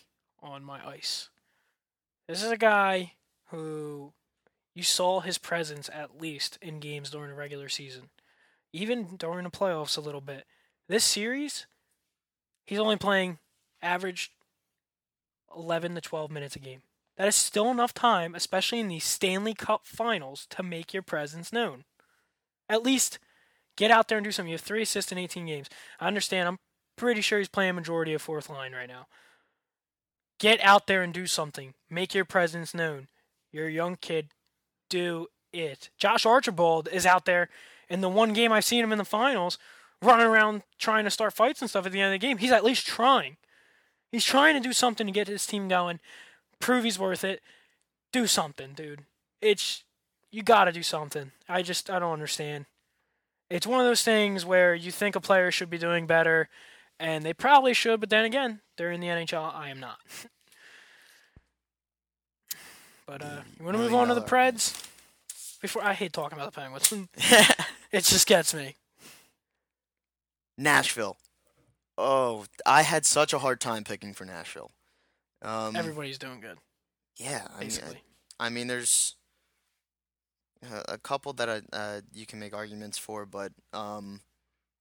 on 0.41 0.63
my 0.63 0.79
ice. 0.87 1.29
This 2.25 2.41
is 2.41 2.49
a 2.49 2.55
guy 2.57 3.15
who 3.49 4.13
you 4.73 4.83
saw 4.83 5.19
his 5.19 5.37
presence 5.37 5.89
at 5.93 6.21
least 6.21 6.57
in 6.61 6.79
games 6.79 7.09
during 7.09 7.29
the 7.29 7.35
regular 7.35 7.67
season, 7.67 8.11
even 8.71 9.17
during 9.17 9.43
the 9.43 9.49
playoffs 9.49 9.97
a 9.97 10.01
little 10.01 10.21
bit. 10.21 10.45
This 10.93 11.05
series, 11.05 11.65
he's 12.67 12.77
only 12.77 12.97
playing 12.97 13.39
average 13.81 14.31
11 15.57 15.95
to 15.95 16.01
12 16.01 16.29
minutes 16.29 16.55
a 16.55 16.59
game. 16.59 16.83
That 17.17 17.27
is 17.27 17.35
still 17.35 17.71
enough 17.71 17.95
time, 17.95 18.35
especially 18.35 18.79
in 18.79 18.89
the 18.89 18.99
Stanley 18.99 19.55
Cup 19.55 19.87
finals, 19.87 20.45
to 20.51 20.61
make 20.61 20.93
your 20.93 21.01
presence 21.01 21.51
known. 21.51 21.85
At 22.69 22.83
least 22.83 23.17
get 23.75 23.89
out 23.89 24.07
there 24.07 24.19
and 24.19 24.23
do 24.23 24.31
something. 24.31 24.51
You 24.51 24.57
have 24.57 24.61
three 24.61 24.83
assists 24.83 25.11
in 25.11 25.17
18 25.17 25.47
games. 25.47 25.67
I 25.99 26.05
understand. 26.05 26.47
I'm 26.47 26.59
pretty 26.95 27.21
sure 27.21 27.39
he's 27.39 27.47
playing 27.47 27.73
majority 27.73 28.13
of 28.13 28.21
fourth 28.21 28.47
line 28.47 28.73
right 28.73 28.87
now. 28.87 29.07
Get 30.39 30.61
out 30.61 30.85
there 30.85 31.01
and 31.01 31.11
do 31.11 31.25
something. 31.25 31.73
Make 31.89 32.13
your 32.13 32.23
presence 32.23 32.75
known. 32.75 33.07
You're 33.51 33.65
a 33.65 33.71
young 33.71 33.95
kid. 33.95 34.27
Do 34.91 35.25
it. 35.51 35.89
Josh 35.97 36.23
Archibald 36.23 36.87
is 36.87 37.07
out 37.07 37.25
there 37.25 37.49
in 37.89 38.01
the 38.01 38.09
one 38.09 38.33
game 38.33 38.51
I've 38.51 38.63
seen 38.63 38.83
him 38.83 38.91
in 38.91 38.99
the 38.99 39.03
finals, 39.05 39.57
running 40.03 40.27
around 40.27 40.63
trying 40.77 41.03
to 41.05 41.09
start 41.09 41.33
fights 41.33 41.61
and 41.61 41.69
stuff 41.69 41.85
at 41.85 41.91
the 41.91 42.01
end 42.01 42.13
of 42.13 42.19
the 42.19 42.25
game. 42.27 42.37
He's 42.37 42.51
at 42.51 42.63
least 42.63 42.85
trying. 42.85 43.37
He's 44.11 44.25
trying 44.25 44.53
to 44.53 44.59
do 44.59 44.73
something 44.73 45.07
to 45.07 45.13
get 45.13 45.27
his 45.27 45.45
team 45.45 45.67
going. 45.67 45.99
Prove 46.59 46.83
he's 46.83 46.99
worth 46.99 47.23
it. 47.23 47.41
Do 48.11 48.27
something, 48.27 48.73
dude. 48.73 49.05
It's 49.41 49.83
you 50.31 50.43
got 50.43 50.65
to 50.65 50.71
do 50.71 50.83
something. 50.83 51.31
I 51.49 51.61
just 51.61 51.89
I 51.89 51.99
don't 51.99 52.13
understand. 52.13 52.65
It's 53.49 53.67
one 53.67 53.79
of 53.79 53.85
those 53.85 54.03
things 54.03 54.45
where 54.45 54.73
you 54.73 54.91
think 54.91 55.15
a 55.15 55.21
player 55.21 55.51
should 55.51 55.69
be 55.69 55.77
doing 55.77 56.07
better, 56.07 56.49
and 56.99 57.23
they 57.23 57.33
probably 57.33 57.73
should, 57.73 57.99
but 57.99 58.09
then 58.09 58.25
again, 58.25 58.61
they're 58.77 58.91
in 58.91 58.99
the 58.99 59.07
NHL. 59.07 59.53
I 59.53 59.69
am 59.69 59.79
not. 59.79 59.99
but 63.05 63.21
uh, 63.21 63.41
you 63.59 63.65
want 63.65 63.77
to 63.77 63.83
move 63.83 63.93
on 63.93 64.07
to 64.07 64.13
the 64.13 64.21
dollar 64.21 64.51
Preds? 64.51 64.87
Before 65.61 65.83
I 65.83 65.93
hate 65.93 66.13
talking 66.13 66.37
about 66.37 66.53
the 66.53 66.59
Penguins. 66.59 66.91
it 67.91 68.03
just 68.03 68.27
gets 68.27 68.53
me. 68.53 68.75
Nashville. 70.57 71.17
Oh, 71.97 72.45
I 72.65 72.81
had 72.81 73.05
such 73.05 73.33
a 73.33 73.39
hard 73.39 73.59
time 73.59 73.83
picking 73.83 74.13
for 74.13 74.25
Nashville. 74.25 74.71
Um, 75.41 75.75
Everybody's 75.75 76.17
doing 76.17 76.39
good, 76.39 76.57
yeah, 77.17 77.47
I 77.53 77.59
mean, 77.59 77.67
basically. 77.67 78.03
I 78.39 78.49
mean, 78.49 78.67
there's 78.67 79.15
a, 80.63 80.93
a 80.93 80.97
couple 80.97 81.33
that 81.33 81.49
I, 81.49 81.61
uh, 81.75 82.01
you 82.13 82.25
can 82.25 82.39
make 82.39 82.53
arguments 82.53 82.97
for, 82.97 83.25
but 83.25 83.51
um, 83.73 84.21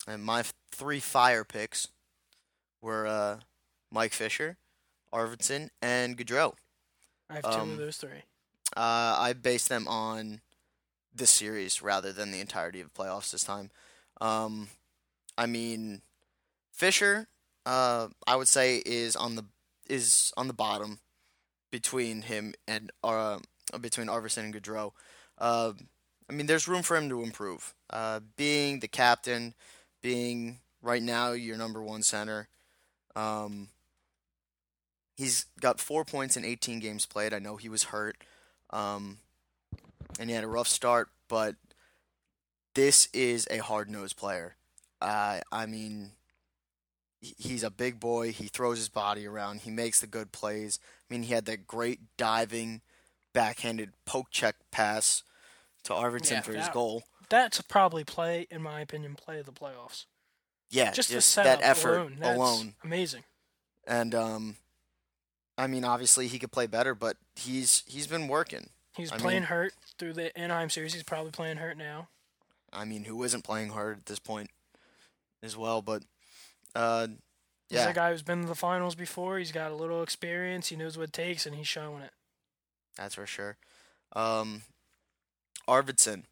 and 0.06 0.22
my 0.22 0.40
f- 0.40 0.54
three 0.70 1.00
fire 1.00 1.44
picks 1.44 1.88
were 2.80 3.06
uh, 3.06 3.40
Mike 3.90 4.12
Fisher, 4.12 4.56
Arvidsson, 5.12 5.68
and 5.82 6.16
Gaudreau. 6.16 6.54
I 7.28 7.34
have 7.34 7.42
two 7.42 7.48
um, 7.50 7.70
of 7.72 7.78
those 7.78 7.96
three. 7.96 8.22
Uh, 8.76 9.16
I 9.18 9.34
based 9.34 9.68
them 9.68 9.86
on 9.88 10.40
this 11.14 11.30
series 11.30 11.82
rather 11.82 12.12
than 12.12 12.30
the 12.30 12.40
entirety 12.40 12.80
of 12.80 12.92
the 12.92 13.02
playoffs 13.02 13.32
this 13.32 13.44
time. 13.44 13.70
Um, 14.20 14.68
I 15.36 15.46
mean, 15.46 16.02
Fisher, 16.72 17.28
uh, 17.66 18.08
I 18.26 18.36
would 18.36 18.48
say 18.48 18.82
is 18.84 19.16
on 19.16 19.36
the 19.36 19.44
is 19.88 20.32
on 20.36 20.46
the 20.46 20.54
bottom 20.54 21.00
between 21.70 22.22
him 22.22 22.54
and 22.66 22.90
uh, 23.02 23.38
between 23.80 24.08
Arvidsson 24.08 24.44
and 24.44 24.54
Gaudreau. 24.54 24.92
Uh, 25.38 25.72
I 26.28 26.32
mean, 26.32 26.46
there's 26.46 26.68
room 26.68 26.82
for 26.82 26.96
him 26.96 27.08
to 27.08 27.22
improve. 27.22 27.74
Uh, 27.90 28.20
being 28.36 28.80
the 28.80 28.88
captain, 28.88 29.54
being 30.00 30.58
right 30.82 31.02
now 31.02 31.32
your 31.32 31.56
number 31.56 31.82
one 31.82 32.02
center. 32.02 32.48
Um, 33.14 33.68
he's 35.16 35.46
got 35.60 35.80
four 35.80 36.04
points 36.04 36.36
in 36.36 36.44
18 36.44 36.80
games 36.80 37.06
played. 37.06 37.34
I 37.34 37.38
know 37.38 37.56
he 37.56 37.68
was 37.68 37.84
hurt, 37.84 38.16
um, 38.70 39.18
and 40.18 40.30
he 40.30 40.34
had 40.34 40.44
a 40.44 40.48
rough 40.48 40.68
start, 40.68 41.08
but 41.28 41.56
this 42.74 43.08
is 43.12 43.46
a 43.50 43.58
hard 43.58 43.90
nosed 43.90 44.16
player. 44.16 44.56
Uh, 45.02 45.40
I 45.50 45.66
mean, 45.66 46.12
he's 47.20 47.62
a 47.64 47.70
big 47.70 47.98
boy. 48.00 48.32
He 48.32 48.46
throws 48.46 48.78
his 48.78 48.88
body 48.88 49.26
around. 49.26 49.60
He 49.62 49.70
makes 49.70 50.00
the 50.00 50.06
good 50.06 50.32
plays. 50.32 50.78
I 50.82 51.12
mean, 51.14 51.24
he 51.24 51.34
had 51.34 51.44
that 51.46 51.66
great 51.66 52.00
diving, 52.16 52.82
backhanded 53.32 53.92
poke 54.06 54.30
check 54.30 54.56
pass 54.70 55.22
to 55.84 55.92
Arvidsson 55.92 56.30
Yeah, 56.32 56.40
for 56.42 56.52
his 56.54 56.68
goal. 56.68 57.02
That's 57.28 57.60
probably 57.62 58.04
play, 58.04 58.46
in 58.50 58.62
my 58.62 58.80
opinion, 58.80 59.14
play 59.16 59.38
of 59.40 59.46
the 59.46 59.52
playoffs. 59.52 60.04
Yeah, 60.70 60.92
Just, 60.92 61.08
the 61.08 61.16
just 61.16 61.34
that 61.36 61.60
effort 61.62 61.96
alone. 61.98 62.18
Alone. 62.22 62.74
amazing. 62.84 63.24
And 63.86 64.14
um, 64.14 64.56
I 65.58 65.66
mean, 65.66 65.84
obviously 65.84 66.28
he 66.28 66.38
could 66.38 66.52
play 66.52 66.66
better, 66.66 66.94
but 66.94 67.16
he's 67.36 67.82
he's 67.86 68.06
been 68.06 68.28
working. 68.28 68.70
He's 68.96 69.10
I 69.12 69.18
playing 69.18 69.40
mean- 69.40 69.48
hurt 69.48 69.74
through 69.98 70.12
the 70.14 70.36
Anaheim 70.38 70.70
series. 70.70 70.94
He's 70.94 71.02
probably 71.02 71.30
playing 71.32 71.56
hurt 71.58 71.76
now. 71.76 72.08
I 72.72 72.84
mean, 72.86 73.04
who 73.04 73.22
isn't 73.24 73.44
playing 73.44 73.70
hard 73.70 73.98
at 73.98 74.06
this 74.06 74.18
point 74.18 74.50
as 75.42 75.56
well? 75.56 75.82
But 75.82 76.04
uh, 76.74 77.08
He's 77.68 77.78
yeah, 77.78 77.88
a 77.88 77.94
guy 77.94 78.10
who's 78.10 78.22
been 78.22 78.42
to 78.42 78.48
the 78.48 78.54
finals 78.54 78.94
before. 78.94 79.38
He's 79.38 79.52
got 79.52 79.70
a 79.70 79.74
little 79.74 80.02
experience. 80.02 80.68
He 80.68 80.76
knows 80.76 80.98
what 80.98 81.04
it 81.08 81.12
takes, 81.12 81.46
and 81.46 81.56
he's 81.56 81.68
showing 81.68 82.02
it. 82.02 82.10
that's 82.96 83.14
for 83.14 83.26
sure. 83.26 83.56
Um, 84.14 84.62
Arvidsson, 85.66 86.24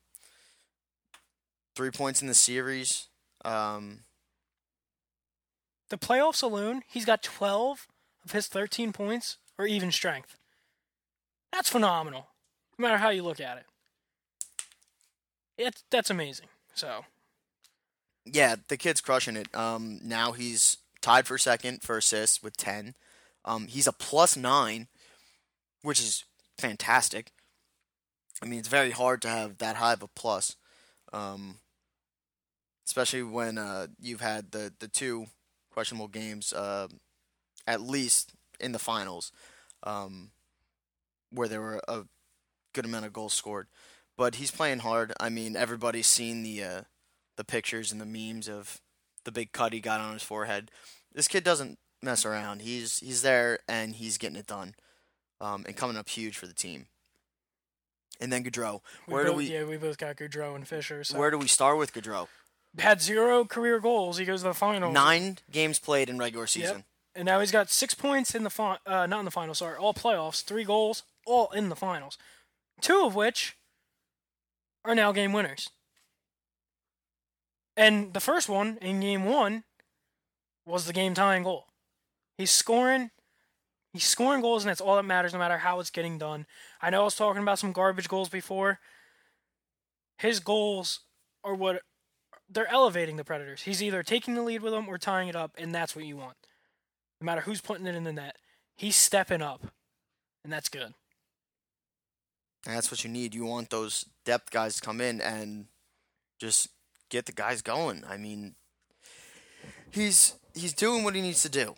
three 1.75 1.91
points 1.91 2.21
in 2.21 2.29
the 2.29 2.35
series. 2.35 3.09
Um, 3.45 4.01
The 5.89 5.97
playoffs 5.97 6.43
alone, 6.43 6.83
he's 6.87 7.07
got 7.07 7.23
12 7.23 7.87
of 8.25 8.33
his 8.33 8.49
13 8.49 8.93
points 8.93 9.39
or 9.57 9.67
even 9.67 9.91
strength. 9.91 10.37
That's 11.53 11.71
phenomenal, 11.71 12.29
no 12.79 12.83
matter 12.87 12.99
how 12.99 13.09
you 13.09 13.23
look 13.23 13.41
at 13.41 13.57
it. 13.57 13.65
It's, 15.57 15.85
that's 15.91 16.11
amazing. 16.11 16.49
So, 16.75 17.05
yeah, 18.33 18.57
the 18.69 18.77
kid's 18.77 19.01
crushing 19.01 19.37
it. 19.37 19.55
Um, 19.55 20.01
now 20.03 20.33
he's 20.33 20.79
tied 21.01 21.27
for 21.27 21.39
second 21.39 21.83
for 21.83 21.99
assists 21.99 22.43
with 22.43 22.57
ten. 22.57 22.95
Um, 23.45 23.67
he's 23.69 23.87
a 23.87 23.93
plus 23.93 24.37
nine, 24.37 24.89
which 25.83 26.01
is 26.01 26.25
fantastic. 26.59 27.33
I 28.43 28.47
mean, 28.47 28.59
it's 28.59 28.69
very 28.69 28.91
hard 28.91 29.23
to 29.23 29.29
have 29.29 29.59
that 29.59 29.77
high 29.77 29.93
of 29.95 30.03
a 30.03 30.09
plus, 30.09 30.57
um, 31.13 31.57
especially 32.87 33.23
when 33.23 33.59
uh, 33.59 33.89
you've 34.01 34.21
had 34.21 34.53
the 34.53 34.73
the 34.79 34.89
two 34.89 35.27
questionable 35.73 36.09
games, 36.09 36.53
uh, 36.53 36.89
at 37.67 37.81
least 37.81 38.33
in 38.59 38.73
the 38.73 38.79
finals, 38.79 39.33
um, 39.85 40.31
where 41.31 41.49
there 41.49 41.61
were 41.61 41.81
a 41.89 42.05
good 42.73 42.85
amount 42.85 43.07
of 43.07 43.13
goals 43.13 43.35
scored. 43.35 43.67
but 44.17 44.35
he's 44.35 44.51
playing 44.51 44.81
hard. 44.81 45.13
I 45.19 45.31
mean, 45.31 45.57
everybody's 45.57 46.07
seen 46.07 46.43
the 46.43 46.63
uh, 46.63 46.81
the 47.41 47.45
pictures 47.45 47.91
and 47.91 47.99
the 47.99 48.05
memes 48.05 48.51
of 48.51 48.83
the 49.25 49.33
big 49.33 49.53
cut 49.53 49.73
he 49.73 49.81
got 49.81 49.99
on 49.99 50.13
his 50.13 50.23
forehead. 50.23 50.71
This 51.15 51.27
kid 51.27 51.43
doesn't 51.43 51.79
mess 52.03 52.27
around. 52.27 52.61
He's 52.61 52.99
he's 52.99 53.23
there 53.23 53.61
and 53.67 53.95
he's 53.95 54.19
getting 54.19 54.37
it 54.37 54.47
done, 54.47 54.75
um, 55.41 55.65
and 55.67 55.75
coming 55.75 55.97
up 55.97 56.11
huge 56.11 56.37
for 56.37 56.47
the 56.47 56.53
team. 56.53 56.87
And 58.21 58.31
then 58.31 58.45
Gaudreau. 58.45 58.83
We 59.07 59.15
Where 59.15 59.25
do 59.25 59.33
we 59.33 59.51
Yeah, 59.51 59.65
we 59.65 59.79
both 59.79 59.97
got 59.97 60.17
Gaudreau 60.17 60.55
and 60.55 60.69
Fisher. 60.69 61.03
So. 61.03 61.19
where 61.19 61.31
do 61.31 61.39
we 61.39 61.47
start 61.47 61.79
with 61.79 61.95
Gaudreau? 61.95 62.29
had 62.79 63.01
zero 63.01 63.47
career 63.47 63.81
goals. 63.81 64.19
He 64.19 64.27
goes 64.27 64.43
to 64.43 64.49
the 64.49 64.55
finals. 64.55 64.93
Nine 64.93 65.39
games 65.51 65.79
played 65.79 66.11
in 66.11 66.19
regular 66.19 66.47
season. 66.47 66.85
and 67.15 67.25
now 67.25 67.41
he's 67.41 67.51
got 67.51 67.71
six 67.71 67.95
points 67.95 68.35
in 68.35 68.45
the 68.45 68.51
fi- 68.51 68.79
uh, 68.87 69.07
not 69.07 69.21
in 69.21 69.25
the 69.25 69.31
finals, 69.31 69.59
sorry, 69.59 69.79
all 69.79 69.95
playoffs, 69.95 70.45
three 70.45 70.65
goals, 70.65 71.05
all 71.27 71.51
in 71.53 71.71
the 71.71 71.75
finals, 71.75 72.19
two 72.83 73.03
of 73.03 73.15
which 73.15 73.57
are 74.85 74.95
now 74.95 75.11
game 75.11 75.33
winners. 75.33 75.71
And 77.77 78.13
the 78.13 78.21
first 78.21 78.49
one 78.49 78.79
in 78.81 79.01
game 79.01 79.25
one 79.25 79.65
was 80.67 80.87
the 80.87 80.93
game 80.93 81.15
tying 81.15 81.43
goal. 81.43 81.67
He's 82.37 82.51
scoring, 82.51 83.11
he's 83.93 84.05
scoring 84.05 84.41
goals, 84.41 84.65
and 84.65 84.71
that's 84.71 84.81
all 84.81 84.97
that 84.97 85.05
matters, 85.05 85.33
no 85.33 85.39
matter 85.39 85.59
how 85.59 85.81
it's 85.81 85.91
getting 85.91 86.19
done. 86.19 86.47
I 86.81 86.91
know 86.91 87.03
I 87.03 87.05
was 87.05 87.17
talking 87.17 87.43
about 87.43 87.59
some 87.59 87.73
garbage 87.73 88.09
goals 88.09 88.29
before. 88.29 88.79
His 90.19 90.41
goals 90.41 91.01
are 91.45 91.55
what 91.55 91.83
they're 92.49 92.71
elevating 92.71 93.17
the 93.17 93.25
Predators. 93.25 93.63
He's 93.63 93.83
either 93.83 94.03
taking 94.03 94.35
the 94.35 94.43
lead 94.43 94.63
with 94.63 94.73
them 94.73 94.89
or 94.89 94.99
tying 94.99 95.29
it 95.29 95.37
up, 95.37 95.53
and 95.57 95.75
that's 95.75 95.95
what 95.95 96.05
you 96.05 96.17
want 96.17 96.37
no 97.21 97.25
matter 97.25 97.43
who's 97.43 97.61
putting 97.61 97.87
it 97.87 97.95
in 97.95 98.05
the 98.05 98.13
net. 98.13 98.37
He's 98.77 98.97
stepping 98.97 99.43
up, 99.43 99.67
and 100.43 100.53
that's 100.53 100.69
good. 100.69 100.95
And 102.67 102.77
that's 102.77 102.91
what 102.91 103.05
you 103.05 103.11
need. 103.11 103.35
You 103.35 103.45
want 103.45 103.71
those 103.71 104.07
depth 104.25 104.51
guys 104.51 104.77
to 104.77 104.83
come 104.83 105.01
in 105.01 105.21
and 105.21 105.67
just 106.41 106.69
get 107.11 107.27
the 107.27 107.33
guys 107.33 107.61
going. 107.61 108.05
I 108.09 108.17
mean, 108.17 108.55
he's 109.91 110.35
he's 110.55 110.73
doing 110.73 111.05
what 111.05 111.15
he 111.15 111.21
needs 111.21 111.43
to 111.43 111.49
do. 111.49 111.75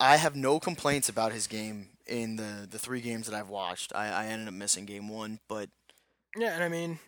I 0.00 0.16
have 0.16 0.34
no 0.36 0.58
complaints 0.58 1.08
about 1.08 1.32
his 1.32 1.46
game 1.46 1.90
in 2.06 2.36
the, 2.36 2.66
the 2.70 2.78
three 2.78 3.00
games 3.00 3.26
that 3.26 3.36
I've 3.36 3.48
watched. 3.48 3.94
I, 3.94 4.08
I 4.08 4.26
ended 4.26 4.48
up 4.48 4.54
missing 4.54 4.84
game 4.84 5.08
one, 5.08 5.40
but 5.48 5.68
Yeah, 6.36 6.54
and 6.54 6.62
I 6.62 6.68
mean, 6.68 6.98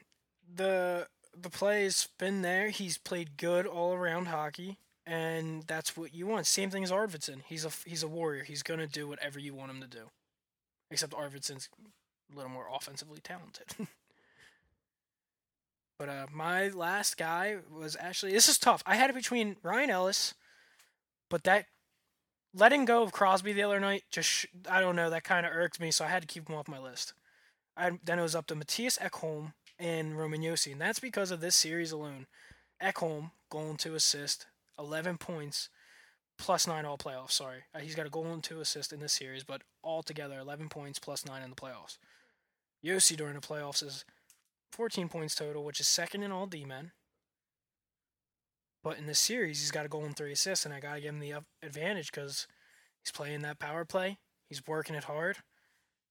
the 0.55 1.07
the 1.37 1.51
play's 1.51 2.09
been 2.18 2.43
there. 2.43 2.68
He's 2.68 2.99
played 2.99 3.37
good 3.37 3.66
all 3.66 3.95
around 3.95 4.26
hockey, 4.26 4.79
and 5.07 5.62
that's 5.64 5.97
what 5.97 6.14
you 6.14 6.26
want. 6.26 6.47
Same 6.47 6.70
thing 6.70 6.85
as 6.85 6.91
Arvidsson. 6.91 7.43
He's 7.47 7.64
a 7.64 7.70
he's 7.85 8.03
a 8.03 8.09
warrior. 8.09 8.45
He's 8.45 8.62
gonna 8.62 8.87
do 8.87 9.07
whatever 9.09 9.39
you 9.39 9.55
want 9.55 9.70
him 9.70 9.81
to 9.81 9.87
do. 9.87 10.11
Except 10.91 11.12
Arvidsson's 11.12 11.68
a 12.33 12.37
little 12.37 12.51
more 12.51 12.66
offensively 12.74 13.20
talented. 13.22 13.66
but 15.99 16.09
uh, 16.09 16.26
my 16.32 16.68
last 16.68 17.16
guy 17.16 17.57
was 17.70 17.96
actually 17.99 18.32
this 18.32 18.49
is 18.49 18.59
tough. 18.59 18.82
I 18.86 18.94
had 18.94 19.11
it 19.11 19.16
between 19.16 19.57
Ryan 19.62 19.90
Ellis, 19.90 20.34
but 21.28 21.44
that 21.44 21.66
letting 22.55 22.84
go 22.84 23.03
of 23.03 23.12
Crosby 23.12 23.53
the 23.53 23.62
other 23.62 23.80
night 23.80 24.05
just 24.11 24.46
I 24.68 24.80
don't 24.80 24.96
know 24.96 25.11
that 25.11 25.24
kind 25.24 25.44
of 25.44 25.53
irked 25.53 25.80
me, 25.80 25.90
so 25.90 26.05
I 26.05 26.09
had 26.09 26.22
to 26.22 26.28
keep 26.28 26.49
him 26.49 26.55
off 26.55 26.68
my 26.68 26.78
list. 26.78 27.12
I, 27.76 27.92
then 28.05 28.18
it 28.18 28.22
was 28.22 28.34
up 28.34 28.46
to 28.49 28.57
Mattias 28.57 28.99
Ekholm 28.99 29.53
and 29.78 30.18
Roman 30.18 30.42
Josi, 30.42 30.72
and 30.72 30.80
that's 30.80 30.99
because 30.99 31.30
of 31.30 31.40
this 31.40 31.55
series 31.55 31.92
alone. 31.92 32.26
Ekholm 32.82 33.30
going 33.51 33.76
to 33.78 33.94
assist, 33.94 34.46
11 34.78 35.18
points, 35.18 35.68
plus 36.38 36.66
9 36.66 36.84
all 36.84 36.99
playoffs. 36.99 37.32
Sorry. 37.32 37.64
Uh, 37.74 37.78
he's 37.78 37.94
got 37.94 38.07
a 38.07 38.11
goal 38.11 38.32
and 38.32 38.42
two 38.42 38.61
assists 38.61 38.92
in 38.92 39.01
this 39.01 39.12
series, 39.12 39.44
but 39.44 39.62
altogether 39.84 40.38
11 40.38 40.68
points 40.68 40.99
plus 40.99 41.24
9 41.24 41.42
in 41.42 41.51
the 41.51 41.57
playoffs. 41.57 41.99
Josi 42.84 43.16
during 43.16 43.34
the 43.34 43.40
playoffs 43.40 43.82
is 43.84 44.05
14 44.73 45.09
points 45.09 45.35
total, 45.35 45.64
which 45.64 45.81
is 45.81 45.89
second 45.89 46.23
in 46.23 46.33
all 46.33 46.47
D 46.47 46.64
men. 46.64 46.93
But 48.85 48.99
in 48.99 49.07
this 49.07 49.19
series, 49.19 49.61
he's 49.61 49.71
got 49.71 49.87
a 49.87 49.89
goal 49.89 50.05
and 50.05 50.16
three 50.16 50.33
assists, 50.33 50.64
and 50.64 50.73
I 50.73 50.81
got 50.81 50.95
to 50.95 51.01
give 51.01 51.14
him 51.14 51.21
the 51.21 51.35
advantage 51.62 52.12
because 52.12 52.47
he's 53.05 53.12
playing 53.12 53.43
that 53.43 53.59
power 53.59 53.85
play. 53.85 54.19
He's 54.49 54.66
working 54.66 54.95
it 54.95 55.05
hard. 55.05 55.39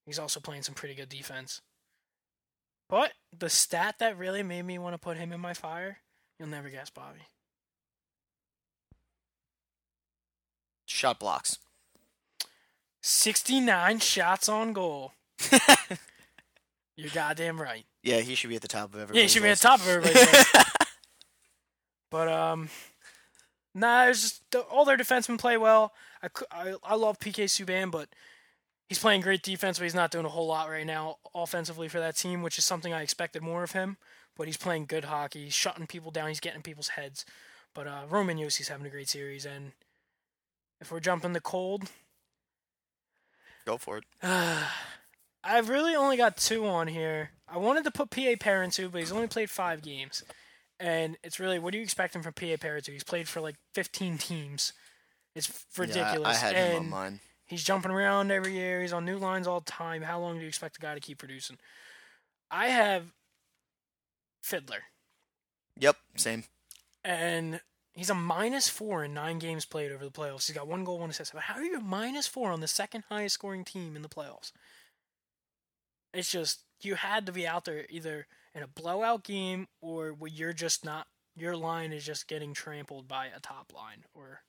He's 0.05 0.19
also 0.19 0.39
playing 0.39 0.63
some 0.63 0.75
pretty 0.75 0.95
good 0.95 1.09
defense. 1.09 1.61
But 2.89 3.13
the 3.37 3.49
stat 3.49 3.95
that 3.99 4.17
really 4.17 4.43
made 4.43 4.63
me 4.63 4.79
want 4.79 4.93
to 4.93 4.99
put 4.99 5.17
him 5.17 5.31
in 5.31 5.39
my 5.39 5.53
fire, 5.53 5.99
you'll 6.39 6.49
never 6.49 6.69
guess, 6.69 6.89
Bobby. 6.89 7.27
shot 10.97 11.19
blocks. 11.19 11.59
69 13.01 13.99
shots 13.99 14.49
on 14.49 14.73
goal. 14.73 15.13
You're 16.97 17.11
goddamn 17.11 17.61
right. 17.61 17.85
yeah, 18.03 18.19
he 18.19 18.35
should 18.35 18.49
be 18.49 18.55
at 18.55 18.61
the 18.61 18.67
top 18.67 18.89
of 18.89 18.95
everybody. 18.95 19.19
Yeah, 19.19 19.23
he 19.23 19.27
should 19.29 19.43
be 19.43 19.49
at 19.49 19.57
the 19.57 19.67
top 19.67 19.79
of 19.79 19.87
everybody. 19.87 20.19
But 22.09 22.29
um, 22.29 22.69
nah, 23.75 24.05
it's 24.05 24.21
just 24.21 24.51
the, 24.51 24.59
all 24.61 24.85
their 24.85 24.97
defensemen 24.97 25.37
play 25.37 25.57
well. 25.57 25.93
I, 26.23 26.29
I, 26.51 26.75
I 26.83 26.95
love 26.95 27.19
PK 27.19 27.45
Subban, 27.45 27.91
but 27.91 28.09
he's 28.87 28.99
playing 28.99 29.21
great 29.21 29.43
defense, 29.43 29.77
but 29.77 29.83
he's 29.83 29.95
not 29.95 30.11
doing 30.11 30.25
a 30.25 30.29
whole 30.29 30.47
lot 30.47 30.69
right 30.69 30.85
now 30.85 31.17
offensively 31.35 31.87
for 31.87 31.99
that 31.99 32.15
team, 32.15 32.41
which 32.41 32.57
is 32.57 32.65
something 32.65 32.93
I 32.93 33.01
expected 33.01 33.41
more 33.41 33.63
of 33.63 33.73
him. 33.73 33.97
But 34.35 34.47
he's 34.47 34.57
playing 34.57 34.85
good 34.85 35.05
hockey. 35.05 35.45
He's 35.45 35.53
shutting 35.53 35.87
people 35.87 36.11
down. 36.11 36.29
He's 36.29 36.39
getting 36.39 36.61
people's 36.61 36.89
heads. 36.89 37.25
But 37.73 37.87
uh, 37.87 38.03
Roman 38.09 38.37
Josi's 38.37 38.69
having 38.69 38.85
a 38.85 38.89
great 38.89 39.09
series, 39.09 39.45
and 39.45 39.73
if 40.79 40.91
we're 40.91 40.99
jumping 40.99 41.33
the 41.33 41.41
cold, 41.41 41.91
Go 43.65 43.77
for 43.77 43.97
it. 43.97 44.05
I've 45.47 45.69
really 45.69 45.95
only 45.95 46.17
got 46.17 46.37
two 46.37 46.67
on 46.67 46.87
here. 46.87 47.31
I 47.47 47.57
wanted 47.57 47.85
to 47.85 47.91
put 47.91 48.09
PA 48.09 48.35
Parenteau, 48.35 48.91
but 48.91 48.99
he's 48.99 49.13
only 49.13 49.27
played 49.27 49.49
five 49.49 49.81
games. 49.81 50.23
And 50.79 51.17
it's 51.23 51.39
really, 51.39 51.57
what 51.57 51.71
do 51.71 51.77
you 51.77 51.83
expect 51.83 52.15
him 52.15 52.21
from 52.21 52.33
PA 52.33 52.57
Parenteau? 52.57 52.91
He's 52.91 53.03
played 53.03 53.27
for 53.27 53.39
like 53.39 53.55
15 53.73 54.17
teams. 54.17 54.73
It's 55.33 55.65
ridiculous. 55.77 56.21
Yeah, 56.21 56.27
I 56.27 56.33
had 56.35 56.55
and 56.55 56.73
him 56.73 56.83
on 56.83 56.89
mine. 56.89 57.19
He's 57.45 57.63
jumping 57.63 57.91
around 57.91 58.29
every 58.29 58.53
year. 58.53 58.81
He's 58.81 58.91
on 58.91 59.05
new 59.05 59.17
lines 59.17 59.47
all 59.47 59.61
the 59.61 59.71
time. 59.71 60.01
How 60.01 60.19
long 60.19 60.35
do 60.35 60.41
you 60.41 60.47
expect 60.47 60.77
a 60.77 60.81
guy 60.81 60.93
to 60.93 60.99
keep 60.99 61.19
producing? 61.19 61.57
I 62.51 62.67
have 62.67 63.05
Fiddler. 64.41 64.83
Yep, 65.79 65.95
same. 66.17 66.43
And 67.05 67.61
he's 67.93 68.09
a 68.09 68.15
minus 68.15 68.67
four 68.67 69.05
in 69.05 69.13
nine 69.13 69.39
games 69.39 69.63
played 69.63 69.93
over 69.93 70.03
the 70.03 70.11
playoffs. 70.11 70.47
He's 70.47 70.55
got 70.57 70.67
one 70.67 70.83
goal, 70.83 70.99
one 70.99 71.09
assist. 71.09 71.33
But 71.33 71.43
how 71.43 71.55
are 71.55 71.63
you 71.63 71.77
a 71.77 71.81
minus 71.81 72.27
four 72.27 72.51
on 72.51 72.59
the 72.59 72.67
second 72.67 73.05
highest 73.07 73.35
scoring 73.35 73.63
team 73.63 73.95
in 73.95 74.01
the 74.01 74.09
playoffs? 74.09 74.51
It's 76.17 76.31
just 76.31 76.63
you 76.81 76.95
had 76.95 77.27
to 77.27 77.31
be 77.31 77.45
out 77.45 77.65
there 77.65 77.85
either 77.91 78.25
in 78.55 78.63
a 78.63 78.67
blowout 78.67 79.23
game 79.23 79.67
or 79.81 80.15
you're 80.25 80.51
just 80.51 80.83
not 80.83 81.05
your 81.35 81.55
line 81.55 81.93
is 81.93 82.03
just 82.03 82.27
getting 82.27 82.55
trampled 82.55 83.07
by 83.07 83.27
a 83.27 83.39
top 83.39 83.71
line 83.75 84.03
or 84.15 84.41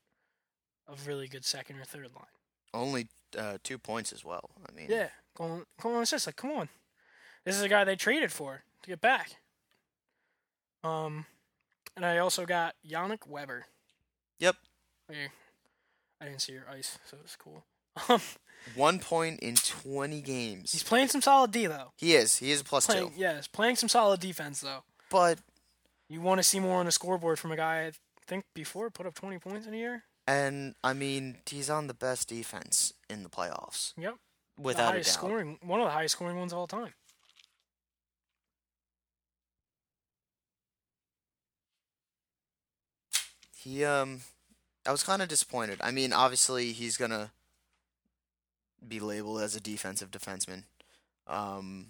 a 0.88 0.94
really 1.06 1.28
good 1.28 1.44
second 1.44 1.78
or 1.78 1.84
third 1.84 2.08
line. 2.14 2.24
Only 2.72 3.08
uh, 3.36 3.58
two 3.62 3.76
points 3.76 4.14
as 4.14 4.24
well. 4.24 4.48
I 4.66 4.74
mean, 4.74 4.86
Yeah, 4.88 5.08
going 5.36 5.66
on 5.84 6.02
assist. 6.02 6.26
Like, 6.26 6.36
come 6.36 6.52
on, 6.52 6.70
this 7.44 7.54
is 7.54 7.60
a 7.60 7.68
guy 7.68 7.84
they 7.84 7.96
traded 7.96 8.32
for 8.32 8.62
to 8.82 8.88
get 8.88 9.02
back. 9.02 9.32
Um, 10.82 11.26
and 11.96 12.06
I 12.06 12.16
also 12.16 12.46
got 12.46 12.76
Yannick 12.88 13.26
Weber. 13.26 13.66
Yep. 14.38 14.56
I 15.10 16.24
didn't 16.24 16.40
see 16.40 16.52
your 16.52 16.66
ice, 16.70 16.98
so 17.04 17.18
it's 17.22 17.36
cool. 17.36 17.64
Um, 18.08 18.20
One 18.74 18.98
point 18.98 19.40
in 19.40 19.54
20 19.56 20.20
games. 20.20 20.72
he's 20.72 20.82
playing 20.82 21.08
some 21.08 21.22
solid 21.22 21.50
D 21.52 21.66
though. 21.66 21.92
he 21.96 22.14
is. 22.14 22.36
He 22.36 22.50
is 22.50 22.60
a 22.60 22.64
plus 22.64 22.86
Playing, 22.86 23.08
two. 23.10 23.14
yes, 23.16 23.46
playing 23.46 23.76
some 23.76 23.88
solid 23.88 24.20
defense 24.20 24.60
though. 24.60 24.82
But, 25.10 25.38
You 26.10 26.20
want 26.20 26.38
to 26.38 26.42
see 26.42 26.60
more 26.60 26.78
on 26.80 26.86
the 26.86 26.92
scoreboard 26.92 27.38
from 27.38 27.50
a 27.52 27.56
guy 27.56 27.86
I 27.86 27.92
think 28.26 28.44
before 28.54 28.90
put 28.90 29.06
up 29.06 29.14
20 29.14 29.38
points 29.38 29.66
in 29.66 29.72
a 29.74 29.76
year. 29.78 30.04
and, 30.26 30.74
I 30.84 30.92
mean, 30.92 31.38
he's 31.46 31.70
on 31.70 31.86
the 31.86 31.94
best 31.94 32.28
defense 32.28 32.92
in 33.08 33.22
the 33.22 33.30
playoffs. 33.30 33.94
Yep, 33.96 34.16
Without 34.58 34.94
a 34.94 34.98
doubt. 34.98 35.06
scoring, 35.06 35.58
one 35.62 35.80
of 35.80 35.86
the 35.86 35.92
highest 35.92 36.12
scoring 36.16 36.36
ones 36.36 36.52
of 36.52 36.58
all 36.58 36.66
time. 36.66 36.92
He, 43.56 43.84
um, 43.84 44.20
I 44.86 44.92
was 44.92 45.02
kind 45.02 45.20
of 45.22 45.28
disappointed. 45.28 45.78
I 45.82 45.90
mean, 45.90 46.12
obviously, 46.12 46.72
he's 46.72 46.96
going 46.96 47.10
to 47.10 47.30
be 48.86 49.00
labeled 49.00 49.40
as 49.40 49.56
a 49.56 49.60
defensive 49.60 50.10
defenseman. 50.10 50.64
Um, 51.26 51.88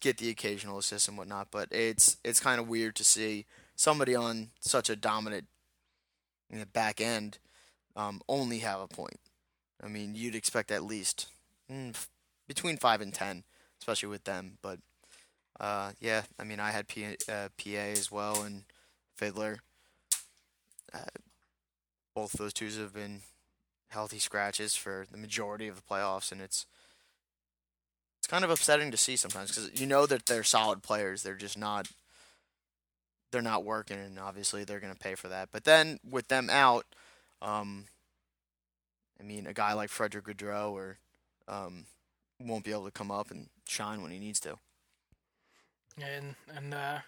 get 0.00 0.18
the 0.18 0.30
occasional 0.30 0.78
assist 0.78 1.08
and 1.08 1.16
whatnot, 1.16 1.48
but 1.50 1.68
it's 1.70 2.16
it's 2.24 2.40
kind 2.40 2.60
of 2.60 2.68
weird 2.68 2.94
to 2.96 3.04
see 3.04 3.46
somebody 3.76 4.14
on 4.14 4.50
such 4.60 4.90
a 4.90 4.96
dominant 4.96 5.46
you 6.50 6.58
know, 6.58 6.64
back 6.72 7.00
end 7.00 7.38
um, 7.96 8.20
only 8.28 8.58
have 8.58 8.80
a 8.80 8.88
point. 8.88 9.18
I 9.82 9.88
mean, 9.88 10.14
you'd 10.14 10.34
expect 10.34 10.70
at 10.70 10.84
least 10.84 11.26
mm, 11.70 11.94
between 12.46 12.76
five 12.76 13.00
and 13.00 13.12
ten, 13.12 13.44
especially 13.80 14.08
with 14.08 14.24
them. 14.24 14.58
But 14.62 14.78
uh, 15.58 15.92
yeah, 16.00 16.22
I 16.38 16.44
mean, 16.44 16.60
I 16.60 16.70
had 16.70 16.88
P- 16.88 17.16
uh, 17.28 17.48
PA 17.62 17.70
as 17.70 18.10
well 18.10 18.42
and 18.42 18.64
Fiddler. 19.16 19.58
Uh, 20.92 20.98
both 22.14 22.32
those 22.32 22.52
twos 22.52 22.78
have 22.78 22.94
been 22.94 23.22
healthy 23.94 24.18
scratches 24.18 24.74
for 24.74 25.06
the 25.10 25.16
majority 25.16 25.68
of 25.68 25.76
the 25.76 25.82
playoffs, 25.82 26.30
and 26.30 26.42
it's 26.42 26.66
it's 28.18 28.26
kind 28.26 28.44
of 28.44 28.50
upsetting 28.50 28.90
to 28.90 28.96
see 28.96 29.16
sometimes 29.16 29.50
because 29.50 29.80
you 29.80 29.86
know 29.86 30.04
that 30.06 30.26
they're 30.26 30.44
solid 30.44 30.82
players. 30.82 31.22
They're 31.22 31.34
just 31.34 31.56
not. 31.56 31.88
They're 33.32 33.42
not 33.42 33.64
working, 33.64 33.98
and 33.98 34.18
obviously 34.18 34.64
they're 34.64 34.80
going 34.80 34.92
to 34.92 34.98
pay 34.98 35.14
for 35.14 35.28
that. 35.28 35.48
But 35.50 35.64
then 35.64 35.98
with 36.08 36.28
them 36.28 36.48
out, 36.50 36.84
um, 37.42 37.86
I 39.18 39.24
mean, 39.24 39.46
a 39.46 39.52
guy 39.52 39.72
like 39.72 39.90
Frederick 39.90 40.26
Gaudreau 40.26 40.70
or 40.72 40.98
um, 41.48 41.86
won't 42.40 42.64
be 42.64 42.70
able 42.70 42.84
to 42.84 42.92
come 42.92 43.10
up 43.10 43.30
and 43.30 43.48
shine 43.66 44.02
when 44.02 44.12
he 44.12 44.18
needs 44.18 44.40
to. 44.40 44.56
And 46.00 46.34
and 46.54 46.74
uh, 46.74 46.98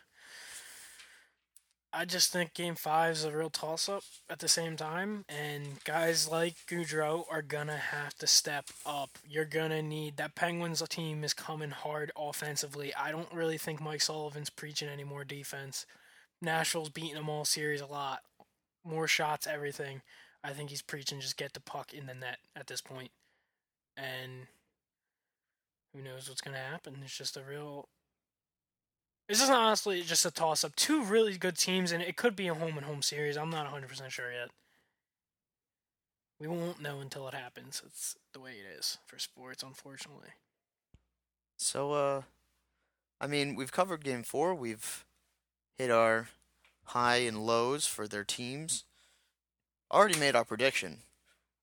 I 1.96 2.04
just 2.04 2.30
think 2.30 2.52
Game 2.52 2.74
Five 2.74 3.12
is 3.12 3.24
a 3.24 3.34
real 3.34 3.48
toss-up 3.48 4.02
at 4.28 4.40
the 4.40 4.48
same 4.48 4.76
time, 4.76 5.24
and 5.30 5.82
guys 5.84 6.28
like 6.28 6.56
Gaudreau 6.68 7.24
are 7.30 7.40
gonna 7.40 7.78
have 7.78 8.12
to 8.16 8.26
step 8.26 8.66
up. 8.84 9.18
You're 9.26 9.46
gonna 9.46 9.80
need 9.80 10.18
that 10.18 10.34
Penguins 10.34 10.82
team 10.90 11.24
is 11.24 11.32
coming 11.32 11.70
hard 11.70 12.12
offensively. 12.14 12.94
I 12.94 13.10
don't 13.12 13.32
really 13.32 13.56
think 13.56 13.80
Mike 13.80 14.02
Sullivan's 14.02 14.50
preaching 14.50 14.90
any 14.90 15.04
more 15.04 15.24
defense. 15.24 15.86
Nashville's 16.42 16.90
beating 16.90 17.14
them 17.14 17.30
all 17.30 17.46
series 17.46 17.80
a 17.80 17.86
lot, 17.86 18.20
more 18.84 19.08
shots, 19.08 19.46
everything. 19.46 20.02
I 20.44 20.52
think 20.52 20.68
he's 20.68 20.82
preaching 20.82 21.20
just 21.20 21.38
get 21.38 21.54
the 21.54 21.60
puck 21.60 21.94
in 21.94 22.04
the 22.04 22.14
net 22.14 22.40
at 22.54 22.66
this 22.66 22.82
point. 22.82 23.10
and 23.96 24.48
who 25.94 26.02
knows 26.02 26.28
what's 26.28 26.42
gonna 26.42 26.58
happen? 26.58 27.00
It's 27.02 27.16
just 27.16 27.38
a 27.38 27.42
real 27.42 27.88
this 29.28 29.42
is 29.42 29.50
honestly 29.50 30.02
just 30.02 30.24
a 30.24 30.30
toss 30.30 30.64
up. 30.64 30.76
Two 30.76 31.02
really 31.02 31.36
good 31.36 31.56
teams, 31.56 31.92
and 31.92 32.02
it 32.02 32.16
could 32.16 32.36
be 32.36 32.48
a 32.48 32.54
home 32.54 32.76
and 32.76 32.86
home 32.86 33.02
series. 33.02 33.36
I'm 33.36 33.50
not 33.50 33.72
100% 33.72 34.10
sure 34.10 34.32
yet. 34.32 34.50
We 36.38 36.46
won't 36.46 36.82
know 36.82 37.00
until 37.00 37.26
it 37.28 37.34
happens. 37.34 37.82
It's 37.84 38.16
the 38.32 38.40
way 38.40 38.52
it 38.52 38.78
is 38.78 38.98
for 39.06 39.18
sports, 39.18 39.62
unfortunately. 39.62 40.28
So, 41.56 41.92
uh, 41.92 42.22
I 43.20 43.26
mean, 43.26 43.56
we've 43.56 43.72
covered 43.72 44.04
game 44.04 44.22
four. 44.22 44.54
We've 44.54 45.04
hit 45.78 45.90
our 45.90 46.28
high 46.84 47.16
and 47.16 47.46
lows 47.46 47.86
for 47.86 48.06
their 48.06 48.24
teams. 48.24 48.84
Already 49.90 50.18
made 50.18 50.36
our 50.36 50.44
prediction. 50.44 50.98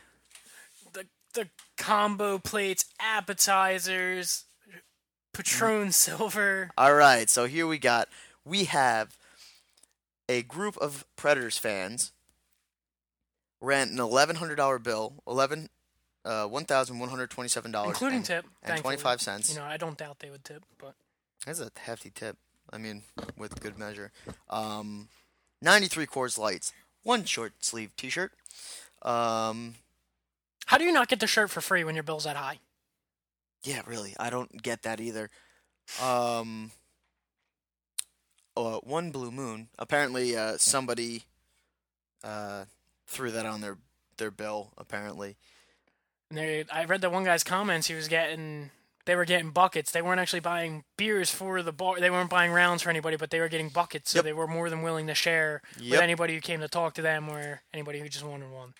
The 0.92 1.06
the 1.32 1.48
combo 1.78 2.38
plates, 2.38 2.84
appetizers, 3.00 4.44
Patron 5.32 5.90
Silver. 5.92 6.70
All 6.76 6.92
right, 6.94 7.28
so 7.30 7.46
here 7.46 7.66
we 7.66 7.78
got 7.78 8.08
we 8.44 8.64
have 8.64 9.16
a 10.28 10.42
group 10.42 10.76
of 10.76 11.06
Predators 11.16 11.56
fans 11.58 12.12
rent 13.62 13.90
an 13.90 13.98
eleven 13.98 14.36
hundred 14.36 14.56
dollar 14.56 14.78
bill, 14.78 15.14
eleven 15.26 15.70
uh, 16.26 16.46
one 16.46 16.66
thousand 16.66 16.98
one 16.98 17.08
hundred 17.08 17.30
twenty 17.30 17.48
seven 17.48 17.72
dollars, 17.72 17.92
Including 17.92 18.22
tip. 18.22 18.44
and 18.62 18.78
twenty 18.78 18.98
five 18.98 19.22
cents. 19.22 19.50
You 19.52 19.58
know, 19.58 19.64
I 19.66 19.78
don't 19.78 19.96
doubt 19.96 20.18
they 20.18 20.28
would 20.28 20.44
tip, 20.44 20.62
but 20.78 20.94
That's 21.46 21.60
a 21.60 21.70
hefty 21.78 22.10
tip. 22.10 22.36
I 22.70 22.76
mean, 22.78 23.02
with 23.38 23.58
good 23.60 23.78
measure. 23.78 24.10
Um, 24.50 25.08
ninety 25.64 25.88
three 25.88 26.06
Coors 26.06 26.38
Lights, 26.38 26.72
one 27.02 27.24
short 27.24 27.54
sleeve 27.60 27.90
T 27.96 28.08
shirt. 28.10 28.32
Um, 29.02 29.74
how 30.66 30.78
do 30.78 30.84
you 30.84 30.92
not 30.92 31.08
get 31.08 31.20
the 31.20 31.26
shirt 31.26 31.50
for 31.50 31.60
free 31.60 31.82
when 31.84 31.94
your 31.94 32.04
bill's 32.04 32.24
that 32.24 32.36
high? 32.36 32.58
Yeah, 33.64 33.82
really. 33.86 34.14
I 34.20 34.30
don't 34.30 34.62
get 34.62 34.82
that 34.82 35.00
either. 35.00 35.30
Um, 36.02 36.70
uh, 38.56 38.78
one 38.78 39.10
blue 39.10 39.30
moon. 39.30 39.68
Apparently, 39.78 40.36
uh, 40.36 40.56
somebody 40.58 41.24
uh, 42.22 42.64
threw 43.06 43.30
that 43.30 43.46
on 43.46 43.60
their 43.60 43.76
their 44.16 44.30
bill. 44.30 44.72
Apparently, 44.78 45.36
And 46.30 46.38
they, 46.38 46.64
I 46.72 46.84
read 46.84 47.00
that 47.02 47.12
one 47.12 47.24
guy's 47.24 47.44
comments. 47.44 47.86
He 47.88 47.94
was 47.94 48.08
getting, 48.08 48.70
they 49.06 49.14
were 49.16 49.24
getting 49.24 49.50
buckets. 49.50 49.90
They 49.90 50.00
weren't 50.02 50.20
actually 50.20 50.40
buying 50.40 50.84
beers 50.96 51.30
for 51.30 51.62
the 51.62 51.72
bar. 51.72 52.00
They 52.00 52.10
weren't 52.10 52.30
buying 52.30 52.52
rounds 52.52 52.82
for 52.82 52.90
anybody, 52.90 53.16
but 53.16 53.30
they 53.30 53.40
were 53.40 53.48
getting 53.48 53.68
buckets. 53.68 54.10
So 54.10 54.18
Yep. 54.18 54.24
they 54.24 54.32
were 54.32 54.46
more 54.46 54.70
than 54.70 54.82
willing 54.82 55.06
to 55.08 55.14
share 55.14 55.60
Yep. 55.78 55.90
with 55.90 56.00
anybody 56.00 56.34
who 56.34 56.40
came 56.40 56.60
to 56.60 56.68
talk 56.68 56.94
to 56.94 57.02
them 57.02 57.28
or 57.28 57.62
anybody 57.72 58.00
who 58.00 58.08
just 58.08 58.24
wanted 58.24 58.50
one. 58.50 58.74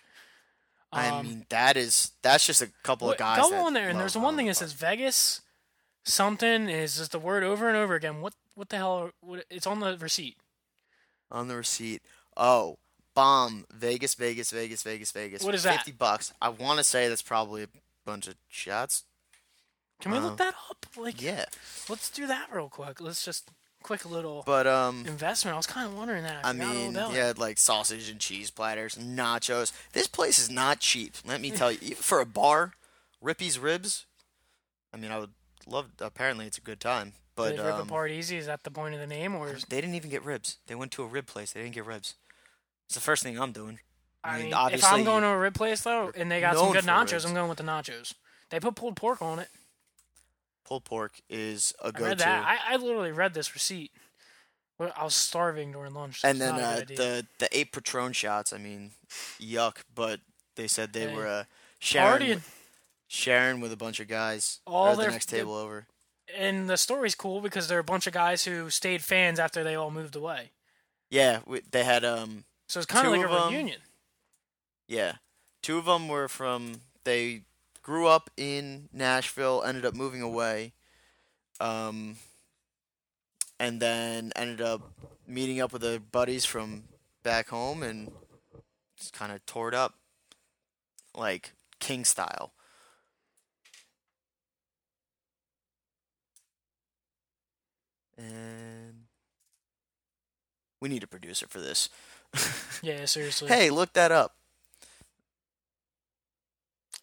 I 0.93 1.09
Um, 1.09 1.27
mean 1.27 1.47
that 1.49 1.77
is 1.77 2.13
that's 2.23 2.47
just 2.47 2.63
a 2.63 2.69
couple 2.85 3.11
of 3.11 3.19
guys. 3.19 3.39
Go 3.41 3.67
on 3.67 3.73
there, 3.75 3.89
and 3.89 3.99
there's 4.01 4.17
one 4.17 4.37
thing 4.37 4.47
that 4.47 4.55
says 4.57 4.73
Vegas 4.73 5.41
something 6.05 6.69
is 6.69 6.99
just 6.99 7.13
the 7.13 7.19
word 7.19 7.43
over 7.43 7.69
and 7.69 7.77
over 7.77 7.95
again. 7.95 8.21
What 8.21 8.35
what 8.55 8.69
the 8.69 8.77
hell? 8.77 9.11
What, 9.21 9.45
it's 9.51 9.67
on 9.67 9.81
the 9.81 9.97
receipt. 9.99 10.37
on 11.31 11.49
the 11.49 11.57
receipt. 11.57 12.01
Oh, 12.37 12.79
bomb 13.15 13.67
Vegas, 13.73 14.15
Vegas, 14.15 14.51
Vegas, 14.53 14.83
Vegas, 14.85 15.11
Vegas. 15.11 15.43
What 15.43 15.55
is 15.55 15.65
that? 15.65 15.79
Fifty 15.79 15.91
bucks. 15.93 16.33
I 16.41 16.49
want 16.51 16.79
to 16.79 16.85
say 16.85 17.09
that's 17.09 17.23
probably 17.23 17.65
a 17.65 17.69
bunch 18.07 18.29
of 18.29 18.37
shots. 18.49 19.03
Can 20.01 20.13
we 20.13 20.19
look 20.19 20.37
that 20.39 20.55
up? 20.71 20.87
Like, 20.97 21.21
Yeah, 21.21 21.47
let's 21.89 22.11
do 22.11 22.27
that 22.27 22.49
real 22.53 22.69
quick. 22.69 23.01
Let's 23.01 23.25
just 23.25 23.51
quick 23.83 24.09
little 24.09 24.43
but 24.45 24.67
um. 24.67 25.05
investment. 25.07 25.55
I 25.55 25.57
was 25.57 25.67
kind 25.67 25.87
of 25.87 25.97
wondering 25.97 26.25
that. 26.25 26.45
I, 26.45 26.51
I 26.51 26.53
mean, 26.53 26.95
had 26.95 27.39
like 27.39 27.59
sausage 27.59 28.11
and 28.11 28.19
cheese 28.19 28.51
platters, 28.51 28.97
nachos. 28.97 29.73
This 29.93 30.09
place 30.09 30.39
is 30.39 30.51
not 30.51 30.81
cheap. 30.81 31.15
Let 31.25 31.41
me 31.41 31.51
tell 31.51 31.71
you. 31.71 31.79
Even 31.83 31.97
for 31.97 32.21
a 32.21 32.27
bar, 32.27 32.73
Rippy's 33.21 33.59
Ribs. 33.59 34.07
I 34.93 34.97
mean, 34.97 35.13
I 35.13 35.19
would 35.19 35.31
love. 35.67 35.91
Apparently, 36.01 36.47
it's 36.47 36.59
a 36.59 36.63
good 36.63 36.81
time, 36.81 37.13
but 37.37 37.55
it 37.55 37.61
rip 37.61 37.75
um, 37.75 37.83
apart 37.83 38.11
easy? 38.11 38.37
Is 38.37 38.47
that 38.47 38.65
the 38.65 38.71
point 38.71 38.95
of 38.95 39.01
the 39.01 39.07
name, 39.07 39.35
or 39.35 39.53
they 39.69 39.81
didn't 39.81 39.95
even 39.95 40.11
get 40.11 40.25
ribs. 40.25 40.59
They 40.67 40.75
went 40.75 40.91
to 40.93 41.03
a 41.03 41.07
rib 41.07 41.27
place. 41.27 41.53
They 41.53 41.63
didn't 41.63 41.75
get 41.75 41.87
ribs. 41.87 42.15
It's 42.87 42.95
the 42.95 43.01
first 43.01 43.23
thing 43.23 43.39
I'm 43.39 43.53
doing. 43.53 43.79
I 44.23 44.37
I 44.37 44.39
mean, 44.39 44.51
mean, 44.51 44.73
if 44.73 44.85
I'm 44.85 45.05
going 45.05 45.23
to 45.23 45.29
a 45.29 45.39
rib 45.39 45.55
place 45.55 45.83
though, 45.83 46.11
and 46.17 46.31
they 46.31 46.41
got 46.41 46.57
some 46.57 46.73
good 46.73 46.85
nachos, 46.85 47.13
ribs. 47.13 47.25
I'm 47.27 47.35
going 47.35 47.49
with 47.49 47.59
the 47.59 47.65
nachos. 47.65 48.15
They 48.51 48.61
put 48.61 48.75
pulled 48.75 48.97
pork 48.97 49.21
on 49.21 49.39
it. 49.39 49.49
Pulled 50.65 50.85
pork 50.85 51.21
is 51.29 51.73
a 51.83 51.93
go-to. 51.93 52.05
read 52.05 52.19
that. 52.19 52.45
I, 52.45 52.75
I 52.75 52.77
literally 52.77 53.13
read 53.13 53.35
this 53.35 53.55
receipt. 53.55 53.91
I 54.81 55.05
was 55.05 55.15
starving 55.15 55.71
during 55.73 55.95
lunch. 55.95 56.21
so 56.23 56.29
and 56.29 56.41
then 56.41 56.55
uh, 56.57 56.83
the 56.87 57.27
the 57.39 57.49
eight 57.57 57.71
Patron 57.73 58.13
shots. 58.13 58.53
I 58.53 58.59
mean, 58.59 58.91
yuck. 59.41 59.79
But 59.95 60.21
they 60.57 60.67
said 60.67 60.93
they 60.93 61.09
Hey. 61.09 61.15
were 61.15 61.27
uh, 61.29 61.45
sharing 61.79 62.39
Partying. 62.39 62.41
sharing 63.07 63.61
with 63.61 63.73
a 63.73 63.77
bunch 63.77 64.01
of 64.01 64.09
guys 64.09 64.61
All 64.67 64.89
at 64.89 64.97
the 64.97 65.03
their- 65.03 65.11
next 65.13 65.27
table 65.29 65.55
over. 65.55 65.87
and 66.37 66.69
the 66.69 66.77
story's 66.77 67.15
cool 67.15 67.41
because 67.41 67.69
there 67.69 67.79
are 67.79 67.81
a 67.81 67.85
bunch 67.85 68.07
of 68.09 68.13
guys 68.13 68.45
who 68.45 68.69
stayed 68.71 69.03
fans 69.03 69.39
after 69.39 69.63
they 69.63 69.77
all 69.77 69.91
moved 69.93 70.17
away. 70.17 70.51
Yeah, 71.11 71.41
we, 71.47 71.61
they 71.71 71.85
had 71.85 72.05
um 72.05 72.45
So 72.69 72.81
it's 72.81 72.87
kind 72.87 73.07
of 73.07 73.13
like 73.13 73.25
a 73.25 73.29
of 73.31 73.47
'em- 73.47 73.53
reunion. 73.53 73.81
yeah, 74.89 75.13
two 75.63 75.79
of 75.79 75.85
them 75.85 76.09
were 76.09 76.27
from 76.29 76.81
they 77.05 77.43
grew 77.85 78.09
up 78.09 78.31
in 78.37 78.89
Nashville, 78.93 79.63
ended 79.65 79.85
up 79.85 79.95
moving 79.95 80.23
away, 80.23 80.73
um, 81.61 82.17
and 83.61 83.81
then 83.81 84.33
ended 84.35 84.61
up 84.61 84.81
meeting 85.29 85.61
up 85.61 85.73
with 85.73 85.83
the 85.83 86.03
buddies 86.11 86.45
from 86.45 86.85
back 87.23 87.49
home 87.49 87.83
and 87.83 88.11
just 88.99 89.13
kind 89.13 89.31
of 89.31 89.45
tore 89.47 89.69
it 89.69 89.75
up, 89.75 89.95
like 91.15 91.53
King 91.79 92.05
style. 92.05 92.53
And 98.17 99.05
we 100.81 100.89
need 100.89 101.03
a 101.03 101.07
producer 101.07 101.47
for 101.47 101.61
this. 101.61 101.89
Yeah, 102.83 103.07
seriously. 103.07 103.49
hey, 103.49 103.71
look 103.71 103.95
that 103.95 104.13
up. 104.13 104.37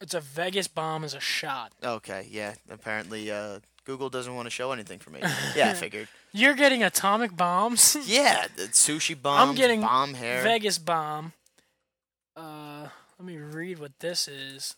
It's 0.01 0.13
a 0.15 0.19
Vegas 0.19 0.67
bomb 0.67 1.03
as 1.03 1.13
a 1.13 1.19
shot. 1.19 1.73
Okay, 1.83 2.27
yeah. 2.29 2.55
Apparently, 2.69 3.31
uh, 3.31 3.59
Google 3.85 4.09
doesn't 4.09 4.33
want 4.35 4.47
to 4.47 4.49
show 4.49 4.71
anything 4.71 4.99
for 4.99 5.11
me. 5.11 5.21
Yeah, 5.55 5.69
I 5.69 5.73
figured. 5.73 6.07
You're 6.31 6.55
getting 6.55 6.83
atomic 6.83 7.35
bombs. 7.35 7.95
Yeah, 8.05 8.47
the 8.55 8.63
sushi 8.63 9.19
bomb. 9.19 9.49
I'm 9.49 9.55
getting 9.55 9.81
bomb 9.81 10.15
hair. 10.15 10.41
Vegas 10.43 10.77
bomb. 10.79 11.33
Uh, 12.35 12.87
let 13.19 13.25
me 13.25 13.37
read 13.37 13.79
what 13.79 13.99
this 13.99 14.27
is. 14.27 14.75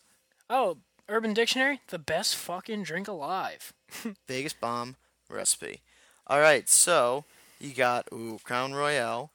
Oh, 0.50 0.78
Urban 1.08 1.32
Dictionary, 1.34 1.80
the 1.88 1.98
best 1.98 2.36
fucking 2.36 2.82
drink 2.82 3.08
alive. 3.08 3.72
Vegas 4.28 4.52
bomb 4.52 4.96
recipe. 5.30 5.80
All 6.26 6.40
right, 6.40 6.68
so 6.68 7.24
you 7.60 7.72
got 7.72 8.08
ooh 8.12 8.38
Crown 8.44 8.74
Royal, 8.74 9.30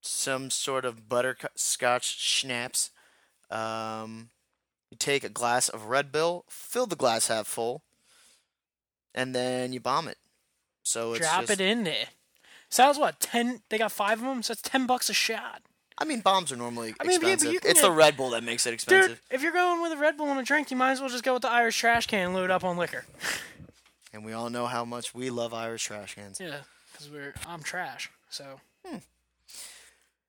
some 0.00 0.50
sort 0.50 0.84
of 0.84 1.08
butterscotch 1.08 2.18
schnapps. 2.18 2.90
Um, 3.50 4.30
you 4.96 5.12
take 5.12 5.24
a 5.24 5.28
glass 5.28 5.68
of 5.68 5.84
Red 5.86 6.10
Bull, 6.10 6.44
fill 6.48 6.86
the 6.86 6.96
glass 6.96 7.28
half 7.28 7.46
full, 7.46 7.82
and 9.14 9.34
then 9.34 9.72
you 9.72 9.80
bomb 9.80 10.08
it. 10.08 10.18
So 10.82 11.12
it's 11.14 11.26
Drop 11.26 11.40
just, 11.46 11.52
it 11.52 11.60
in 11.60 11.84
there. 11.84 12.06
So 12.70 12.82
that 12.82 12.88
was 12.88 12.98
what 12.98 13.20
ten? 13.20 13.60
They 13.68 13.78
got 13.78 13.92
five 13.92 14.18
of 14.20 14.24
them, 14.24 14.42
so 14.42 14.52
that's 14.54 14.62
ten 14.62 14.86
bucks 14.86 15.08
a 15.10 15.12
shot. 15.14 15.62
I 15.98 16.04
mean, 16.04 16.20
bombs 16.20 16.52
are 16.52 16.56
normally 16.56 16.94
I 17.00 17.04
mean, 17.04 17.12
yeah, 17.22 17.28
expensive. 17.32 17.48
can 17.62 17.70
it's 17.70 17.80
get- 17.80 17.82
the 17.82 17.90
Red 17.90 18.16
Bull 18.16 18.30
that 18.30 18.44
makes 18.44 18.66
it 18.66 18.74
expensive. 18.74 19.10
Dude, 19.12 19.18
if 19.30 19.42
you're 19.42 19.52
going 19.52 19.80
with 19.82 19.92
a 19.92 19.96
Red 19.96 20.16
Bull 20.16 20.28
and 20.28 20.38
a 20.38 20.42
drink, 20.42 20.70
you 20.70 20.76
might 20.76 20.92
as 20.92 21.00
well 21.00 21.08
just 21.08 21.24
go 21.24 21.32
with 21.34 21.42
the 21.42 21.50
Irish 21.50 21.78
trash 21.78 22.06
can 22.06 22.26
and 22.26 22.34
load 22.34 22.50
up 22.50 22.64
on 22.64 22.76
liquor. 22.76 23.04
And 24.12 24.24
we 24.24 24.32
all 24.32 24.48
know 24.48 24.66
how 24.66 24.86
much 24.86 25.14
we 25.14 25.28
love 25.28 25.52
Irish 25.52 25.84
trash 25.84 26.14
cans. 26.14 26.40
Yeah. 26.40 26.60
because 26.90 27.10
we're 27.10 27.34
I'm 27.46 27.62
trash. 27.62 28.10
So 28.30 28.60
Hmm. 28.86 28.98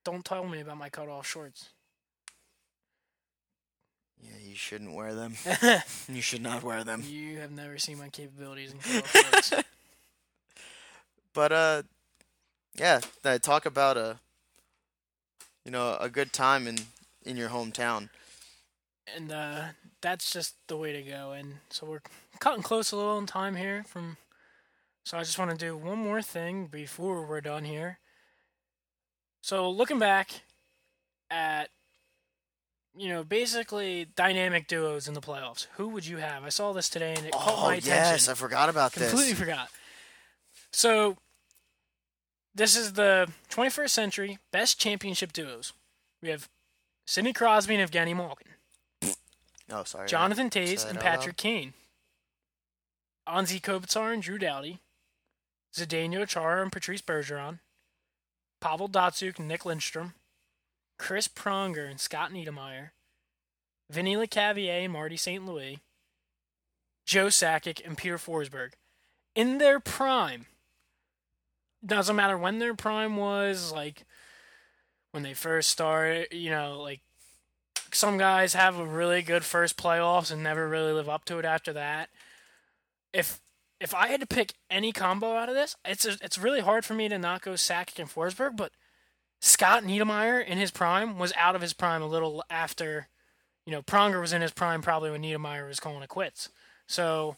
don't 0.03 0.25
tell 0.25 0.45
me 0.45 0.59
about 0.59 0.75
my 0.77 0.89
cut 0.89 1.07
off 1.07 1.25
shorts. 1.25 1.69
Yeah, 4.21 4.37
you 4.43 4.55
shouldn't 4.55 4.93
wear 4.93 5.13
them. 5.13 5.35
You 6.09 6.21
should 6.21 6.41
not 6.41 6.63
wear 6.63 6.83
them. 6.83 7.03
you 7.05 7.37
have 7.39 7.51
never 7.51 7.77
seen 7.77 7.97
my 7.99 8.09
capabilities 8.09 8.73
in 8.73 8.79
shorts. 8.79 9.53
But 11.33 11.51
uh, 11.51 11.83
yeah, 12.75 12.99
I 13.23 13.37
talk 13.37 13.65
about 13.65 13.97
a, 13.97 14.19
you 15.65 15.71
know, 15.71 15.97
a 15.99 16.09
good 16.09 16.33
time 16.33 16.67
in 16.67 16.77
in 17.25 17.37
your 17.37 17.49
hometown. 17.49 18.09
and 19.15 19.31
uh, 19.31 19.63
that's 20.01 20.31
just 20.31 20.55
the 20.67 20.77
way 20.77 20.93
to 20.93 21.01
go. 21.01 21.31
And 21.31 21.55
so 21.69 21.85
we're 21.85 22.01
cutting 22.39 22.63
close 22.63 22.91
a 22.91 22.95
little 22.97 23.17
in 23.17 23.25
time 23.25 23.55
here. 23.55 23.83
From 23.87 24.17
so 25.03 25.17
I 25.17 25.23
just 25.23 25.37
want 25.39 25.51
to 25.51 25.57
do 25.57 25.77
one 25.77 25.99
more 25.99 26.21
thing 26.21 26.67
before 26.67 27.25
we're 27.25 27.41
done 27.41 27.65
here. 27.65 27.99
So 29.41 29.69
looking 29.69 29.99
back 29.99 30.41
at 31.29 31.69
you 32.97 33.09
know 33.09 33.23
basically 33.23 34.07
dynamic 34.15 34.67
duos 34.67 35.07
in 35.07 35.13
the 35.13 35.21
playoffs, 35.21 35.67
who 35.75 35.87
would 35.89 36.05
you 36.05 36.17
have? 36.17 36.43
I 36.43 36.49
saw 36.49 36.73
this 36.73 36.89
today 36.89 37.13
and 37.15 37.25
it 37.25 37.31
caught 37.31 37.53
Oh 37.55 37.61
my 37.67 37.75
attention. 37.75 37.91
yes, 37.91 38.27
I 38.29 38.33
forgot 38.33 38.69
about 38.69 38.93
Completely 38.93 39.29
this. 39.29 39.37
Completely 39.37 39.45
forgot. 39.45 39.69
So 40.71 41.17
this 42.53 42.75
is 42.75 42.93
the 42.93 43.27
21st 43.49 43.89
century 43.89 44.37
best 44.51 44.79
championship 44.79 45.31
duos. 45.33 45.73
We 46.21 46.29
have 46.29 46.49
Sidney 47.05 47.33
Crosby 47.33 47.75
and 47.75 47.89
Evgeny 47.91 48.15
Malkin. 48.15 48.47
Oh, 49.71 49.83
sorry. 49.83 50.07
Jonathan 50.07 50.49
Toews 50.49 50.89
and 50.89 50.99
Patrick 50.99 51.37
Kane. 51.37 51.73
Anze 53.27 53.61
Kopitar 53.61 54.13
and 54.13 54.23
Drew 54.23 54.37
Doughty. 54.37 54.79
Zdeno 55.75 56.27
Chara 56.27 56.61
and 56.61 56.71
Patrice 56.71 57.01
Bergeron. 57.01 57.59
Pavel 58.61 58.89
Datsyuk 58.89 59.37
and 59.39 59.47
Nick 59.47 59.65
Lindstrom. 59.65 60.13
Chris 60.97 61.27
Pronger 61.27 61.89
and 61.89 61.99
Scott 61.99 62.31
Niedermayer. 62.31 62.89
Vinny 63.89 64.15
LeCavalier 64.15 64.83
and 64.83 64.93
Marty 64.93 65.17
St. 65.17 65.45
Louis. 65.45 65.79
Joe 67.05 67.27
Sakic 67.27 67.85
and 67.85 67.97
Peter 67.97 68.17
Forsberg. 68.17 68.73
In 69.35 69.57
their 69.59 69.79
prime. 69.79 70.47
Doesn't 71.85 72.15
matter 72.15 72.37
when 72.37 72.59
their 72.59 72.73
prime 72.73 73.15
was, 73.15 73.71
like 73.71 74.03
when 75.11 75.23
they 75.23 75.33
first 75.33 75.69
started, 75.69 76.27
you 76.31 76.49
know, 76.49 76.81
like 76.81 77.01
some 77.93 78.17
guys 78.17 78.53
have 78.53 78.77
a 78.77 78.85
really 78.85 79.21
good 79.21 79.45
first 79.45 79.77
playoffs 79.77 80.31
and 80.31 80.43
never 80.43 80.67
really 80.67 80.91
live 80.91 81.07
up 81.07 81.23
to 81.25 81.39
it 81.39 81.45
after 81.45 81.71
that. 81.73 82.09
If 83.13 83.39
if 83.79 83.93
I 83.93 84.07
had 84.07 84.21
to 84.21 84.27
pick 84.27 84.53
any 84.69 84.91
combo 84.91 85.35
out 85.35 85.49
of 85.49 85.55
this, 85.55 85.75
it's 85.85 86.05
a, 86.05 86.17
it's 86.21 86.37
really 86.37 86.61
hard 86.61 86.83
for 86.83 86.95
me 86.95 87.07
to 87.09 87.19
not 87.19 87.43
go 87.43 87.53
Sakic 87.53 87.99
and 87.99 88.09
Forsberg, 88.09 88.57
but 88.57 88.71
Scott 89.39 89.83
Niedermayer 89.83 90.45
in 90.45 90.57
his 90.57 90.71
prime 90.71 91.19
was 91.19 91.33
out 91.37 91.55
of 91.55 91.61
his 91.61 91.73
prime 91.73 92.01
a 92.01 92.07
little 92.07 92.43
after, 92.49 93.07
you 93.65 93.71
know, 93.71 93.81
Pronger 93.81 94.19
was 94.19 94.33
in 94.33 94.41
his 94.41 94.51
prime 94.51 94.81
probably 94.81 95.11
when 95.11 95.21
Niedermayer 95.21 95.67
was 95.67 95.79
calling 95.79 96.01
it 96.01 96.09
quits. 96.09 96.49
So 96.87 97.35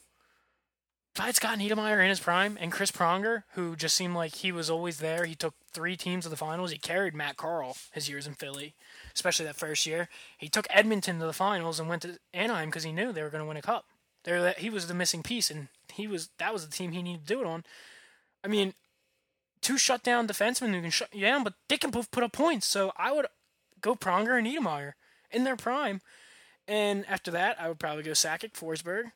if 1.16 1.22
I 1.22 1.26
had 1.26 1.36
Scott 1.36 1.58
Niedermayer 1.58 2.02
in 2.02 2.10
his 2.10 2.20
prime 2.20 2.58
and 2.62 2.72
Chris 2.72 2.91
Pronger, 2.91 3.43
who 3.54 3.76
just 3.76 3.95
seemed 3.95 4.16
like 4.16 4.36
he 4.36 4.52
was 4.52 4.70
always 4.70 5.00
there, 5.00 5.26
he 5.26 5.36
took 5.36 5.56
three 5.74 5.97
teams 5.97 6.24
to 6.24 6.30
the 6.30 6.38
finals. 6.38 6.72
He 6.72 6.78
carried 6.78 7.14
Matt 7.14 7.36
Carle 7.36 7.76
his 7.91 8.08
years 8.08 8.26
in 8.26 8.36
Philly, 8.36 8.76
especially 9.14 9.45
that 9.45 9.56
first 9.56 9.86
year. 9.86 10.08
He 10.38 10.47
took 10.47 10.68
Edmonton 10.70 11.20
to 11.20 11.26
the 11.26 11.34
finals 11.34 11.80
and 11.80 11.89
went 11.89 12.04
to 12.04 12.20
Anaheim 12.34 12.70
because 12.70 12.84
he 12.84 12.91
knew 12.91 13.12
they 13.12 13.24
were 13.24 13.30
going 13.30 13.43
to 13.43 13.47
win 13.47 13.58
a 13.58 13.62
cup. 13.62 13.86
There, 14.24 14.54
he 14.58 14.70
was 14.70 14.88
the 14.88 14.93
missing 14.93 15.24
piece, 15.24 15.50
and 15.50 15.70
he 15.91 16.08
was 16.08 16.30
that 16.38 16.54
was 16.54 16.66
the 16.66 16.72
team 16.72 16.91
he 16.91 17.02
needed 17.02 17.28
to 17.28 17.34
do 17.34 17.41
it 17.41 17.47
on. 17.47 17.64
I 18.43 18.47
mean, 18.47 18.74
two 19.62 19.78
shutdown 19.78 20.28
defensemen 20.28 20.74
who 20.74 20.82
can 20.82 20.91
shut 20.91 21.14
you 21.14 21.22
down, 21.22 21.43
but 21.43 21.53
they 21.68 21.78
can 21.78 21.91
both 21.91 22.12
put 22.12 22.24
up 22.24 22.32
points. 22.32 22.68
So 22.68 22.91
I 22.97 23.12
would 23.12 23.28
go 23.82 23.95
Pronger 23.95 24.38
and 24.38 24.47
Niedermayer 24.47 24.93
in 25.32 25.43
their 25.43 25.55
prime, 25.55 26.01
and 26.68 27.05
after 27.07 27.32
that, 27.32 27.60
I 27.60 27.68
would 27.68 27.80
probably 27.80 28.03
go 28.03 28.12
Sakic, 28.12 28.53
Forsberg, 28.53 29.12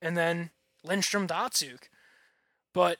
and 0.00 0.16
then 0.16 0.50
Lindstrom, 0.84 1.26
Datsyuk. 1.26 1.88
But 2.72 2.98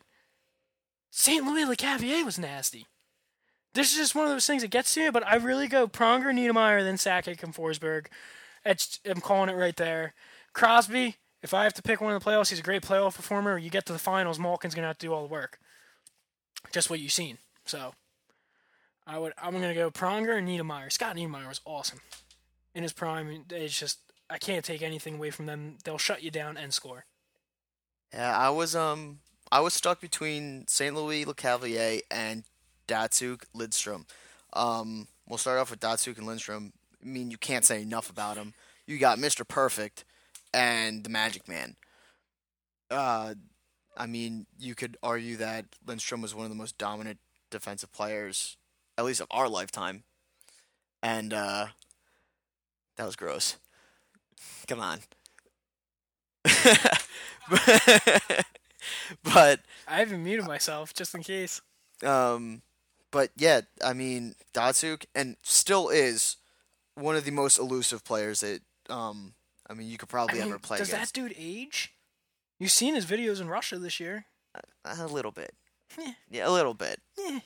St. 1.10 1.44
Louis 1.44 1.64
LeCavalier 1.64 2.24
was 2.24 2.38
nasty. 2.38 2.86
This 3.74 3.92
is 3.92 3.98
just 3.98 4.14
one 4.14 4.24
of 4.24 4.32
those 4.32 4.46
things 4.46 4.62
that 4.62 4.70
gets 4.70 4.94
to 4.94 5.02
you, 5.02 5.12
but 5.12 5.26
I 5.26 5.36
really 5.36 5.68
go 5.68 5.86
Pronger, 5.86 6.32
Niedermayer, 6.32 6.82
then 6.82 6.96
Sakic 6.96 7.42
and 7.42 7.54
Forsberg. 7.54 8.06
It's, 8.64 9.00
I'm 9.04 9.20
calling 9.20 9.50
it 9.50 9.54
right 9.54 9.76
there. 9.76 10.14
Crosby, 10.54 11.16
if 11.42 11.52
I 11.52 11.64
have 11.64 11.74
to 11.74 11.82
pick 11.82 12.00
one 12.00 12.14
in 12.14 12.18
the 12.18 12.24
playoffs, 12.24 12.48
he's 12.48 12.58
a 12.58 12.62
great 12.62 12.82
playoff 12.82 13.16
performer. 13.16 13.58
You 13.58 13.68
get 13.68 13.84
to 13.86 13.92
the 13.92 13.98
finals, 13.98 14.38
Malkin's 14.38 14.74
gonna 14.74 14.86
have 14.86 14.98
to 14.98 15.06
do 15.06 15.12
all 15.12 15.26
the 15.26 15.32
work. 15.32 15.58
Just 16.72 16.90
what 16.90 17.00
you've 17.00 17.12
seen. 17.12 17.38
So 17.64 17.94
I 19.06 19.18
would 19.18 19.32
I'm 19.40 19.52
gonna 19.52 19.74
go 19.74 19.90
Pronger 19.90 20.36
and 20.38 20.48
Niedermayer. 20.48 20.92
Scott 20.92 21.16
Niedermayer 21.16 21.48
was 21.48 21.60
awesome. 21.64 22.00
In 22.74 22.82
his 22.82 22.92
prime, 22.92 23.44
it's 23.50 23.78
just 23.78 23.98
I 24.28 24.38
can't 24.38 24.64
take 24.64 24.82
anything 24.82 25.16
away 25.16 25.30
from 25.30 25.46
them. 25.46 25.78
They'll 25.84 25.98
shut 25.98 26.22
you 26.22 26.30
down 26.30 26.56
and 26.56 26.74
score. 26.74 27.04
Yeah, 28.12 28.36
I 28.36 28.50
was 28.50 28.74
um 28.74 29.20
I 29.50 29.60
was 29.60 29.74
stuck 29.74 30.00
between 30.00 30.66
St. 30.66 30.94
Louis 30.94 31.24
LeCavalier 31.24 32.00
and 32.10 32.44
Datsyuk 32.88 33.44
Lidstrom. 33.54 34.06
Um, 34.52 35.08
we'll 35.28 35.38
start 35.38 35.58
off 35.58 35.70
with 35.70 35.80
Datsyuk 35.80 36.18
and 36.18 36.26
Lindstrom. 36.26 36.72
I 37.02 37.06
mean, 37.06 37.30
you 37.30 37.38
can't 37.38 37.64
say 37.64 37.82
enough 37.82 38.10
about 38.10 38.36
him. 38.36 38.54
You 38.86 38.98
got 38.98 39.18
Mr. 39.18 39.46
Perfect 39.46 40.04
and 40.52 41.04
the 41.04 41.10
Magic 41.10 41.48
Man. 41.48 41.76
Uh, 42.90 43.34
I 43.96 44.06
mean, 44.06 44.46
you 44.58 44.74
could 44.74 44.96
argue 45.02 45.36
that 45.36 45.66
Lindstrom 45.86 46.22
was 46.22 46.34
one 46.34 46.44
of 46.44 46.50
the 46.50 46.56
most 46.56 46.78
dominant 46.78 47.18
defensive 47.50 47.92
players, 47.92 48.56
at 48.98 49.04
least 49.04 49.20
of 49.20 49.26
our 49.30 49.48
lifetime. 49.48 50.04
And 51.02 51.32
uh, 51.32 51.66
that 52.96 53.06
was 53.06 53.16
gross. 53.16 53.56
Come 54.66 54.80
on. 54.80 55.00
but 59.22 59.60
I 59.86 59.98
haven't 59.98 60.22
muted 60.22 60.46
myself 60.46 60.94
just 60.94 61.14
in 61.14 61.22
case. 61.22 61.60
um, 62.04 62.62
but 63.10 63.30
yeah, 63.36 63.62
I 63.84 63.92
mean 63.92 64.34
Datsyuk 64.54 65.06
and 65.14 65.36
still 65.42 65.88
is 65.88 66.36
one 66.94 67.16
of 67.16 67.24
the 67.24 67.30
most 67.30 67.58
elusive 67.58 68.04
players 68.04 68.40
that 68.40 68.60
um, 68.90 69.34
I 69.68 69.74
mean 69.74 69.88
you 69.88 69.98
could 69.98 70.08
probably 70.08 70.40
I 70.40 70.44
mean, 70.44 70.52
ever 70.52 70.58
play 70.58 70.78
does 70.78 70.88
against. 70.88 71.14
that 71.14 71.20
dude 71.20 71.34
age? 71.38 71.92
You've 72.58 72.70
seen 72.72 72.94
his 72.94 73.06
videos 73.06 73.40
in 73.40 73.48
Russia 73.48 73.78
this 73.78 74.00
year. 74.00 74.26
A 74.84 75.06
little 75.06 75.32
bit, 75.32 75.54
Yeah. 75.98 76.12
yeah, 76.30 76.48
a 76.48 76.50
little 76.50 76.72
bit. 76.74 77.00
Eh. 77.18 77.40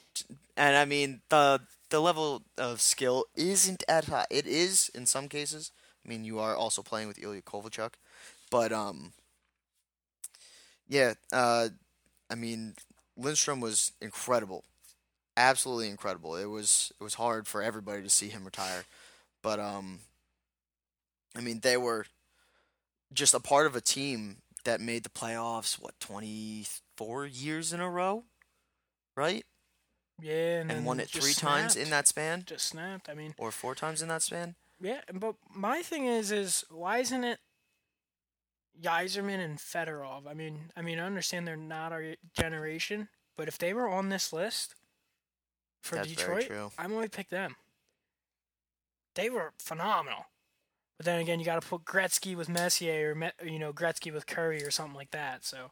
And 0.57 0.77
I 0.77 0.85
mean 0.85 1.23
the 1.29 1.61
the 1.89 2.01
level 2.01 2.43
of 2.57 2.81
skill 2.81 3.25
isn't 3.35 3.83
at 3.89 4.05
high. 4.05 4.27
It 4.31 4.47
is 4.47 4.91
in 4.95 5.07
some 5.07 5.29
cases. 5.29 5.73
I 6.05 6.09
mean 6.09 6.25
you 6.25 6.39
are 6.39 6.55
also 6.55 6.83
playing 6.83 7.09
with 7.09 7.19
Ilya 7.23 7.43
Kovalchuk, 7.43 7.95
but 8.51 8.73
um, 8.73 9.13
yeah, 10.89 11.15
uh, 11.33 11.69
I 12.31 12.35
mean 12.37 12.75
Lindstrom 13.17 13.61
was 13.61 13.93
incredible, 14.01 14.65
absolutely 15.37 15.89
incredible. 15.89 16.37
It 16.37 16.47
was 16.47 16.93
it 17.01 17.03
was 17.03 17.15
hard 17.15 17.49
for 17.49 17.63
everybody 17.63 18.03
to 18.03 18.11
see 18.11 18.29
him 18.29 18.45
retire, 18.45 18.85
but 19.43 19.59
um, 19.59 20.01
I 21.37 21.41
mean 21.41 21.61
they 21.61 21.77
were 21.77 22.07
just 23.13 23.35
a 23.35 23.41
part 23.41 23.67
of 23.67 23.75
a 23.75 23.81
team 23.81 24.37
that 24.65 24.81
made 24.81 25.03
the 25.03 25.11
playoffs. 25.11 25.81
What 25.81 25.99
twenty 26.01 26.67
four 26.97 27.27
years 27.27 27.73
in 27.73 27.81
a 27.81 27.89
row, 27.91 28.25
right? 29.17 29.45
Yeah, 30.21 30.61
and, 30.61 30.71
And 30.71 30.85
won 30.85 31.01
it 31.01 31.09
three 31.09 31.33
times 31.33 31.77
in 31.77 31.89
that 31.91 32.07
span, 32.07 32.45
Just 32.47 32.67
snapped. 32.67 33.09
I 33.09 33.15
mean, 33.15 33.35
or 33.39 33.51
four 33.51 33.75
times 33.75 34.03
in 34.03 34.09
that 34.09 34.23
span. 34.23 34.55
yeah, 34.81 35.01
but 35.15 35.37
my 35.55 35.83
thing 35.83 36.05
is, 36.07 36.31
is 36.31 36.65
why 36.71 36.99
isn't 36.99 37.25
it 37.25 37.39
Yzerman 38.83 39.39
and 39.43 39.59
Fedorov? 39.59 40.27
I 40.27 40.35
mean, 40.35 40.71
I 40.77 40.83
mean, 40.83 40.99
I 40.99 41.07
understand 41.07 41.47
they're 41.49 41.57
not 41.57 41.93
our 41.93 42.17
generation, 42.39 43.09
but 43.37 43.49
if 43.49 43.57
they 43.57 43.73
were 43.73 43.89
on 43.89 44.11
this 44.11 44.31
list 44.33 44.75
for 45.83 45.97
That's 45.97 46.09
Detroit. 46.09 46.51
I'm 46.79 46.91
going 46.91 47.05
to 47.05 47.17
pick 47.17 47.31
them. 47.31 47.57
They 49.15 49.31
were 49.31 49.53
phenomenal. 49.59 50.27
But 51.01 51.07
then 51.07 51.19
again, 51.19 51.39
you 51.39 51.47
got 51.47 51.63
to 51.63 51.67
put 51.67 51.87
Gretzky 51.87 52.37
with 52.37 52.51
Messier 52.51 53.17
or 53.19 53.47
you 53.47 53.59
know 53.59 53.73
Gretzky 53.73 54.13
with 54.13 54.27
Kurri 54.27 54.67
or 54.67 54.71
something 54.71 54.95
like 54.95 55.13
that. 55.13 55.47
So, 55.47 55.71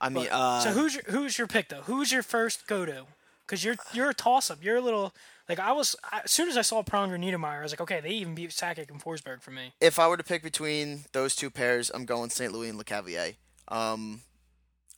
I 0.00 0.08
mean, 0.08 0.28
but- 0.30 0.32
uh, 0.32 0.60
so 0.60 0.70
who's 0.70 0.94
your 0.94 1.02
who's 1.08 1.36
your 1.36 1.48
pick 1.48 1.68
though? 1.68 1.80
Who's 1.80 2.12
your 2.12 2.22
first 2.22 2.68
go 2.68 2.86
to? 2.86 3.06
Because 3.44 3.64
you're 3.64 3.74
you're 3.92 4.10
a 4.10 4.14
toss 4.14 4.52
up. 4.52 4.62
You're 4.62 4.76
a 4.76 4.80
little 4.80 5.12
like 5.48 5.58
I 5.58 5.72
was 5.72 5.96
I, 6.04 6.20
as 6.22 6.30
soon 6.30 6.48
as 6.48 6.56
I 6.56 6.62
saw 6.62 6.84
Pronger 6.84 7.16
and 7.16 7.24
Niedermayer, 7.24 7.58
I 7.58 7.62
was 7.64 7.72
like, 7.72 7.80
okay, 7.80 7.98
they 8.00 8.10
even 8.10 8.36
beat 8.36 8.50
Sakic 8.50 8.88
and 8.88 9.02
Forsberg 9.02 9.42
for 9.42 9.50
me. 9.50 9.72
if 9.80 9.98
I 9.98 10.06
were 10.06 10.16
to 10.16 10.22
pick 10.22 10.44
between 10.44 11.06
those 11.10 11.34
two 11.34 11.50
pairs, 11.50 11.90
I'm 11.92 12.04
going 12.04 12.30
St. 12.30 12.52
Louis 12.52 12.68
and 12.68 12.78
LeCavalier. 12.78 13.34
Um, 13.66 14.20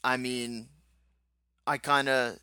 I 0.05 0.19
mean, 0.19 0.69
I 1.67 1.79
kind 1.79 2.11
of 2.11 2.39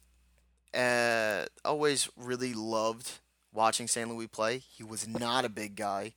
uh, 0.74 1.46
always 1.64 2.10
really 2.18 2.56
loved 2.56 3.20
watching 3.54 3.88
St. 3.88 4.10
Louis 4.10 4.26
play. 4.26 4.58
He 4.58 4.84
was 4.84 5.08
not 5.08 5.46
a 5.46 5.50
big 5.50 5.76
guy, 5.76 6.14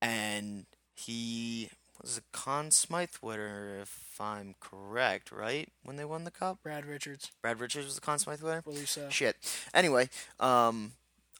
and 0.00 0.66
he 0.94 1.70
was 2.00 2.18
a 2.18 2.22
Conn 2.32 2.70
Smythe 2.70 3.16
winner, 3.20 3.78
if 3.82 4.20
I'm 4.20 4.54
correct, 4.60 5.32
right? 5.32 5.68
When 5.82 5.96
they 5.96 6.04
won 6.04 6.24
the 6.24 6.30
cup, 6.30 6.62
Brad 6.62 6.86
Richards, 6.86 7.30
Brad 7.42 7.60
Richards 7.60 7.86
was 7.86 7.94
the 7.96 8.00
Conn 8.00 8.18
Smythe 8.18 8.42
winner. 8.42 8.58
I 8.58 8.60
believe 8.60 8.88
so. 8.88 9.08
Shit. 9.10 9.36
Anyway, 9.74 10.08
um, 10.38 10.92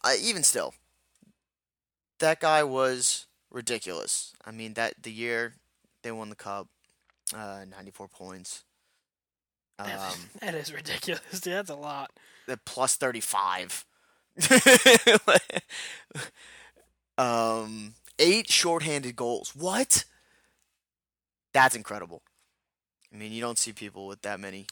I, 0.02 0.16
even 0.20 0.42
still, 0.42 0.74
that 2.18 2.40
guy 2.40 2.62
was 2.62 3.26
ridiculous. 3.50 4.32
I 4.44 4.50
mean, 4.50 4.74
that 4.74 5.02
the 5.02 5.12
year 5.12 5.54
they 6.02 6.12
won 6.12 6.30
the 6.30 6.36
cup, 6.36 6.68
uh, 7.34 7.64
94 7.70 8.08
points. 8.08 8.64
Um, 9.78 9.88
that 10.40 10.54
is 10.54 10.72
ridiculous. 10.72 11.40
Dude, 11.40 11.54
that's 11.54 11.70
a 11.70 11.74
lot. 11.76 12.10
the 12.46 12.56
plus 12.56 12.96
35. 12.96 13.84
um, 17.18 17.94
eight 18.18 18.50
shorthanded 18.50 19.16
goals. 19.16 19.54
What? 19.54 20.04
That's 21.52 21.74
incredible. 21.74 22.22
I 23.12 23.16
mean, 23.16 23.32
you 23.32 23.40
don't 23.40 23.58
see 23.58 23.72
people 23.72 24.06
with 24.06 24.22
that 24.22 24.38
many. 24.40 24.66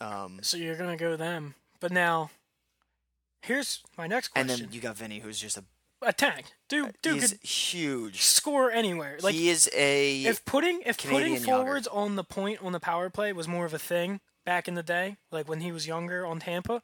Um, 0.00 0.40
So 0.42 0.56
you're 0.56 0.76
gonna 0.76 0.96
go 0.96 1.16
them, 1.16 1.54
but 1.80 1.92
now, 1.92 2.30
here's 3.42 3.80
my 3.96 4.06
next 4.06 4.28
question. 4.28 4.50
and 4.50 4.60
then 4.62 4.72
you 4.72 4.80
got 4.80 4.96
Vinny, 4.96 5.20
who's 5.20 5.38
just 5.38 5.56
a 5.56 5.64
a 6.04 6.12
tank, 6.12 6.46
dude. 6.68 6.96
Dude 7.00 7.20
he's 7.20 7.40
huge. 7.42 8.22
score 8.22 8.72
anywhere. 8.72 9.18
Like 9.22 9.34
he 9.34 9.48
is 9.50 9.70
a 9.72 10.24
if 10.24 10.44
putting 10.44 10.82
if 10.84 10.96
Canadian 10.96 11.38
putting 11.38 11.44
forwards 11.44 11.86
on 11.86 12.16
the 12.16 12.24
point 12.24 12.60
on 12.60 12.72
the 12.72 12.80
power 12.80 13.08
play 13.08 13.32
was 13.32 13.46
more 13.46 13.64
of 13.64 13.72
a 13.72 13.78
thing 13.78 14.20
back 14.44 14.66
in 14.66 14.74
the 14.74 14.82
day, 14.82 15.16
like 15.30 15.48
when 15.48 15.60
he 15.60 15.70
was 15.70 15.86
younger 15.86 16.26
on 16.26 16.40
Tampa, 16.40 16.82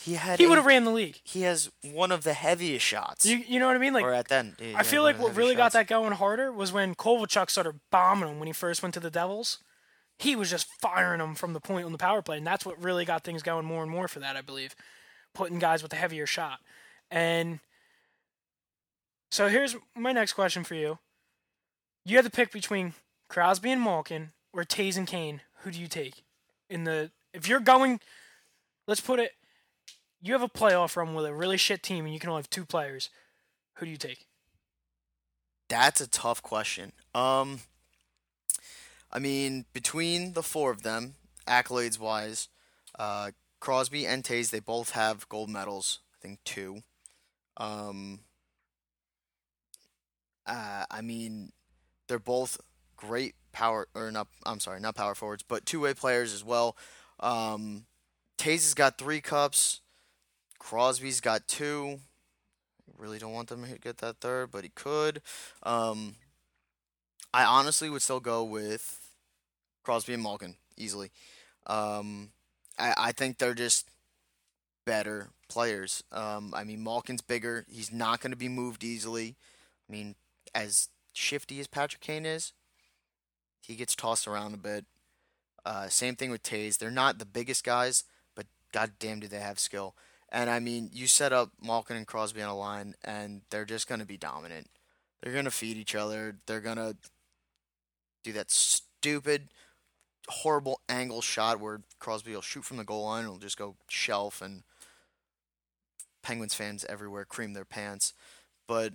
he 0.00 0.14
had 0.14 0.38
he 0.38 0.46
would 0.46 0.58
have 0.58 0.66
ran 0.66 0.84
the 0.84 0.92
league. 0.92 1.20
he 1.24 1.42
has 1.42 1.70
one 1.82 2.12
of 2.12 2.22
the 2.22 2.32
heaviest 2.32 2.84
shots. 2.86 3.26
You 3.26 3.38
you 3.38 3.58
know 3.58 3.66
what 3.66 3.74
I 3.74 3.80
mean? 3.80 3.92
Like 3.92 4.04
or 4.04 4.12
at 4.12 4.28
then, 4.28 4.56
I 4.74 4.84
feel 4.84 5.02
like 5.02 5.18
what 5.18 5.34
really 5.34 5.56
got 5.56 5.72
that 5.72 5.88
going 5.88 6.12
harder 6.12 6.52
was 6.52 6.72
when 6.72 6.94
Kovalchuk 6.94 7.50
started 7.50 7.80
bombing 7.90 8.28
him 8.28 8.38
when 8.38 8.46
he 8.46 8.52
first 8.52 8.82
went 8.82 8.94
to 8.94 9.00
the 9.00 9.10
Devils. 9.10 9.58
He 10.18 10.36
was 10.36 10.50
just 10.50 10.66
firing 10.80 11.18
them 11.18 11.34
from 11.34 11.52
the 11.52 11.60
point 11.60 11.84
on 11.84 11.92
the 11.92 11.98
power 11.98 12.22
play, 12.22 12.38
and 12.38 12.46
that's 12.46 12.64
what 12.64 12.82
really 12.82 13.04
got 13.04 13.24
things 13.24 13.42
going 13.42 13.64
more 13.64 13.82
and 13.82 13.90
more 13.90 14.08
for 14.08 14.20
that, 14.20 14.36
I 14.36 14.40
believe. 14.40 14.74
Putting 15.34 15.58
guys 15.58 15.82
with 15.82 15.92
a 15.92 15.96
heavier 15.96 16.26
shot. 16.26 16.58
And 17.10 17.60
so 19.30 19.48
here's 19.48 19.76
my 19.96 20.12
next 20.12 20.32
question 20.32 20.64
for 20.64 20.74
you. 20.74 20.98
You 22.04 22.16
had 22.16 22.24
to 22.24 22.30
pick 22.30 22.52
between 22.52 22.94
Crosby 23.28 23.70
and 23.70 23.82
Malkin 23.82 24.30
or 24.52 24.64
Toews 24.64 24.96
and 24.96 25.06
Kane. 25.06 25.42
Who 25.62 25.70
do 25.70 25.80
you 25.80 25.88
take? 25.88 26.22
In 26.70 26.84
the 26.84 27.10
if 27.32 27.48
you're 27.48 27.60
going 27.60 28.00
let's 28.86 29.00
put 29.00 29.18
it 29.18 29.32
you 30.20 30.32
have 30.32 30.42
a 30.42 30.48
playoff 30.48 30.96
run 30.96 31.14
with 31.14 31.26
a 31.26 31.34
really 31.34 31.56
shit 31.56 31.82
team 31.82 32.04
and 32.04 32.14
you 32.14 32.20
can 32.20 32.30
only 32.30 32.40
have 32.40 32.50
two 32.50 32.64
players. 32.64 33.10
Who 33.74 33.86
do 33.86 33.90
you 33.90 33.96
take? 33.96 34.26
That's 35.68 36.00
a 36.00 36.08
tough 36.08 36.42
question. 36.42 36.92
Um, 37.14 37.60
I 39.12 39.18
mean, 39.18 39.66
between 39.72 40.32
the 40.32 40.42
four 40.42 40.70
of 40.70 40.82
them, 40.82 41.14
accolades 41.46 41.98
wise, 41.98 42.48
uh, 42.98 43.30
Crosby 43.60 44.06
and 44.06 44.24
Toews, 44.24 44.50
they 44.50 44.60
both 44.60 44.90
have 44.90 45.28
gold 45.28 45.50
medals. 45.50 46.00
I 46.14 46.16
think 46.20 46.40
two. 46.44 46.82
Um, 47.56 48.20
uh, 50.46 50.84
I 50.90 51.00
mean, 51.02 51.52
they're 52.06 52.18
both 52.18 52.60
great 52.96 53.34
power 53.52 53.88
or 53.94 54.10
not. 54.10 54.28
I'm 54.46 54.60
sorry, 54.60 54.80
not 54.80 54.94
power 54.94 55.14
forwards, 55.14 55.44
but 55.46 55.66
two 55.66 55.80
way 55.80 55.94
players 55.94 56.32
as 56.32 56.44
well. 56.44 56.76
Um, 57.20 57.84
Toews 58.38 58.64
has 58.64 58.74
got 58.74 58.98
three 58.98 59.20
cups. 59.20 59.80
Crosby's 60.58 61.20
got 61.20 61.48
two. 61.48 62.00
Really 62.96 63.18
don't 63.18 63.32
want 63.32 63.48
them 63.48 63.64
to 63.64 63.78
get 63.78 63.98
that 63.98 64.16
third, 64.16 64.50
but 64.50 64.64
he 64.64 64.70
could. 64.74 65.22
Um, 65.62 66.16
I 67.32 67.44
honestly 67.44 67.90
would 67.90 68.02
still 68.02 68.20
go 68.20 68.42
with 68.42 68.98
Crosby 69.84 70.14
and 70.14 70.22
Malkin 70.22 70.56
easily. 70.76 71.10
Um, 71.66 72.30
I, 72.78 72.94
I 72.96 73.12
think 73.12 73.38
they're 73.38 73.54
just 73.54 73.88
better 74.84 75.28
players. 75.48 76.02
Um, 76.12 76.52
I 76.56 76.64
mean, 76.64 76.82
Malkin's 76.82 77.20
bigger. 77.20 77.66
He's 77.70 77.92
not 77.92 78.20
going 78.20 78.32
to 78.32 78.36
be 78.36 78.48
moved 78.48 78.82
easily. 78.82 79.36
I 79.88 79.92
mean, 79.92 80.14
as 80.54 80.88
shifty 81.12 81.60
as 81.60 81.66
Patrick 81.66 82.00
Kane 82.00 82.26
is, 82.26 82.52
he 83.60 83.74
gets 83.74 83.94
tossed 83.94 84.26
around 84.26 84.54
a 84.54 84.58
bit. 84.58 84.86
Uh, 85.64 85.88
same 85.88 86.16
thing 86.16 86.30
with 86.30 86.42
Toews. 86.42 86.78
They're 86.78 86.90
not 86.90 87.18
the 87.18 87.26
biggest 87.26 87.64
guys, 87.64 88.04
but 88.34 88.46
goddamn, 88.72 89.20
do 89.20 89.28
they 89.28 89.40
have 89.40 89.58
skill. 89.58 89.94
And 90.30 90.50
I 90.50 90.60
mean, 90.60 90.90
you 90.92 91.06
set 91.06 91.32
up 91.32 91.52
Malkin 91.62 91.96
and 91.96 92.06
Crosby 92.06 92.42
on 92.42 92.50
a 92.50 92.56
line, 92.56 92.94
and 93.02 93.42
they're 93.50 93.64
just 93.64 93.88
going 93.88 94.00
to 94.00 94.06
be 94.06 94.18
dominant. 94.18 94.68
They're 95.22 95.32
going 95.32 95.46
to 95.46 95.50
feed 95.50 95.76
each 95.76 95.94
other. 95.94 96.36
They're 96.46 96.60
going 96.60 96.76
to 96.76 96.96
do 98.24 98.32
that 98.34 98.50
stupid, 98.50 99.48
horrible 100.28 100.80
angle 100.88 101.22
shot 101.22 101.60
where 101.60 101.80
Crosby 101.98 102.34
will 102.34 102.42
shoot 102.42 102.64
from 102.64 102.76
the 102.76 102.84
goal 102.84 103.04
line 103.04 103.24
and 103.24 103.30
will 103.30 103.38
just 103.38 103.56
go 103.56 103.76
shelf, 103.88 104.42
and 104.42 104.64
Penguins 106.22 106.54
fans 106.54 106.84
everywhere 106.88 107.24
cream 107.24 107.54
their 107.54 107.64
pants. 107.64 108.12
But 108.66 108.92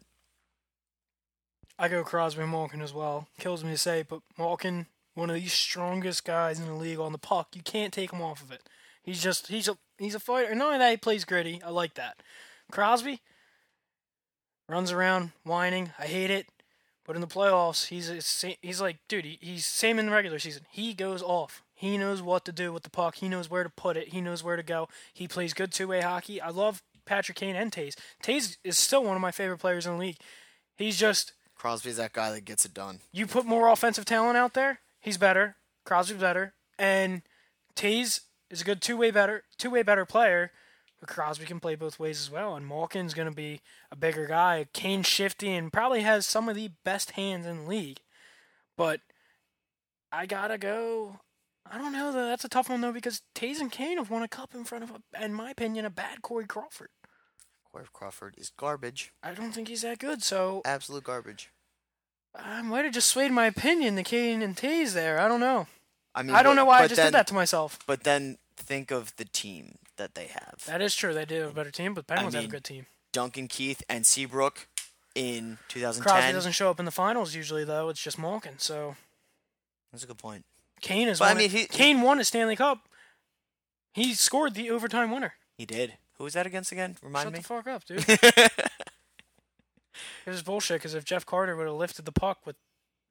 I 1.80 1.88
go 1.88 2.04
Crosby 2.04 2.46
Malkin 2.46 2.82
as 2.82 2.94
well. 2.94 3.28
Kills 3.40 3.64
me 3.64 3.72
to 3.72 3.78
say, 3.78 4.04
but 4.08 4.22
Malkin, 4.38 4.86
one 5.16 5.32
of 5.32 5.36
the 5.36 5.48
strongest 5.48 6.26
guys 6.26 6.60
in 6.60 6.68
the 6.68 6.76
league 6.76 7.00
on 7.00 7.12
the 7.12 7.18
puck. 7.18 7.56
You 7.56 7.64
can't 7.64 7.92
take 7.92 8.12
him 8.12 8.22
off 8.22 8.44
of 8.44 8.52
it. 8.52 8.62
He's 9.04 9.22
just 9.22 9.48
he's 9.48 9.68
a 9.68 9.78
he's 9.98 10.16
a 10.16 10.20
fighter. 10.20 10.50
And 10.50 10.60
not 10.60 10.68
only 10.68 10.80
that, 10.80 10.92
he 10.92 10.98
plays 10.98 11.26
gritty. 11.26 11.62
I 11.64 11.70
like 11.70 11.94
that. 11.96 12.18
Crosby 12.72 13.22
runs 14.68 14.92
around 14.92 15.32
whining. 15.44 15.92
I 16.00 16.06
hate 16.06 16.32
it. 16.32 16.48
But 17.06 17.16
in 17.18 17.22
the 17.22 17.28
playoffs, 17.28 17.88
he's 17.88 18.10
a, 18.10 18.56
he's 18.62 18.80
like, 18.80 18.98
dude, 19.10 19.26
he, 19.26 19.38
he's 19.42 19.66
same 19.66 20.00
in 20.00 20.06
the 20.06 20.12
regular 20.14 20.40
season. 20.40 20.64
He 20.72 20.94
goes 20.94 21.22
off. 21.22 21.62
He 21.74 21.98
knows 21.98 22.22
what 22.22 22.46
to 22.46 22.54
do 22.54 22.72
with 22.72 22.84
the 22.84 22.90
puck. 22.90 23.16
He 23.16 23.28
knows 23.28 23.50
where 23.50 23.64
to 23.64 23.70
put 23.70 23.98
it. 23.98 24.10
He 24.10 24.22
knows 24.22 24.42
where 24.42 24.56
to 24.56 24.64
go. 24.64 24.88
He 25.14 25.28
plays 25.28 25.54
good 25.54 25.74
two 25.74 25.90
way 25.90 26.00
hockey. 26.00 26.40
I 26.40 26.50
love 26.50 26.82
Patrick 27.06 27.38
Kane 27.38 27.58
and 27.58 27.74
Toews. 27.74 27.96
Toews 28.24 28.58
is 28.64 28.78
still 28.78 29.04
one 29.04 29.18
of 29.18 29.22
my 29.22 29.32
favorite 29.32 29.58
players 29.58 29.86
in 29.86 29.94
the 29.94 30.00
league. 30.00 30.18
He's 30.78 30.98
just 30.98 31.34
Crosby's 31.56 31.98
that 31.98 32.14
guy 32.14 32.32
that 32.32 32.46
gets 32.46 32.66
it 32.66 32.74
done. 32.74 33.00
you 33.12 33.28
put 33.28 33.46
more 33.46 33.68
offensive 33.68 34.06
talent 34.06 34.38
out 34.38 34.54
there, 34.54 34.80
he's 35.02 35.18
better. 35.18 35.58
Crosby's 35.86 36.20
better, 36.20 36.54
and 36.80 37.22
Toews 37.76 38.22
is 38.54 38.62
a 38.62 38.66
good 38.66 38.82
two 38.82 38.96
way 38.96 39.12
better 39.12 39.44
two 39.58 39.70
way 39.70 39.84
better 39.84 40.06
player. 40.06 40.52
But 41.00 41.10
Crosby 41.10 41.46
can 41.46 41.60
play 41.60 41.76
both 41.76 42.00
ways 42.00 42.22
as 42.22 42.32
well, 42.32 42.56
and 42.56 42.66
Malkin's 42.66 43.14
going 43.14 43.28
to 43.28 43.36
be 43.36 43.60
a 43.92 43.96
bigger 43.98 44.26
guy. 44.26 44.68
Kane's 44.72 45.06
shifty 45.08 45.52
and 45.52 45.74
probably 45.74 46.02
has 46.02 46.26
some 46.26 46.48
of 46.48 46.56
the 46.56 46.70
best 46.86 47.12
hands 47.12 47.46
in 47.46 47.64
the 47.64 47.70
league. 47.70 48.00
But 48.78 49.02
I 50.12 50.26
gotta 50.26 50.58
go. 50.58 51.20
I 51.70 51.78
don't 51.78 51.92
know 51.92 52.12
though. 52.12 52.28
That's 52.28 52.46
a 52.46 52.50
tough 52.50 52.70
one 52.70 52.82
though 52.82 52.92
because 52.94 53.22
Toews 53.36 53.60
and 53.60 53.72
Kane 53.72 53.98
have 53.98 54.10
won 54.10 54.24
a 54.24 54.28
cup 54.28 54.54
in 54.54 54.64
front 54.64 54.84
of, 54.86 54.92
a, 54.92 55.24
in 55.24 55.34
my 55.34 55.52
opinion, 55.52 55.86
a 55.86 55.90
bad 55.90 56.22
Corey 56.22 56.46
Crawford. 56.46 56.90
Corey 57.72 57.86
Crawford 57.92 58.36
is 58.38 58.50
garbage. 58.56 59.12
I 59.24 59.34
don't 59.34 59.52
think 59.52 59.68
he's 59.68 59.82
that 59.82 60.00
good. 60.00 60.22
So 60.24 60.62
Absolute 60.66 61.04
garbage. 61.04 61.50
I 62.36 62.62
might 62.62 62.86
have 62.86 62.94
just 62.94 63.10
swayed 63.10 63.32
my 63.32 63.46
opinion 63.46 63.96
to 63.96 64.04
Kane 64.04 64.42
and 64.42 64.56
Toews 64.56 64.94
there. 64.94 65.20
I 65.20 65.28
don't 65.28 65.40
know. 65.40 65.68
I 66.16 66.24
mean, 66.24 66.36
I 66.36 66.44
don't 66.44 66.56
but- 66.56 66.62
know 66.62 66.66
why 66.66 66.80
I 66.80 66.88
just 66.88 66.98
then, 66.98 67.08
did 67.08 67.14
that 67.16 67.28
to 67.28 67.34
myself. 67.34 67.80
But 67.88 68.04
then 68.04 68.38
think 68.58 68.92
of 68.92 69.16
the 69.18 69.26
team 69.26 69.78
that 69.98 70.16
they 70.16 70.28
have. 70.28 70.64
That 70.68 70.82
is 70.82 70.96
true. 70.96 71.14
They 71.14 71.26
do 71.26 71.42
have 71.42 71.52
a 71.52 71.54
better 71.54 71.72
team, 71.72 71.94
but 71.94 72.08
Penguins 72.08 72.34
have 72.34 72.44
mean, 72.44 72.50
a 72.50 72.52
good 72.52 72.64
team. 72.64 72.86
Duncan 73.12 73.48
Keith 73.48 73.84
and 73.88 74.06
Seabrook 74.06 74.68
in 75.16 75.58
2010. 75.70 76.12
Crosby 76.12 76.34
doesn't 76.34 76.52
show 76.54 76.70
up 76.70 76.80
in 76.80 76.86
the 76.86 76.92
finals 76.92 77.36
usually, 77.36 77.64
though. 77.64 77.90
It's 77.90 78.02
just 78.02 78.18
Malkin. 78.18 78.58
So 78.58 78.96
That's 79.92 80.04
a 80.04 80.08
good 80.08 80.18
point. 80.18 80.46
Kane 80.82 81.08
is. 81.08 81.20
But, 81.20 81.32
I 81.32 81.34
mean, 81.36 81.50
he- 81.50 81.66
Kane 81.66 82.02
won 82.02 82.20
a 82.20 82.24
Stanley 82.24 82.56
Cup. 82.56 82.88
He 83.94 84.14
scored 84.14 84.56
the 84.56 84.72
overtime 84.72 85.12
winner. 85.12 85.36
He 85.58 85.66
did. 85.66 85.94
Who 86.18 86.24
was 86.24 86.34
that 86.34 86.46
against 86.48 86.72
again? 86.72 86.98
Remind 87.04 87.26
Shut 87.26 87.34
me. 87.34 87.40
the 87.40 87.46
fuck 87.46 87.68
up, 87.68 87.86
dude. 87.86 88.04
it 88.08 88.52
was 90.26 90.42
bullshit. 90.42 90.78
Because 90.80 90.96
if 90.96 91.06
Jeff 91.06 91.26
Carter 91.26 91.56
would 91.56 91.68
have 91.68 91.76
lifted 91.76 92.06
the 92.06 92.12
puck 92.12 92.40
with 92.46 92.56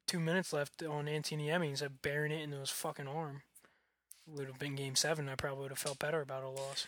two 0.07 0.19
minutes 0.19 0.51
left 0.51 0.83
on 0.83 1.05
Antti 1.05 1.37
Niemi 1.37 1.69
instead 1.69 1.85
of 1.85 2.01
burying 2.01 2.31
it 2.37 2.43
into 2.43 2.57
his 2.57 2.69
fucking 2.69 3.07
arm, 3.07 3.43
would 4.27 4.47
have 4.47 4.59
been 4.59 4.75
Game 4.75 4.95
Seven. 4.95 5.29
I 5.29 5.35
probably 5.35 5.63
would 5.63 5.71
have 5.71 5.79
felt 5.79 5.99
better 5.99 6.21
about 6.21 6.43
a 6.43 6.49
loss. 6.49 6.87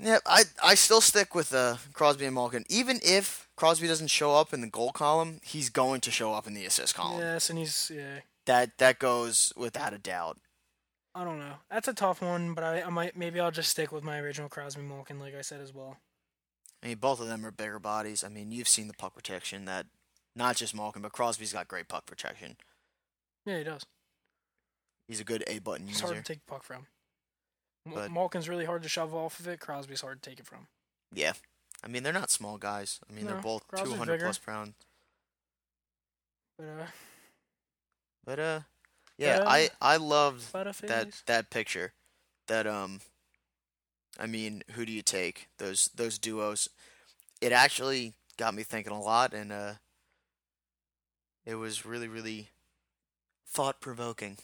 yeah, 0.00 0.18
I 0.26 0.44
I 0.62 0.74
still 0.74 1.00
stick 1.00 1.34
with 1.34 1.54
uh, 1.54 1.76
Crosby 1.92 2.24
and 2.24 2.34
Malkin. 2.34 2.64
Even 2.68 3.00
if 3.02 3.48
Crosby 3.56 3.86
doesn't 3.86 4.08
show 4.08 4.34
up 4.34 4.52
in 4.52 4.60
the 4.60 4.66
goal 4.68 4.92
column, 4.92 5.40
he's 5.42 5.70
going 5.70 6.00
to 6.02 6.10
show 6.10 6.32
up 6.32 6.46
in 6.46 6.54
the 6.54 6.64
assist 6.64 6.94
column. 6.94 7.20
Yes, 7.20 7.50
and 7.50 7.58
he's 7.58 7.90
yeah. 7.94 8.20
That 8.46 8.78
that 8.78 8.98
goes 8.98 9.52
without 9.56 9.92
a 9.92 9.98
doubt. 9.98 10.38
I 11.14 11.24
don't 11.24 11.38
know. 11.38 11.54
That's 11.70 11.88
a 11.88 11.94
tough 11.94 12.20
one, 12.20 12.52
but 12.52 12.62
I, 12.62 12.82
I 12.82 12.90
might 12.90 13.16
maybe 13.16 13.40
I'll 13.40 13.50
just 13.50 13.70
stick 13.70 13.90
with 13.90 14.04
my 14.04 14.18
original 14.18 14.48
Crosby 14.48 14.82
Malkin, 14.82 15.18
like 15.18 15.34
I 15.34 15.40
said 15.40 15.60
as 15.60 15.72
well. 15.72 15.96
I 16.82 16.88
mean, 16.88 16.98
both 16.98 17.20
of 17.20 17.28
them 17.28 17.44
are 17.44 17.50
bigger 17.50 17.78
bodies. 17.78 18.22
I 18.22 18.28
mean, 18.28 18.52
you've 18.52 18.68
seen 18.68 18.86
the 18.86 18.94
puck 18.94 19.14
protection 19.14 19.64
that 19.64 19.86
not 20.36 20.56
just 20.56 20.74
Malkin, 20.74 21.02
but 21.02 21.12
Crosby's 21.12 21.54
got 21.54 21.68
great 21.68 21.88
puck 21.88 22.04
protection. 22.06 22.56
Yeah, 23.46 23.58
he 23.58 23.64
does. 23.64 23.86
He's 25.08 25.20
a 25.20 25.24
good 25.24 25.44
A 25.46 25.58
button 25.60 25.86
It's 25.88 26.00
user. 26.00 26.12
hard 26.14 26.24
to 26.24 26.32
take 26.32 26.44
the 26.44 26.50
puck 26.52 26.62
from. 26.62 26.86
M- 27.86 27.92
But- 27.94 28.10
Malkin's 28.10 28.48
really 28.48 28.64
hard 28.64 28.82
to 28.82 28.88
shove 28.88 29.14
off 29.14 29.38
of 29.40 29.46
it. 29.48 29.60
Crosby's 29.60 30.00
hard 30.00 30.22
to 30.22 30.30
take 30.30 30.40
it 30.40 30.46
from. 30.46 30.66
Yeah. 31.12 31.34
I 31.84 31.88
mean, 31.88 32.02
they're 32.02 32.12
not 32.12 32.30
small 32.30 32.58
guys. 32.58 33.00
I 33.08 33.12
mean, 33.12 33.26
they're 33.26 33.36
both 33.36 33.66
Crosby's 33.68 33.92
200 33.92 34.12
bigger. 34.14 34.24
plus 34.26 34.38
pound. 34.38 34.74
But 36.58 36.64
uh, 36.64 36.86
But 38.24 38.38
uh, 38.40 38.60
yeah, 39.18 39.38
Yeah. 39.38 39.44
I 39.48 39.70
I 39.80 39.96
loved 39.98 40.50
Butter 40.52 40.72
that 40.86 41.22
that 41.26 41.50
picture. 41.50 41.92
That 42.48 42.66
um, 42.66 43.00
I 44.18 44.26
mean, 44.26 44.62
who 44.72 44.86
do 44.86 44.92
you 44.92 45.02
take? 45.02 45.48
Those 45.58 45.90
those 45.94 46.18
duos. 46.18 46.68
It 47.40 47.52
actually 47.52 48.14
got 48.38 48.54
me 48.54 48.62
thinking 48.62 48.92
a 48.92 49.00
lot, 49.00 49.34
and 49.34 49.52
uh, 49.52 49.74
it 51.44 51.56
was 51.56 51.84
really 51.84 52.08
really 52.08 52.48
thought 53.46 53.80
provoking. 53.80 54.38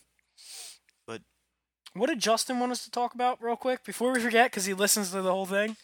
But 1.06 1.22
what 1.94 2.08
did 2.08 2.20
Justin 2.20 2.60
want 2.60 2.72
us 2.72 2.84
to 2.84 2.90
talk 2.90 3.14
about 3.14 3.42
real 3.42 3.56
quick 3.56 3.84
before 3.84 4.12
we 4.12 4.20
forget? 4.20 4.50
Because 4.50 4.64
he 4.66 4.74
listens 4.74 5.10
to 5.10 5.22
the 5.22 5.32
whole 5.32 5.46
thing. 5.46 5.76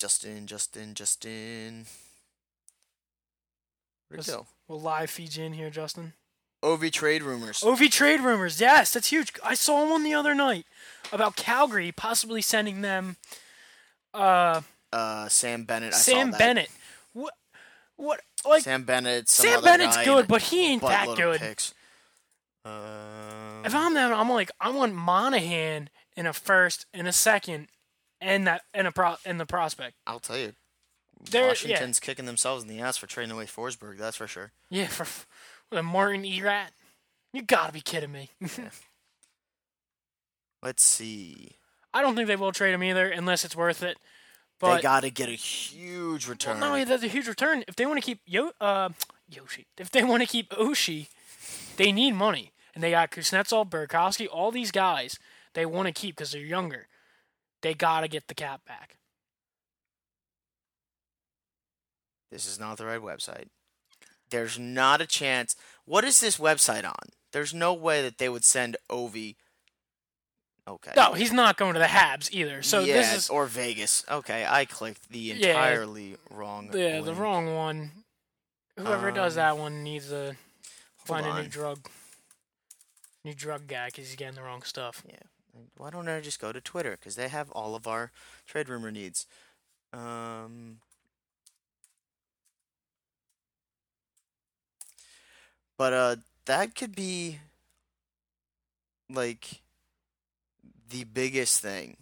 Justin, 0.00 0.46
Justin, 0.46 0.94
Justin. 0.94 1.86
Where'd 4.08 4.26
go? 4.26 4.46
We'll 4.68 4.80
live 4.80 5.10
feed 5.10 5.34
you 5.36 5.44
in 5.44 5.52
here, 5.54 5.70
Justin. 5.70 6.12
OV 6.62 6.90
trade 6.90 7.22
rumors. 7.22 7.62
OV 7.62 7.90
trade 7.90 8.20
rumors. 8.20 8.60
Yes, 8.60 8.92
that's 8.94 9.08
huge. 9.08 9.32
I 9.44 9.54
saw 9.54 9.88
one 9.88 10.02
the 10.02 10.14
other 10.14 10.34
night 10.34 10.64
about 11.12 11.36
Calgary 11.36 11.92
possibly 11.92 12.40
sending 12.40 12.80
them 12.80 13.16
uh, 14.14 14.62
Uh, 14.92 15.28
Sam 15.28 15.64
Bennett. 15.64 15.92
I 15.92 15.96
Sam 15.96 16.26
saw 16.28 16.30
that. 16.32 16.38
Bennett. 16.38 16.70
What? 17.12 17.34
What? 17.96 18.20
Like 18.46 18.62
Sam 18.62 18.84
Bennett. 18.84 19.28
Sam 19.28 19.62
Bennett's 19.62 20.02
good, 20.04 20.26
but 20.26 20.42
he 20.42 20.66
ain't 20.66 20.82
that 20.82 21.16
good. 21.16 21.40
Picks. 21.40 21.74
Um, 22.64 23.64
If 23.64 23.74
I'm 23.74 23.94
them, 23.94 24.12
I'm 24.12 24.28
like 24.30 24.50
I 24.60 24.70
want 24.70 24.94
Monahan 24.94 25.90
in 26.16 26.26
a 26.26 26.32
first 26.32 26.86
and 26.94 27.06
a 27.06 27.12
second, 27.12 27.68
and 28.20 28.46
that 28.46 28.62
and 28.72 28.86
a 28.86 28.92
pro 28.92 29.16
and 29.24 29.38
the 29.38 29.46
prospect. 29.46 29.96
I'll 30.06 30.20
tell 30.20 30.38
you, 30.38 30.54
yeah. 31.30 31.48
Washington's 31.48 32.00
kicking 32.00 32.26
themselves 32.26 32.62
in 32.62 32.68
the 32.68 32.80
ass 32.80 32.96
for 32.96 33.06
trading 33.06 33.32
away 33.32 33.46
Forsberg. 33.46 33.98
That's 33.98 34.16
for 34.16 34.26
sure. 34.26 34.52
Yeah, 34.70 34.86
for 34.86 35.06
with 35.70 35.78
a 35.78 35.82
Martin 35.82 36.24
Erat. 36.24 36.70
You 37.32 37.42
gotta 37.42 37.72
be 37.72 37.80
kidding 37.80 38.12
me. 38.12 38.30
Let's 40.62 40.82
see. 40.82 41.56
I 41.92 42.00
don't 42.00 42.16
think 42.16 42.26
they 42.26 42.36
will 42.36 42.52
trade 42.52 42.72
him 42.72 42.82
either 42.82 43.08
unless 43.08 43.44
it's 43.44 43.54
worth 43.54 43.82
it. 43.82 43.98
But 44.58 44.76
they 44.76 44.82
got 44.82 45.00
to 45.00 45.10
get 45.10 45.28
a 45.28 45.32
huge 45.32 46.26
well, 46.26 46.32
return. 46.32 46.60
not 46.60 46.70
only 46.70 46.84
that's 46.84 47.02
a 47.02 47.08
huge 47.08 47.28
return. 47.28 47.64
If 47.68 47.76
they 47.76 47.86
want 47.86 47.98
to 47.98 48.06
keep 48.06 48.20
Yo, 48.24 48.50
uh, 48.60 48.88
Yoshi, 49.28 49.66
if 49.78 49.90
they 49.90 50.02
want 50.02 50.22
to 50.22 50.28
keep 50.28 50.50
Oshie, 50.50 51.08
they 51.76 51.92
need 51.92 52.12
money, 52.12 52.52
and 52.74 52.82
they 52.82 52.90
got 52.90 53.10
Kuznetsov, 53.10 53.70
Burakovsky, 53.70 54.26
all 54.30 54.50
these 54.50 54.70
guys 54.70 55.18
they 55.54 55.64
want 55.66 55.86
to 55.86 55.92
keep 55.92 56.16
because 56.16 56.32
they're 56.32 56.40
younger. 56.40 56.88
They 57.62 57.74
gotta 57.74 58.08
get 58.08 58.28
the 58.28 58.34
cap 58.34 58.62
back. 58.66 58.98
this 62.30 62.46
is 62.48 62.58
not 62.58 62.78
the 62.78 62.84
right 62.84 63.00
website. 63.00 63.46
There's 64.30 64.58
not 64.58 65.00
a 65.00 65.06
chance. 65.06 65.54
What 65.84 66.02
is 66.02 66.18
this 66.20 66.36
website 66.36 66.84
on? 66.84 67.10
There's 67.32 67.54
no 67.54 67.72
way 67.72 68.02
that 68.02 68.18
they 68.18 68.28
would 68.28 68.44
send 68.44 68.76
Ovi. 68.90 69.36
Okay. 70.66 70.90
No, 70.96 71.12
he's 71.12 71.32
not 71.32 71.56
going 71.56 71.74
to 71.74 71.78
the 71.78 71.86
Habs 71.86 72.30
either. 72.32 72.62
So 72.62 72.80
yeah, 72.80 72.94
this 72.94 73.14
is 73.14 73.30
or 73.30 73.46
Vegas. 73.46 74.04
Okay, 74.10 74.44
I 74.48 74.64
clicked 74.64 75.10
the 75.10 75.18
Yeah. 75.20 75.48
entirely 75.48 76.16
wrong. 76.30 76.70
yeah 76.74 77.00
the 77.02 77.14
wrong 77.14 77.54
one. 77.54 77.92
Whoever 78.78 79.12
does 79.12 79.34
Um, 79.34 79.36
that 79.36 79.58
one 79.58 79.84
needs 79.84 80.08
to 80.08 80.34
find 81.04 81.26
a 81.26 81.40
new 81.42 81.48
drug, 81.48 81.86
new 83.24 83.34
drug 83.34 83.66
guy 83.66 83.86
because 83.86 84.08
he's 84.08 84.16
getting 84.16 84.34
the 84.34 84.42
wrong 84.42 84.62
stuff. 84.62 85.02
Yeah. 85.08 85.16
Why 85.76 85.90
don't 85.90 86.08
I 86.08 86.20
just 86.20 86.40
go 86.40 86.52
to 86.52 86.60
Twitter? 86.60 86.92
Because 86.92 87.16
they 87.16 87.28
have 87.28 87.50
all 87.52 87.74
of 87.74 87.86
our 87.86 88.10
trade 88.46 88.68
rumor 88.68 88.90
needs. 88.90 89.26
Um, 89.92 90.78
but 95.78 95.92
uh, 95.92 96.16
that 96.46 96.74
could 96.74 96.94
be 96.94 97.38
like 99.08 99.62
the 100.90 101.04
biggest 101.04 101.60
thing 101.60 101.96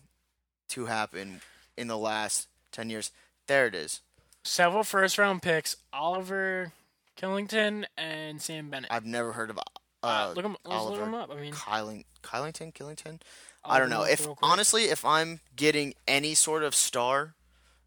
to 0.68 0.86
happen 0.86 1.40
in 1.76 1.88
the 1.88 1.98
last 1.98 2.48
ten 2.70 2.88
years. 2.88 3.10
There 3.46 3.66
it 3.66 3.74
is. 3.74 4.00
Several 4.44 4.82
first 4.82 5.18
round 5.18 5.42
picks: 5.42 5.76
Oliver 5.92 6.72
Kylington 7.18 7.84
and 7.96 8.40
Sam 8.40 8.70
Bennett. 8.70 8.90
I've 8.90 9.06
never 9.06 9.32
heard 9.32 9.50
of 9.50 9.58
uh, 10.02 10.32
look 10.34 10.44
him. 10.44 10.56
Let's 10.64 10.84
look 10.84 10.98
him 11.00 11.14
up. 11.14 11.30
I 11.30 11.40
mean, 11.40 11.52
Kyling, 11.52 12.04
Kylington, 12.22 12.72
Killington. 12.74 13.20
I'll 13.64 13.76
I 13.76 13.78
don't 13.78 13.90
know. 13.90 14.02
If 14.04 14.26
honestly, 14.42 14.84
if 14.84 15.04
I'm 15.04 15.40
getting 15.54 15.94
any 16.08 16.34
sort 16.34 16.62
of 16.64 16.74
star 16.74 17.34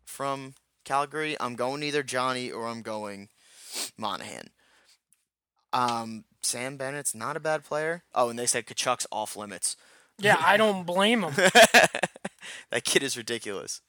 from 0.05 0.53
Calgary, 0.85 1.35
I'm 1.39 1.55
going 1.55 1.83
either 1.83 2.03
Johnny 2.03 2.49
or 2.51 2.67
I'm 2.67 2.81
going 2.81 3.29
Monahan. 3.97 4.49
Um, 5.73 6.23
Sam 6.41 6.77
Bennett's 6.77 7.13
not 7.13 7.35
a 7.35 7.39
bad 7.41 7.63
player. 7.65 8.03
Oh, 8.13 8.29
and 8.29 8.39
they 8.39 8.45
said 8.45 8.65
Tkachuk's 8.65 9.07
off 9.11 9.35
limits. 9.35 9.75
yeah, 10.17 10.37
I 10.39 10.55
don't 10.57 10.83
blame 10.85 11.23
him. 11.23 11.33
that 12.71 12.83
kid 12.85 13.03
is 13.03 13.17
ridiculous. 13.17 13.81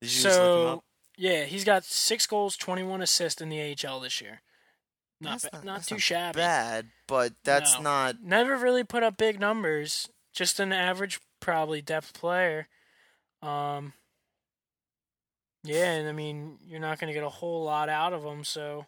Did 0.00 0.14
you 0.14 0.22
just 0.22 0.38
look 0.38 0.46
him 0.46 0.62
So 0.66 0.68
up? 0.74 0.84
yeah, 1.16 1.44
he's 1.44 1.64
got 1.64 1.84
six 1.84 2.26
goals, 2.26 2.56
twenty-one 2.56 3.02
assists 3.02 3.40
in 3.40 3.48
the 3.48 3.60
AHL 3.84 3.98
this 4.00 4.20
year. 4.20 4.42
Not 5.20 5.42
ba- 5.42 5.50
not, 5.52 5.64
that's 5.64 5.86
too 5.86 5.98
shabby. 5.98 6.36
Bad, 6.38 6.88
but 7.06 7.32
that's 7.44 7.74
No. 7.76 7.82
not. 7.82 8.22
Never 8.22 8.56
really 8.56 8.84
put 8.84 9.02
up 9.02 9.16
big 9.16 9.40
numbers. 9.40 10.08
Just 10.32 10.60
an 10.60 10.72
average, 10.72 11.20
probably 11.40 11.80
depth 11.80 12.12
player. 12.14 12.68
Um. 13.42 13.94
Yeah, 15.62 15.92
and 15.92 16.08
I 16.08 16.12
mean, 16.12 16.58
you're 16.66 16.80
not 16.80 16.98
going 16.98 17.08
to 17.08 17.14
get 17.14 17.24
a 17.24 17.28
whole 17.30 17.64
lot 17.64 17.88
out 17.88 18.12
of 18.12 18.22
them, 18.22 18.44
so 18.44 18.86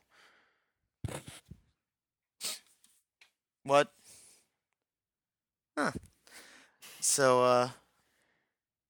What? 3.63 3.91
Huh. 5.77 5.91
So, 7.01 7.43
uh, 7.43 7.69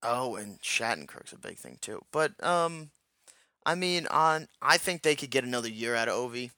oh, 0.03 0.37
and 0.37 0.61
Shattenkirk's 0.61 1.33
a 1.33 1.39
big 1.39 1.59
thing 1.59 1.79
too. 1.81 2.05
But, 2.13 2.43
um, 2.45 2.91
I 3.65 3.75
mean, 3.75 4.07
on, 4.09 4.49
I 4.61 4.77
think 4.79 5.03
they 5.03 5.15
could 5.15 5.31
get 5.31 5.45
another 5.45 5.69
year 5.69 5.95
out 5.95 6.09
of 6.09 6.15
Ovi. 6.31 6.51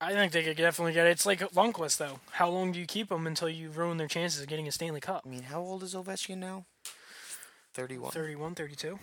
I 0.00 0.12
think 0.12 0.32
they 0.32 0.42
could 0.42 0.56
definitely 0.56 0.92
get 0.92 1.06
it. 1.06 1.10
It's 1.10 1.24
like 1.24 1.40
Lundqvist, 1.40 1.96
though. 1.96 2.20
How 2.32 2.50
long 2.50 2.72
do 2.72 2.78
you 2.78 2.86
keep 2.86 3.08
them 3.08 3.26
until 3.26 3.48
you 3.48 3.70
ruin 3.70 3.96
their 3.96 4.08
chances 4.08 4.42
of 4.42 4.48
getting 4.48 4.68
a 4.68 4.72
Stanley 4.72 5.00
Cup? 5.00 5.22
I 5.24 5.28
mean, 5.28 5.44
how 5.44 5.60
old 5.60 5.82
is 5.82 5.94
Ovechkin 5.94 6.36
now? 6.36 6.66
31. 7.74 8.10
31, 8.10 8.54
32? 8.54 8.98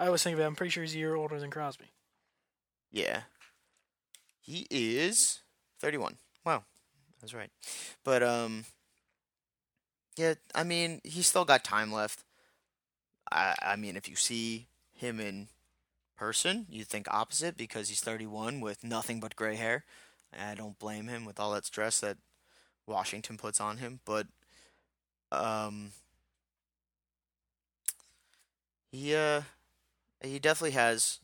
I 0.00 0.08
was 0.08 0.22
thinking 0.22 0.38
about 0.38 0.46
it. 0.46 0.48
I'm 0.48 0.56
pretty 0.56 0.70
sure 0.70 0.82
he's 0.82 0.94
a 0.94 0.98
year 0.98 1.14
older 1.14 1.38
than 1.38 1.50
Crosby. 1.50 1.86
Yeah. 2.90 3.22
He 4.40 4.66
is 4.70 5.40
31. 5.80 6.16
Wow. 6.44 6.64
That's 7.20 7.34
right. 7.34 7.50
But, 8.02 8.22
um, 8.22 8.64
yeah, 10.16 10.34
I 10.54 10.64
mean, 10.64 11.00
he's 11.04 11.26
still 11.26 11.44
got 11.44 11.64
time 11.64 11.92
left. 11.92 12.24
I, 13.30 13.54
I 13.62 13.76
mean, 13.76 13.96
if 13.96 14.08
you 14.08 14.16
see 14.16 14.66
him 14.94 15.20
in 15.20 15.48
person, 16.16 16.66
you 16.70 16.84
think 16.84 17.06
opposite 17.10 17.56
because 17.56 17.88
he's 17.88 18.00
31 18.00 18.60
with 18.60 18.84
nothing 18.84 19.20
but 19.20 19.36
gray 19.36 19.56
hair. 19.56 19.84
I 20.38 20.54
don't 20.54 20.78
blame 20.78 21.08
him 21.08 21.24
with 21.24 21.38
all 21.40 21.52
that 21.52 21.66
stress 21.66 22.00
that 22.00 22.18
Washington 22.86 23.38
puts 23.38 23.60
on 23.60 23.78
him, 23.78 24.00
but 24.04 24.26
um 25.32 25.90
he 28.90 29.14
uh 29.14 29.42
he 30.22 30.38
definitely 30.38 30.72
has 30.72 31.20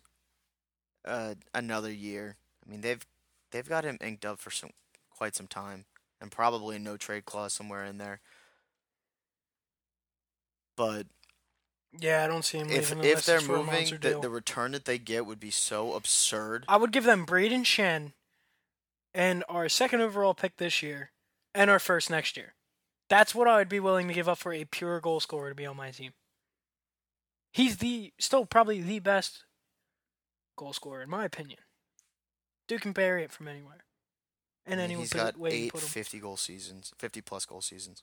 uh 1.04 1.34
another 1.54 1.90
year. 1.90 2.36
I 2.66 2.70
mean, 2.70 2.80
they've 2.80 3.04
they've 3.50 3.68
got 3.68 3.84
him 3.84 3.98
inked 4.00 4.24
up 4.24 4.38
for 4.38 4.50
some 4.50 4.70
quite 5.10 5.34
some 5.34 5.46
time 5.46 5.84
and 6.20 6.30
probably 6.30 6.78
no 6.78 6.96
trade 6.96 7.24
clause 7.24 7.52
somewhere 7.52 7.84
in 7.84 7.98
there. 7.98 8.20
But 10.76 11.06
Yeah, 12.00 12.24
I 12.24 12.28
don't 12.28 12.44
see 12.44 12.58
him 12.58 12.70
if 12.70 12.92
if 12.92 13.24
they're 13.24 13.36
it's 13.38 13.46
for 13.46 13.56
a 13.56 13.64
moving, 13.64 13.86
the, 13.86 13.98
deal. 13.98 14.20
the 14.20 14.30
return 14.30 14.72
that 14.72 14.84
they 14.84 14.98
get 14.98 15.26
would 15.26 15.40
be 15.40 15.50
so 15.50 15.94
absurd. 15.94 16.64
I 16.68 16.76
would 16.76 16.92
give 16.92 17.04
them 17.04 17.26
Brayden 17.26 17.64
Schenn 17.64 18.12
and 19.12 19.42
our 19.48 19.68
second 19.68 20.00
overall 20.00 20.34
pick 20.34 20.56
this 20.56 20.82
year 20.82 21.10
and 21.54 21.70
our 21.70 21.78
first 21.78 22.08
next 22.08 22.36
year. 22.36 22.54
That's 23.08 23.34
what 23.34 23.48
I 23.48 23.56
would 23.56 23.68
be 23.68 23.80
willing 23.80 24.06
to 24.08 24.14
give 24.14 24.28
up 24.28 24.38
for 24.38 24.52
a 24.52 24.64
pure 24.64 25.00
goal 25.00 25.18
scorer 25.20 25.48
to 25.48 25.54
be 25.54 25.66
on 25.66 25.76
my 25.76 25.90
team. 25.90 26.12
He's 27.52 27.78
the 27.78 28.12
still 28.18 28.46
probably 28.46 28.80
the 28.80 29.00
best 29.00 29.44
goal 30.56 30.72
scorer 30.72 31.02
in 31.02 31.10
my 31.10 31.24
opinion. 31.24 31.58
Dude 32.68 32.82
can 32.82 32.92
bury 32.92 33.24
it 33.24 33.32
from 33.32 33.48
anywhere. 33.48 33.84
And 34.66 34.74
I 34.80 34.84
mean, 34.84 34.84
anyone 34.84 35.02
he's 35.02 35.12
put 35.12 35.18
got 35.18 35.28
it 35.30 35.38
way 35.38 35.58
you 35.58 35.64
eight 35.64 35.72
put 35.72 35.82
him. 35.82 35.88
50 35.88 36.18
goal 36.20 36.36
seasons, 36.36 36.92
50 36.98 37.22
plus 37.22 37.46
goal 37.46 37.62
seasons. 37.62 38.02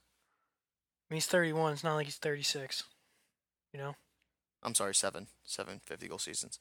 I 1.07 1.13
mean, 1.13 1.17
he's 1.17 1.27
31. 1.27 1.73
It's 1.73 1.83
not 1.83 1.93
like 1.93 2.07
he's 2.07 2.17
36. 2.17 2.83
You 3.75 3.81
know? 3.81 3.95
I'm 4.63 4.73
sorry, 4.73 4.95
seven, 4.95 5.27
seven 5.43 5.81
50 5.85 6.07
goal 6.07 6.17
seasons. 6.17 6.59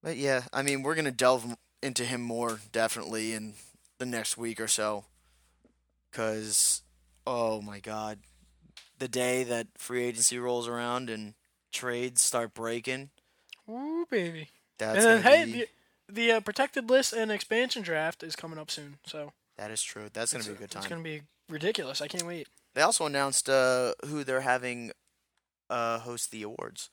But 0.00 0.16
yeah, 0.16 0.42
I 0.52 0.62
mean, 0.62 0.84
we're 0.84 0.94
gonna 0.94 1.10
delve 1.10 1.56
into 1.82 2.04
him 2.04 2.20
more 2.20 2.60
definitely 2.70 3.32
in 3.32 3.54
the 3.98 4.06
next 4.06 4.38
week 4.38 4.60
or 4.60 4.68
so, 4.68 5.06
cause 6.12 6.82
oh 7.26 7.60
my 7.60 7.80
god, 7.80 8.20
the 9.00 9.08
day 9.08 9.42
that 9.42 9.66
free 9.76 10.04
agency 10.04 10.38
rolls 10.38 10.68
around 10.68 11.10
and 11.10 11.34
trades 11.72 12.22
start 12.22 12.54
breaking, 12.54 13.10
Ooh, 13.68 14.06
baby. 14.08 14.50
that's 14.78 15.04
and 15.04 15.04
then, 15.04 15.22
hey, 15.22 15.44
be 15.46 15.52
the, 15.52 15.68
the 16.12 16.32
uh, 16.32 16.40
protected 16.40 16.88
list 16.88 17.12
and 17.12 17.32
expansion 17.32 17.82
draft 17.82 18.22
is 18.22 18.36
coming 18.36 18.58
up 18.60 18.70
soon, 18.70 18.98
so 19.04 19.32
That 19.56 19.72
is 19.72 19.82
true. 19.82 20.10
That's 20.12 20.32
gonna 20.32 20.42
it's, 20.42 20.48
be 20.48 20.54
a 20.54 20.58
good 20.58 20.70
time. 20.70 20.82
It's 20.82 20.88
gonna 20.88 21.02
be 21.02 21.22
ridiculous. 21.48 22.00
I 22.00 22.06
can't 22.06 22.24
wait. 22.24 22.46
They 22.74 22.82
also 22.82 23.06
announced 23.06 23.48
uh, 23.48 23.94
who 24.06 24.22
they're 24.22 24.42
having 24.42 24.92
uh, 25.70 25.98
host 25.98 26.30
the 26.30 26.42
awards. 26.42 26.90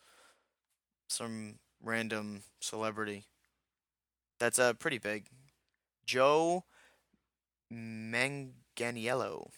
Some 1.07 1.59
random 1.83 2.43
celebrity. 2.59 3.25
That's 4.39 4.59
uh, 4.59 4.73
pretty 4.73 4.97
big. 4.97 5.27
Joe 6.05 6.63
Manganiello. 7.71 9.49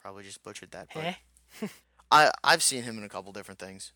Probably 0.00 0.24
just 0.24 0.42
butchered 0.42 0.70
that. 0.70 0.88
But? 0.94 1.16
I 2.10 2.30
I've 2.42 2.62
seen 2.62 2.84
him 2.84 2.98
in 2.98 3.04
a 3.04 3.08
couple 3.08 3.32
different 3.32 3.60
things, 3.60 3.92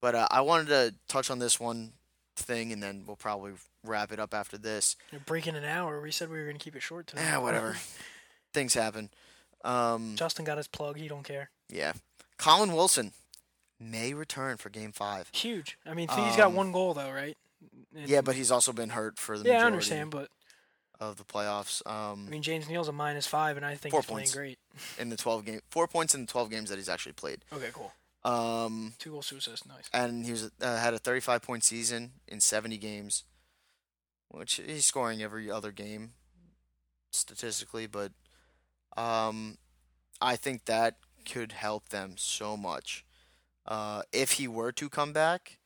but 0.00 0.14
uh, 0.14 0.26
I 0.30 0.40
wanted 0.40 0.68
to 0.68 0.94
touch 1.08 1.30
on 1.30 1.38
this 1.38 1.60
one 1.60 1.92
thing, 2.36 2.72
and 2.72 2.82
then 2.82 3.04
we'll 3.06 3.16
probably 3.16 3.52
wrap 3.84 4.10
it 4.10 4.18
up 4.18 4.34
after 4.34 4.58
this. 4.58 4.96
You're 5.12 5.20
breaking 5.20 5.54
an 5.54 5.64
hour. 5.64 6.00
We 6.00 6.10
said 6.10 6.30
we 6.30 6.38
were 6.38 6.46
gonna 6.46 6.58
keep 6.58 6.74
it 6.74 6.82
short 6.82 7.06
tonight. 7.06 7.22
Yeah, 7.22 7.38
whatever. 7.38 7.76
Things 8.54 8.74
happen. 8.74 9.10
Um, 9.64 10.14
Justin 10.16 10.44
got 10.44 10.56
his 10.56 10.68
plug. 10.68 10.96
He 10.96 11.08
don't 11.08 11.22
care. 11.22 11.50
yeah, 11.70 11.92
Colin 12.38 12.72
Wilson 12.72 13.12
may 13.80 14.14
return 14.14 14.56
for 14.56 14.70
Game 14.70 14.92
Five. 14.92 15.28
Huge. 15.32 15.78
I 15.86 15.94
mean, 15.94 16.08
he's 16.08 16.36
got 16.36 16.48
Um, 16.48 16.54
one 16.54 16.72
goal 16.72 16.94
though, 16.94 17.10
right? 17.10 17.36
And- 17.94 18.08
Yeah, 18.08 18.20
but 18.20 18.34
he's 18.36 18.50
also 18.50 18.72
been 18.72 18.90
hurt 18.90 19.18
for 19.18 19.38
the 19.38 19.48
yeah, 19.48 19.62
I 19.62 19.66
understand. 19.66 20.10
But 20.10 20.30
of 21.00 21.16
the 21.16 21.24
playoffs. 21.24 21.84
Um, 21.86 22.26
I 22.28 22.30
mean, 22.30 22.42
James 22.42 22.68
Neal's 22.68 22.88
a 22.88 22.92
minus 22.92 23.26
five, 23.26 23.56
and 23.56 23.66
I 23.66 23.74
think 23.74 23.90
Four 23.92 24.00
he's 24.02 24.06
points. 24.10 24.32
playing 24.32 24.56
great 24.56 24.58
in 24.98 25.08
the 25.10 25.16
twelve 25.16 25.44
game, 25.44 25.60
four 25.70 25.88
points 25.88 26.14
in 26.14 26.22
the 26.22 26.26
twelve 26.26 26.50
games 26.50 26.70
that 26.70 26.76
he's 26.76 26.88
actually 26.88 27.12
played. 27.12 27.44
Okay, 27.52 27.70
cool. 27.72 27.92
Um, 28.24 28.94
Two 28.98 29.10
goals, 29.10 29.26
two 29.28 29.36
assists. 29.36 29.66
Nice. 29.66 29.90
and 29.92 30.24
he 30.24 30.30
was 30.30 30.50
uh, 30.62 30.78
had 30.78 30.94
a 30.94 30.98
35 30.98 31.42
point 31.42 31.62
season 31.62 32.12
in 32.26 32.40
70 32.40 32.78
games, 32.78 33.24
which 34.28 34.54
he's 34.54 34.86
scoring 34.86 35.22
every 35.22 35.50
other 35.50 35.72
game 35.72 36.14
statistically, 37.10 37.86
but 37.86 38.12
um, 38.96 39.58
I 40.22 40.36
think 40.36 40.64
that 40.64 40.96
could 41.30 41.52
help 41.52 41.90
them 41.90 42.14
so 42.16 42.56
much. 42.56 43.04
Uh, 43.66 44.02
if 44.12 44.32
he 44.32 44.46
were 44.48 44.72
to 44.72 44.88
come 44.88 45.12
back, 45.12 45.58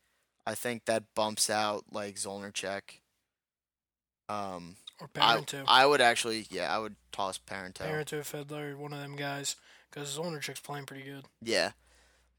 I 0.46 0.54
think 0.54 0.84
that 0.84 1.14
bumps 1.14 1.50
out 1.50 1.84
like 1.92 2.14
Zolnierczyk. 2.16 3.00
Um, 4.28 4.76
Or 5.00 5.08
I, 5.16 5.36
Parenteau. 5.38 5.64
I 5.66 5.86
would 5.86 6.00
actually, 6.00 6.46
yeah, 6.50 6.74
I 6.74 6.78
would 6.78 6.96
toss 7.12 7.38
Parenteau. 7.38 7.86
Parenteau, 7.88 8.24
Fiddler, 8.24 8.76
one 8.76 8.92
of 8.92 9.00
them 9.00 9.16
guys, 9.16 9.56
because 9.90 10.16
Zolnierczyk's 10.16 10.60
playing 10.60 10.86
pretty 10.86 11.04
good. 11.04 11.24
Yeah, 11.42 11.72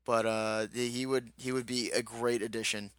but 0.05 0.25
uh, 0.25 0.67
he 0.73 1.05
would 1.05 1.31
he 1.37 1.51
would 1.51 1.65
be 1.65 1.89
a 1.91 2.01
great 2.01 2.41
addition. 2.41 2.91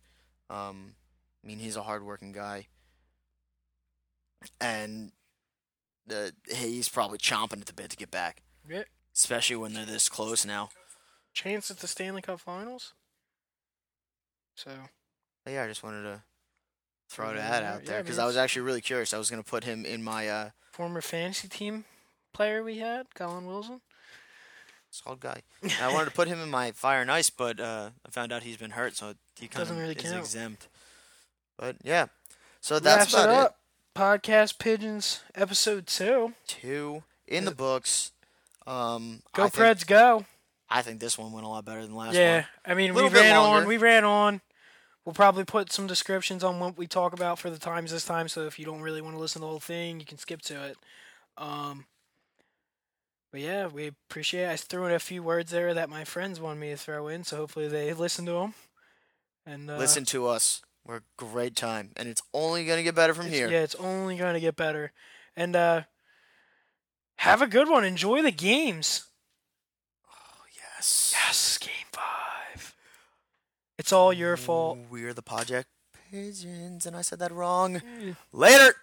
Um, 0.51 0.95
I 1.43 1.47
mean, 1.47 1.59
he's 1.61 1.77
a 1.77 1.83
hardworking 1.85 2.33
guy, 2.33 2.67
and 4.61 5.13
the 6.07 6.33
he's 6.53 6.89
probably 6.89 7.19
chomping 7.19 7.61
at 7.61 7.67
the 7.67 7.73
bit 7.73 7.91
to 7.91 7.97
get 7.97 8.11
back, 8.11 8.43
Yeah. 8.69 8.83
especially 9.15 9.57
when 9.57 9.73
they're 9.75 9.85
this 9.87 10.09
close 10.09 10.45
now. 10.45 10.71
Chance 11.33 11.70
at 11.70 11.78
the 11.78 11.87
Stanley 11.87 12.22
Cup 12.22 12.41
Finals. 12.41 12.93
So 14.55 14.70
yeah, 15.49 15.64
I 15.64 15.68
just 15.68 15.83
wanted 15.83 16.03
to 16.03 16.22
throw 17.09 17.31
Yeah, 17.31 17.37
that 17.51 17.62
out 17.62 17.85
there 17.85 18.03
because 18.03 18.16
mean, 18.18 18.24
I 18.24 18.26
was 18.26 18.37
actually 18.37 18.62
really 18.62 18.81
curious. 18.81 19.14
I 19.14 19.18
was 19.18 19.31
gonna 19.31 19.43
put 19.43 19.64
him 19.64 19.85
in 19.85 20.03
my 20.03 20.28
uh, 20.28 20.51
former 20.70 21.01
fantasy 21.01 21.49
team 21.49 21.85
player 22.33 22.62
we 22.62 22.78
had, 22.78 23.14
Colin 23.14 23.47
Wilson. 23.47 23.81
solid 24.91 25.20
guy. 25.20 25.43
I 25.81 25.93
wanted 25.93 26.07
to 26.07 26.11
put 26.16 26.28
him 26.28 26.41
in 26.41 26.51
my 26.51 26.72
fire 26.72 27.01
and 27.01 27.11
ice, 27.11 27.31
but 27.31 27.59
uh, 27.61 27.91
I 28.07 28.11
found 28.11 28.33
out 28.33 28.43
he's 28.43 28.57
been 28.57 28.72
hurt, 28.72 28.97
so 28.97 29.14
he 29.39 29.49
kind 29.49 29.62
Doesn't 29.62 29.76
of 29.76 29.83
really 29.83 29.95
is 29.95 30.03
count. 30.03 30.18
exempt. 30.18 30.68
But 31.59 31.76
yeah, 31.83 32.07
so 32.61 32.78
that's 32.78 33.12
Wraps 33.12 33.14
it 33.14 33.18
about 33.24 33.31
it. 33.31 33.47
up. 33.47 33.57
Podcast 33.95 34.59
Pigeons 34.59 35.20
episode 35.35 35.87
two. 35.87 36.35
two 36.47 37.03
in 37.26 37.45
the 37.45 37.51
books. 37.51 38.12
Um, 38.66 39.22
Go 39.35 39.45
I 39.45 39.49
think, 39.49 39.78
Preds, 39.78 39.87
go! 39.87 40.24
I 40.71 40.83
think 40.83 41.01
this 41.01 41.18
one 41.18 41.33
went 41.33 41.45
a 41.45 41.49
lot 41.49 41.64
better 41.64 41.83
than 41.83 41.95
last 41.95 42.14
Yeah, 42.14 42.21
one. 42.21 42.39
Yeah, 42.39 42.73
I 42.73 42.75
mean 42.75 42.95
we 42.95 43.09
ran 43.09 43.37
on. 43.37 43.66
We 43.66 43.77
ran 43.77 44.05
on. 44.05 44.41
We'll 45.05 45.14
probably 45.14 45.45
put 45.45 45.73
some 45.73 45.87
descriptions 45.87 46.45
on 46.45 46.61
what 46.61 46.77
we 46.77 46.87
talk 46.87 47.12
about 47.12 47.39
for 47.39 47.51
the 47.51 47.59
times 47.59 47.91
this 47.91 48.05
time. 48.05 48.29
So 48.29 48.47
if 48.47 48.59
you 48.59 48.64
don't 48.64 48.83
really 48.83 49.01
want 49.01 49.16
to 49.16 49.21
listen 49.21 49.41
to 49.41 49.47
the 49.47 49.51
whole 49.51 49.59
thing, 49.59 49.99
you 49.99 50.07
can 50.07 50.18
skip 50.18 50.43
to 50.43 50.62
it. 50.66 50.77
Um, 51.39 51.87
but 53.33 53.41
yeah, 53.41 53.66
we 53.66 53.89
appreciate. 53.89 54.45
It. 54.45 54.51
I 54.51 54.57
threw 54.57 54.85
in 54.87 54.93
a 54.93 54.99
few 54.99 55.23
words 55.23 55.51
there 55.51 55.73
that 55.75 55.89
my 55.89 56.05
friends 56.05 56.41
wanted 56.41 56.61
me 56.61 56.71
to 56.71 56.77
throw 56.77 57.09
in, 57.09 57.25
so 57.25 57.39
hopefully 57.39 57.66
they 57.66 57.93
listen 57.93 58.27
to 58.27 58.33
them. 58.33 58.55
And 59.47 59.71
uh, 59.71 59.79
Listen 59.79 60.05
to 60.07 60.27
us. 60.27 60.62
We're 60.87 60.97
a 60.97 61.03
great 61.16 61.57
time, 61.57 61.91
and 61.97 62.09
it's 62.09 62.23
only 62.35 62.64
gonna 62.64 62.83
get 62.83 62.95
better 62.95 63.14
from 63.14 63.29
here. 63.29 63.51
Yeah, 63.51 63.61
it's 63.62 63.75
only 63.77 64.16
going 64.16 64.35
to 64.35 64.41
get 64.41 64.57
better. 64.57 64.93
And 65.37 65.55
uh 65.55 65.83
have 67.16 67.43
a 67.43 67.47
good 67.47 67.68
one. 67.68 67.85
Enjoy 67.85 68.23
the 68.23 68.33
games. 68.33 69.10
Yes. 70.81 71.12
Yes, 71.14 71.59
game 71.59 71.70
5. 71.93 72.74
It's 73.78 73.93
all 73.93 74.14
your 74.14 74.39
fault. 74.39 74.78
We're 74.91 75.12
the 75.12 75.20
Project 75.20 75.68
Pigeons, 76.11 76.87
and 76.87 76.97
I 76.97 77.03
said 77.03 77.18
that 77.18 77.31
wrong. 77.33 77.76
Eh. 77.76 78.14
Later. 78.33 78.74